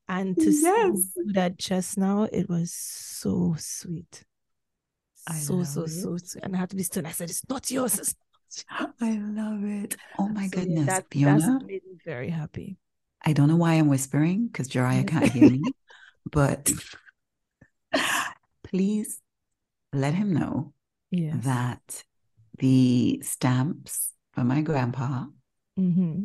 And 0.08 0.36
to 0.36 0.50
yes. 0.50 0.54
see 0.54 1.32
that 1.34 1.58
just 1.58 1.98
now, 1.98 2.28
it 2.32 2.48
was 2.48 2.72
so 2.72 3.56
sweet. 3.58 4.24
I 5.26 5.34
so 5.34 5.62
so 5.64 5.82
it. 5.82 5.88
so 5.88 6.16
sweet. 6.16 6.44
And 6.44 6.56
I 6.56 6.58
had 6.60 6.70
to 6.70 6.76
be 6.76 6.82
still. 6.82 7.06
I 7.06 7.10
said, 7.10 7.28
"It's 7.28 7.46
not 7.48 7.70
yours." 7.70 7.98
It's 7.98 8.14
not 8.70 8.94
I 9.00 9.18
love 9.18 9.64
it. 9.64 9.96
Oh 10.18 10.28
my 10.28 10.48
so, 10.48 10.58
goodness, 10.58 10.86
yeah, 10.86 10.94
that, 10.94 11.06
Fiona. 11.10 11.40
That 11.40 11.66
made 11.66 11.82
me 11.84 11.98
very 12.04 12.30
happy. 12.30 12.78
I 13.24 13.32
don't 13.32 13.48
know 13.48 13.56
why 13.56 13.74
I'm 13.74 13.88
whispering 13.88 14.46
because 14.46 14.68
Jiraiya 14.68 15.06
can't 15.08 15.30
hear 15.30 15.50
me, 15.50 15.62
but 16.30 16.70
please 18.64 19.20
let 19.92 20.14
him 20.14 20.34
know 20.34 20.72
yes. 21.10 21.36
that 21.44 22.04
the 22.58 23.20
stamps 23.24 24.12
for 24.32 24.44
my 24.44 24.60
grandpa 24.62 25.24
mm-hmm. 25.78 26.22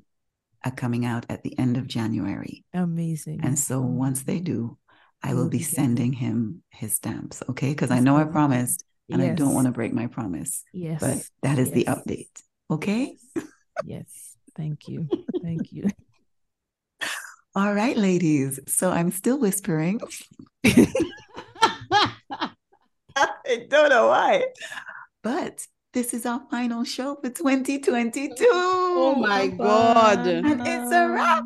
are 0.64 0.72
coming 0.72 1.06
out 1.06 1.26
at 1.30 1.44
the 1.44 1.58
end 1.58 1.78
of 1.78 1.88
January. 1.88 2.64
Amazing. 2.74 3.42
And 3.44 3.58
so 3.58 3.82
once 3.82 4.24
they 4.24 4.40
do, 4.40 4.78
I 5.22 5.34
will 5.34 5.50
be 5.50 5.62
sending 5.62 6.12
him 6.12 6.64
his 6.70 6.96
stamps. 6.96 7.42
Okay. 7.50 7.70
Because 7.70 7.92
I 7.92 8.00
know 8.00 8.18
I 8.18 8.26
promised 8.26 8.84
and 9.10 9.22
yes. 9.22 9.32
I 9.32 9.36
don't 9.36 9.54
want 9.54 9.68
to 9.68 9.72
break 9.72 9.94
my 9.94 10.08
promise. 10.08 10.64
Yes. 10.74 11.00
But 11.00 11.48
that 11.48 11.60
is 11.60 11.70
yes. 11.70 11.76
the 11.76 11.86
update. 11.86 12.44
Okay. 12.70 13.16
yes. 13.86 14.36
Thank 14.56 14.88
you. 14.88 15.08
Thank 15.42 15.72
you. 15.72 15.90
All 17.56 17.74
right, 17.74 17.96
ladies. 17.96 18.60
So 18.68 18.90
I'm 18.90 19.12
still 19.12 19.40
whispering. 19.40 20.02
I 20.66 20.86
don't 23.70 23.90
know 23.90 24.08
why. 24.08 24.46
But 25.22 25.68
this 25.94 26.14
is 26.14 26.26
our 26.26 26.42
final 26.50 26.84
show 26.84 27.16
for 27.16 27.30
2022. 27.30 28.36
Oh 28.50 29.16
my 29.16 29.48
God. 29.48 30.26
And 30.26 30.62
it's 30.68 30.92
a 30.92 31.10
wrap. 31.10 31.46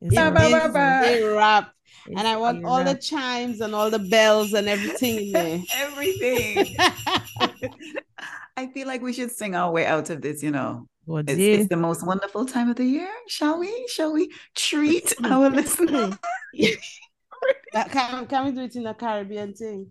It's 0.00 0.16
a 0.16 1.34
wrap 1.34 1.74
and 2.06 2.26
I 2.26 2.36
want 2.36 2.64
all 2.64 2.84
the 2.84 2.94
chimes 2.94 3.60
and 3.60 3.74
all 3.74 3.90
the 3.90 3.98
bells 3.98 4.52
and 4.52 4.68
everything 4.68 5.26
in 5.26 5.32
there. 5.32 5.62
everything. 5.74 6.76
I 8.56 8.66
feel 8.68 8.86
like 8.86 9.02
we 9.02 9.12
should 9.12 9.30
sing 9.30 9.54
our 9.54 9.70
way 9.70 9.86
out 9.86 10.10
of 10.10 10.22
this, 10.22 10.42
you 10.42 10.50
know. 10.50 10.86
It's, 11.10 11.32
it's, 11.32 11.68
the 11.68 11.76
most 11.76 12.06
wonderful 12.06 12.44
time 12.44 12.68
of 12.68 12.76
the 12.76 12.84
year. 12.84 13.10
Shall 13.28 13.58
we? 13.58 13.86
Shall 13.88 14.12
we 14.12 14.32
treat 14.54 15.14
our 15.24 15.50
listeners? 15.50 16.14
can, 17.90 18.26
can 18.26 18.44
we 18.44 18.52
do 18.52 18.60
it 18.60 18.76
in 18.76 18.86
a 18.86 18.94
Caribbean 18.94 19.54
thing? 19.54 19.90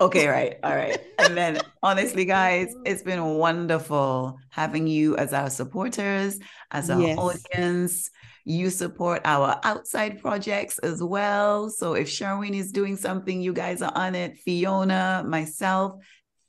Okay, 0.00 0.26
right. 0.26 0.56
All 0.62 0.74
right. 0.74 0.98
And 1.18 1.36
then 1.36 1.60
honestly, 1.82 2.24
guys, 2.24 2.74
it's 2.84 3.02
been 3.02 3.24
wonderful 3.24 4.36
having 4.50 4.86
you 4.86 5.16
as 5.16 5.32
our 5.32 5.50
supporters, 5.50 6.38
as 6.70 6.90
our 6.90 7.00
yes. 7.00 7.18
audience 7.18 8.10
You 8.44 8.70
support 8.70 9.22
our 9.24 9.58
outside 9.62 10.20
projects 10.20 10.78
as 10.80 11.02
well. 11.02 11.70
So 11.70 11.94
if 11.94 12.08
Sherween 12.08 12.54
is 12.54 12.72
doing 12.72 12.96
something, 12.96 13.40
you 13.40 13.52
guys 13.52 13.80
are 13.82 13.92
on 13.94 14.14
it. 14.14 14.36
Fiona, 14.38 15.24
myself, 15.26 15.94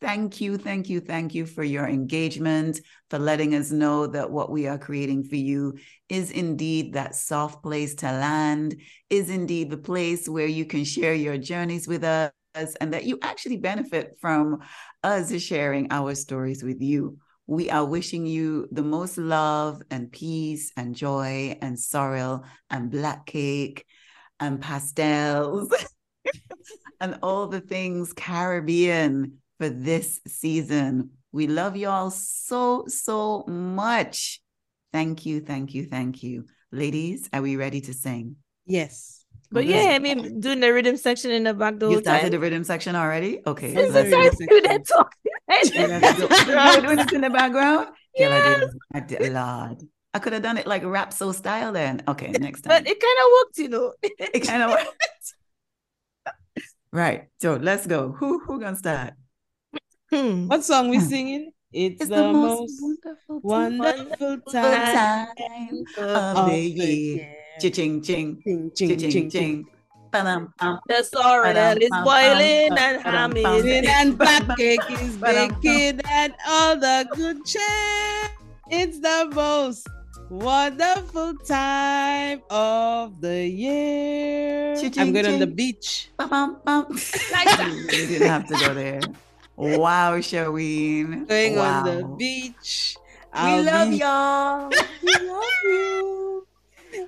thank 0.01 0.41
you, 0.41 0.57
thank 0.57 0.89
you, 0.89 0.99
thank 0.99 1.33
you 1.33 1.45
for 1.45 1.63
your 1.63 1.87
engagement, 1.87 2.79
for 3.09 3.19
letting 3.19 3.55
us 3.55 3.71
know 3.71 4.07
that 4.07 4.29
what 4.31 4.51
we 4.51 4.67
are 4.67 4.77
creating 4.77 5.23
for 5.23 5.35
you 5.35 5.77
is 6.09 6.31
indeed 6.31 6.93
that 6.93 7.15
soft 7.15 7.63
place 7.63 7.95
to 7.95 8.05
land, 8.05 8.75
is 9.09 9.29
indeed 9.29 9.69
the 9.69 9.77
place 9.77 10.27
where 10.27 10.47
you 10.47 10.65
can 10.65 10.83
share 10.83 11.13
your 11.13 11.37
journeys 11.37 11.87
with 11.87 12.03
us, 12.03 12.31
and 12.55 12.93
that 12.93 13.03
you 13.05 13.19
actually 13.21 13.57
benefit 13.57 14.17
from 14.21 14.59
us 15.03 15.35
sharing 15.41 15.87
our 15.91 16.15
stories 16.15 16.63
with 16.63 16.81
you. 16.81 17.17
We 17.47 17.69
are 17.69 17.85
wishing 17.85 18.25
you 18.25 18.67
the 18.71 18.83
most 18.83 19.17
love 19.17 19.81
and 19.91 20.11
peace 20.11 20.71
and 20.75 20.95
joy 20.95 21.57
and 21.61 21.79
sorrel 21.79 22.43
and 22.69 22.89
black 22.89 23.27
cake 23.27 23.85
and 24.39 24.59
pastels 24.59 25.71
and 26.99 27.19
all 27.21 27.47
the 27.47 27.61
things 27.61 28.13
Caribbean 28.13 29.37
for 29.57 29.69
this 29.69 30.19
season. 30.27 31.11
We 31.31 31.47
love 31.47 31.75
y'all 31.75 32.11
so, 32.11 32.85
so 32.87 33.43
much. 33.47 34.41
Thank 34.93 35.25
you, 35.25 35.41
thank 35.41 35.73
you, 35.73 35.85
thank 35.85 36.23
you. 36.23 36.45
Ladies, 36.71 37.29
are 37.33 37.41
we 37.41 37.55
ready 37.55 37.81
to 37.81 37.93
sing? 37.93 38.37
Yes. 38.65 39.25
But 39.51 39.65
yeah, 39.65 39.91
I 39.93 39.99
mean, 39.99 40.39
doing 40.39 40.59
the 40.59 40.73
rhythm 40.73 40.97
section 40.97 41.31
in 41.31 41.43
the 41.43 41.53
back 41.53 41.77
door. 41.77 41.91
You 41.91 42.01
started 42.01 42.23
time. 42.23 42.31
the 42.31 42.39
rhythm 42.39 42.63
section 42.63 42.95
already? 42.95 43.41
Okay. 43.45 43.73
Since 43.73 43.95
I 43.95 44.07
started 44.07 44.37
doing 44.49 44.63
that 44.63 44.87
talk. 44.87 45.13
doing 46.81 46.99
it 46.99 47.13
in 47.13 47.21
the 47.21 47.29
background? 47.29 47.89
Yes. 48.15 48.69
I 48.93 48.99
did, 49.01 49.33
Lord. 49.33 49.83
I 50.13 50.19
could 50.19 50.31
have 50.33 50.41
done 50.41 50.57
it 50.57 50.65
like 50.65 50.83
rap 50.85 51.11
so 51.11 51.33
style 51.33 51.73
then. 51.73 52.01
Okay, 52.07 52.31
next 52.31 52.61
time. 52.61 52.69
But 52.69 52.89
it 52.89 52.99
kind 52.99 53.17
of 53.19 53.25
worked, 53.33 53.57
you 53.57 53.67
know. 53.67 53.93
it 54.01 54.47
kind 54.47 54.63
of 54.63 54.69
worked. 54.71 54.97
right. 56.93 57.27
So 57.41 57.55
let's 57.55 57.85
go. 57.85 58.13
Who 58.13 58.39
who 58.39 58.59
gonna 58.61 58.77
start? 58.77 59.13
Hmm. 60.11 60.47
What 60.47 60.63
song 60.63 60.89
we 60.89 60.99
singing? 60.99 61.51
It's, 61.73 62.01
it's 62.01 62.09
the, 62.09 62.15
the, 62.15 62.33
most 62.33 62.79
wonderful, 62.81 63.39
wonderful 63.43 64.37
time, 64.51 65.27
time 65.35 65.83
of, 65.97 66.37
of 66.37 66.49
the 66.49 66.59
year. 66.59 67.35
Ching 67.59 68.01
ching 68.01 68.01
ching 68.03 68.71
ching 68.75 68.97
ching 68.97 69.29
ching. 69.29 69.65
The 70.11 71.03
sorrel 71.11 71.77
is 71.81 71.89
boiling 72.03 72.77
and 72.77 73.01
ham 73.01 73.35
is 73.35 73.87
and 73.89 74.17
black 74.17 74.55
cake 74.55 74.79
is 74.89 75.17
baking 75.17 75.99
and 76.09 76.33
all 76.47 76.77
the 76.77 77.05
good 77.13 77.43
cheer. 77.45 78.29
It's 78.69 78.99
the 78.99 79.29
most 79.33 79.87
wonderful 80.29 81.35
time 81.45 82.41
of 82.49 83.19
the 83.19 83.45
year. 83.45 84.75
I'm 84.97 85.11
going 85.11 85.25
on 85.25 85.39
the 85.39 85.47
beach. 85.47 86.09
Like 86.17 86.29
that. 86.29 87.87
you 87.91 88.07
didn't 88.07 88.27
have 88.27 88.47
to 88.47 88.55
go 88.55 88.73
there. 88.73 89.01
Wow, 89.57 90.17
Sherween. 90.17 91.27
Going 91.27 91.55
wow. 91.55 91.79
on 91.79 91.85
the 91.85 92.03
beach. 92.17 92.97
I'll 93.33 93.57
we 93.57 93.63
love 93.63 93.89
be... 93.89 93.97
y'all. 93.97 94.69
we 95.01 95.13
love 95.27 95.43
you. 95.63 96.47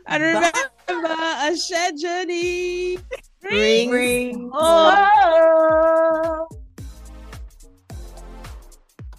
And 0.08 0.24
remember, 0.24 0.52
a 0.88 1.58
shared 1.58 1.98
journey 1.98 3.00
brings, 3.42 3.90
brings 3.90 4.52
hope. 4.54 6.50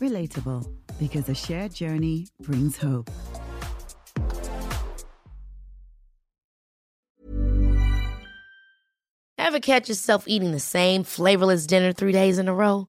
Relatable, 0.00 0.70
because 0.98 1.28
a 1.28 1.34
shared 1.34 1.74
journey 1.74 2.26
brings 2.40 2.76
hope. 2.76 3.10
Ever 9.38 9.60
catch 9.60 9.88
yourself 9.88 10.24
eating 10.28 10.52
the 10.52 10.60
same 10.60 11.04
flavorless 11.04 11.66
dinner 11.66 11.92
three 11.92 12.12
days 12.12 12.38
in 12.38 12.48
a 12.48 12.54
row? 12.54 12.88